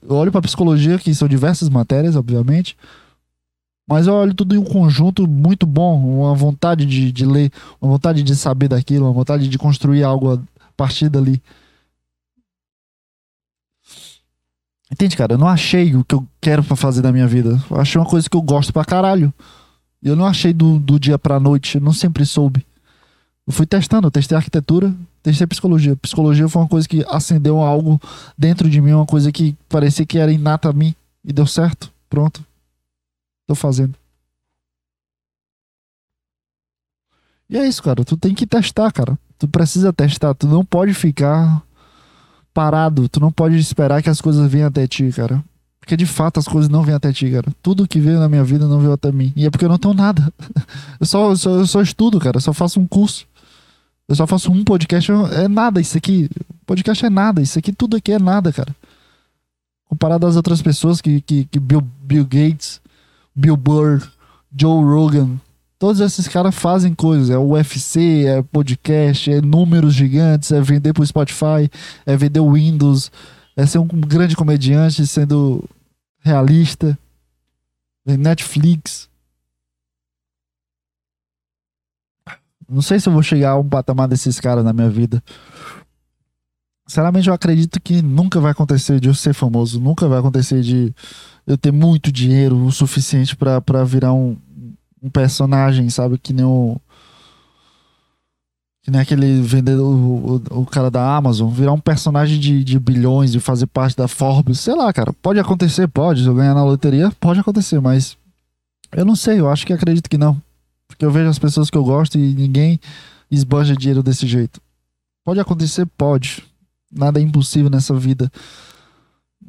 Eu 0.01 0.15
olho 0.15 0.31
para 0.31 0.41
psicologia, 0.41 0.99
que 0.99 1.13
são 1.15 1.27
diversas 1.27 1.69
matérias, 1.69 2.15
obviamente. 2.15 2.77
Mas 3.87 4.05
eu 4.05 4.13
olho 4.13 4.33
tudo 4.33 4.53
em 4.53 4.57
um 4.57 4.65
conjunto 4.65 5.25
muito 5.25 5.65
bom, 5.65 6.19
uma 6.19 6.35
vontade 6.35 6.85
de, 6.85 7.09
de 7.11 7.25
ler, 7.25 7.51
uma 7.81 7.91
vontade 7.91 8.21
de 8.21 8.35
saber 8.35 8.67
daquilo, 8.67 9.05
uma 9.05 9.13
vontade 9.13 9.47
de 9.47 9.57
construir 9.57 10.03
algo 10.03 10.33
a 10.33 10.39
partir 10.75 11.07
dali. 11.07 11.41
Entende, 14.91 15.15
cara? 15.15 15.33
Eu 15.33 15.37
não 15.37 15.47
achei 15.47 15.95
o 15.95 16.03
que 16.03 16.15
eu 16.15 16.25
quero 16.41 16.63
para 16.63 16.75
fazer 16.75 17.01
da 17.01 17.13
minha 17.13 17.27
vida. 17.27 17.61
Eu 17.69 17.79
achei 17.79 17.99
uma 17.99 18.07
coisa 18.07 18.29
que 18.29 18.35
eu 18.35 18.41
gosto 18.41 18.73
pra 18.73 18.83
caralho. 18.83 19.33
Eu 20.01 20.15
não 20.15 20.25
achei 20.25 20.53
do, 20.53 20.79
do 20.79 20.99
dia 20.99 21.17
pra 21.17 21.39
noite. 21.39 21.75
Eu 21.75 21.81
não 21.81 21.93
sempre 21.93 22.25
soube. 22.25 22.65
Eu 23.45 23.53
fui 23.53 23.65
testando. 23.65 24.07
Eu 24.07 24.11
testei 24.11 24.35
arquitetura, 24.37 24.93
testei 25.23 25.47
psicologia. 25.47 25.95
Psicologia 25.95 26.47
foi 26.47 26.61
uma 26.61 26.67
coisa 26.67 26.87
que 26.87 27.05
acendeu 27.07 27.59
algo 27.59 27.99
dentro 28.37 28.69
de 28.69 28.79
mim. 28.81 28.91
Uma 28.91 29.05
coisa 29.05 29.31
que 29.31 29.55
parecia 29.69 30.05
que 30.05 30.17
era 30.17 30.31
inata 30.31 30.69
a 30.69 30.73
mim. 30.73 30.93
E 31.23 31.33
deu 31.33 31.47
certo. 31.47 31.91
Pronto. 32.09 32.45
Tô 33.47 33.55
fazendo. 33.55 33.95
E 37.49 37.57
é 37.57 37.65
isso, 37.67 37.81
cara. 37.81 38.03
Tu 38.03 38.17
tem 38.17 38.35
que 38.35 38.45
testar, 38.45 38.91
cara. 38.91 39.17
Tu 39.39 39.47
precisa 39.47 39.93
testar. 39.93 40.33
Tu 40.33 40.47
não 40.47 40.65
pode 40.65 40.93
ficar 40.93 41.63
parado. 42.53 43.07
Tu 43.07 43.19
não 43.19 43.31
pode 43.31 43.57
esperar 43.57 44.03
que 44.03 44.09
as 44.09 44.19
coisas 44.19 44.49
venham 44.51 44.67
até 44.67 44.85
ti, 44.87 45.09
cara. 45.11 45.43
Porque 45.87 45.95
de 45.95 46.05
fato 46.05 46.37
as 46.37 46.45
coisas 46.45 46.69
não 46.69 46.83
vêm 46.83 46.93
até 46.93 47.13
ti, 47.13 47.31
cara. 47.31 47.49
Tudo 47.63 47.87
que 47.87 47.97
veio 47.97 48.19
na 48.19 48.27
minha 48.27 48.43
vida 48.43 48.67
não 48.67 48.81
veio 48.81 48.91
até 48.91 49.09
mim. 49.09 49.31
E 49.37 49.45
é 49.45 49.49
porque 49.49 49.63
eu 49.63 49.69
não 49.69 49.77
tenho 49.77 49.93
nada. 49.93 50.33
Eu 50.99 51.05
só, 51.05 51.29
eu 51.29 51.37
só, 51.37 51.49
eu 51.51 51.65
só 51.67 51.81
estudo, 51.81 52.19
cara. 52.19 52.37
Eu 52.37 52.41
só 52.41 52.51
faço 52.51 52.77
um 52.77 52.85
curso. 52.85 53.25
Eu 54.09 54.15
só 54.15 54.27
faço 54.27 54.51
um 54.51 54.65
podcast. 54.65 55.09
É 55.31 55.47
nada 55.47 55.79
isso 55.79 55.97
aqui. 55.97 56.29
Podcast 56.65 57.05
é 57.05 57.09
nada. 57.09 57.41
Isso 57.41 57.57
aqui, 57.57 57.71
tudo 57.71 57.95
aqui 57.95 58.11
é 58.11 58.19
nada, 58.19 58.51
cara. 58.51 58.75
Comparado 59.87 60.27
às 60.27 60.35
outras 60.35 60.61
pessoas 60.61 60.99
que, 60.99 61.21
que, 61.21 61.45
que 61.45 61.57
Bill, 61.57 61.81
Bill 62.01 62.25
Gates, 62.25 62.81
Bill 63.33 63.55
Burr, 63.55 64.05
Joe 64.59 64.83
Rogan, 64.83 65.37
Todos 65.79 66.01
esses 66.01 66.27
caras 66.27 66.55
fazem 66.55 66.93
coisas. 66.95 67.29
É 67.29 67.37
UFC, 67.37 68.25
é 68.25 68.41
podcast, 68.41 69.31
é 69.31 69.39
números 69.39 69.93
gigantes, 69.93 70.51
é 70.51 70.59
vender 70.59 70.91
pro 70.91 71.05
Spotify, 71.05 71.69
é 72.03 72.17
vender 72.17 72.39
o 72.39 72.53
Windows, 72.53 73.11
é 73.55 73.63
ser 73.63 73.77
um 73.77 73.85
grande 73.85 74.35
comediante 74.35 75.05
sendo 75.05 75.63
realista. 76.27 76.97
Netflix. 78.05 79.09
Não 82.69 82.81
sei 82.81 82.99
se 82.99 83.07
eu 83.07 83.13
vou 83.13 83.23
chegar 83.23 83.51
a 83.51 83.59
um 83.59 83.67
patamar 83.67 84.07
desses 84.07 84.39
caras 84.39 84.63
na 84.63 84.73
minha 84.73 84.89
vida. 84.89 85.23
Sinceramente, 86.85 87.27
eu 87.27 87.33
acredito 87.33 87.81
que 87.81 88.01
nunca 88.01 88.39
vai 88.39 88.51
acontecer 88.51 88.99
de 88.99 89.09
eu 89.09 89.13
ser 89.13 89.33
famoso. 89.33 89.79
Nunca 89.79 90.07
vai 90.07 90.19
acontecer 90.19 90.61
de 90.61 90.93
eu 91.45 91.57
ter 91.57 91.71
muito 91.71 92.11
dinheiro 92.11 92.57
o 92.63 92.71
suficiente 92.71 93.35
para 93.35 93.83
virar 93.83 94.13
um, 94.13 94.37
um 95.01 95.09
personagem, 95.09 95.89
sabe? 95.89 96.17
Que 96.17 96.33
nem 96.33 96.45
o. 96.45 96.79
Que 98.87 98.91
nem 98.91 99.01
aquele 99.01 99.41
vendedor, 99.41 99.83
o, 99.83 100.41
o, 100.49 100.61
o 100.61 100.65
cara 100.65 100.89
da 100.89 101.13
Amazon, 101.17 101.51
virar 101.51 101.73
um 101.73 101.79
personagem 101.79 102.39
de, 102.39 102.63
de 102.63 102.79
bilhões 102.79 103.35
e 103.35 103.39
fazer 103.41 103.67
parte 103.67 103.97
da 103.97 104.07
Forbes. 104.07 104.61
Sei 104.61 104.73
lá, 104.73 104.93
cara. 104.93 105.11
Pode 105.11 105.37
acontecer, 105.41 105.89
pode. 105.89 106.23
Se 106.23 106.27
eu 106.29 106.33
ganhar 106.33 106.53
na 106.53 106.63
loteria, 106.63 107.11
pode 107.19 107.37
acontecer, 107.37 107.81
mas. 107.81 108.15
Eu 108.93 109.03
não 109.03 109.13
sei, 109.13 109.41
eu 109.41 109.49
acho 109.49 109.67
que 109.67 109.73
acredito 109.73 110.09
que 110.09 110.17
não. 110.17 110.41
Porque 110.87 111.03
eu 111.03 111.11
vejo 111.11 111.29
as 111.29 111.37
pessoas 111.37 111.69
que 111.69 111.77
eu 111.77 111.83
gosto 111.83 112.17
e 112.17 112.33
ninguém 112.33 112.79
esbanja 113.29 113.75
dinheiro 113.75 114.01
desse 114.01 114.25
jeito. 114.25 114.61
Pode 115.21 115.41
acontecer? 115.41 115.85
Pode. 115.97 116.41
Nada 116.89 117.19
é 117.19 117.21
impossível 117.21 117.69
nessa 117.69 117.93
vida. 117.93 118.31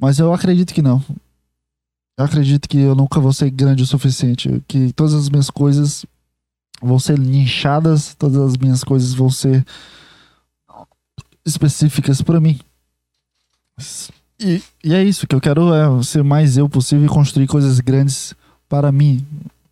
Mas 0.01 0.18
eu 0.18 0.32
acredito 0.32 0.74
que 0.74 0.82
não. 0.82 1.01
Eu 2.18 2.24
acredito 2.24 2.68
que 2.68 2.78
eu 2.78 2.97
nunca 2.97 3.20
vou 3.20 3.32
ser 3.32 3.51
grande 3.51 3.84
o 3.84 3.86
suficiente. 3.86 4.61
Que 4.66 4.93
todas 4.93 5.14
as 5.14 5.28
minhas 5.28 5.49
coisas 5.49 6.05
vão 6.80 6.98
ser 6.98 7.18
nichadas, 7.18 8.14
todas 8.14 8.38
as 8.38 8.56
minhas 8.56 8.84
coisas 8.84 9.14
vão 9.14 9.30
ser 9.30 9.64
específicas 11.44 12.22
para 12.22 12.40
mim. 12.40 12.58
E, 14.40 14.62
e, 14.84 14.94
é 14.94 15.02
isso 15.02 15.26
que 15.26 15.34
eu 15.34 15.40
quero 15.40 15.74
é 15.74 16.02
ser 16.02 16.22
mais 16.22 16.56
eu 16.56 16.68
possível 16.68 17.06
e 17.06 17.08
construir 17.08 17.46
coisas 17.46 17.80
grandes 17.80 18.34
para 18.68 18.92
mim. 18.92 19.26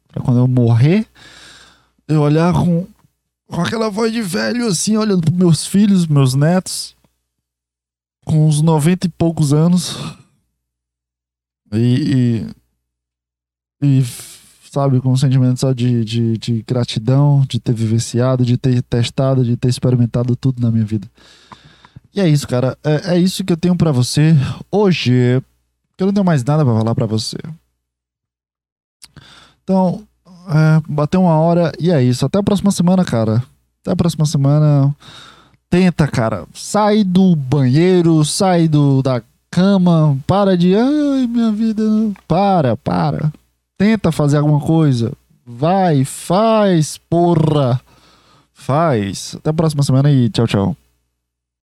Para 0.09 0.22
quando 0.22 0.38
eu 0.38 0.48
morrer, 0.48 1.07
eu 2.09 2.22
olhar 2.22 2.52
com 2.52 2.86
com 3.48 3.61
aquela 3.61 3.88
voz 3.88 4.12
de 4.12 4.22
velho, 4.22 4.66
assim, 4.66 4.96
olhando 4.96 5.22
pros 5.22 5.36
meus 5.36 5.66
filhos, 5.66 6.07
meus 6.07 6.34
netos, 6.34 6.96
com 8.24 8.48
uns 8.48 8.61
90 8.61 9.07
e 9.07 9.11
poucos 9.11 9.52
anos. 9.52 9.96
E. 11.72 12.46
E. 13.80 14.00
e 14.00 14.36
sabe, 14.77 15.01
com 15.01 15.11
um 15.11 15.16
sentimento 15.16 15.59
só 15.59 15.72
de, 15.72 16.05
de, 16.05 16.37
de 16.37 16.62
gratidão, 16.66 17.43
de 17.49 17.59
ter 17.59 17.72
vivenciado, 17.72 18.45
de 18.45 18.59
ter 18.59 18.83
testado, 18.83 19.43
de 19.43 19.57
ter 19.57 19.68
experimentado 19.68 20.37
tudo 20.37 20.61
na 20.61 20.70
minha 20.70 20.85
vida. 20.85 21.09
E 22.14 22.20
é 22.20 22.29
isso, 22.29 22.47
cara. 22.47 22.77
É, 22.85 23.14
é 23.14 23.18
isso 23.18 23.43
que 23.43 23.53
eu 23.53 23.57
tenho 23.57 23.74
para 23.74 23.91
você 23.91 24.37
hoje. 24.70 25.12
Eu 25.99 26.07
não 26.07 26.12
tenho 26.12 26.27
mais 26.27 26.45
nada 26.45 26.62
para 26.62 26.74
falar 26.74 26.95
para 26.95 27.07
você. 27.07 27.39
Então, 29.64 30.07
é, 30.47 30.83
bateu 30.87 31.22
uma 31.22 31.39
hora 31.39 31.72
e 31.81 31.91
é 31.91 32.03
isso. 32.03 32.27
Até 32.27 32.39
a 32.39 32.43
próxima 32.43 32.70
semana, 32.70 33.03
cara. 33.03 33.43
Até 33.81 33.93
a 33.93 33.97
próxima 33.97 34.27
semana. 34.27 34.95
Tenta, 35.70 36.07
cara. 36.07 36.45
Sai 36.53 37.03
do 37.03 37.35
banheiro, 37.35 38.22
sai 38.27 38.68
do, 38.68 39.03
da 39.03 39.22
cama. 39.51 40.18
Para 40.27 40.55
de. 40.55 40.77
Ai, 40.77 41.27
minha 41.27 41.51
vida. 41.51 41.83
Para, 42.29 42.77
para. 42.77 43.33
Tenta 43.79 44.11
fazer 44.11 44.39
alguma 44.39 44.61
coisa. 44.61 45.12
Vai, 45.45 46.05
faz, 46.05 46.99
porra. 46.99 47.81
Faz. 48.55 49.35
Até 49.37 49.51
a 49.51 49.55
próxima 49.55 49.83
semana 49.83 50.11
e 50.11 50.29
tchau, 50.31 50.47
tchau. 50.47 50.77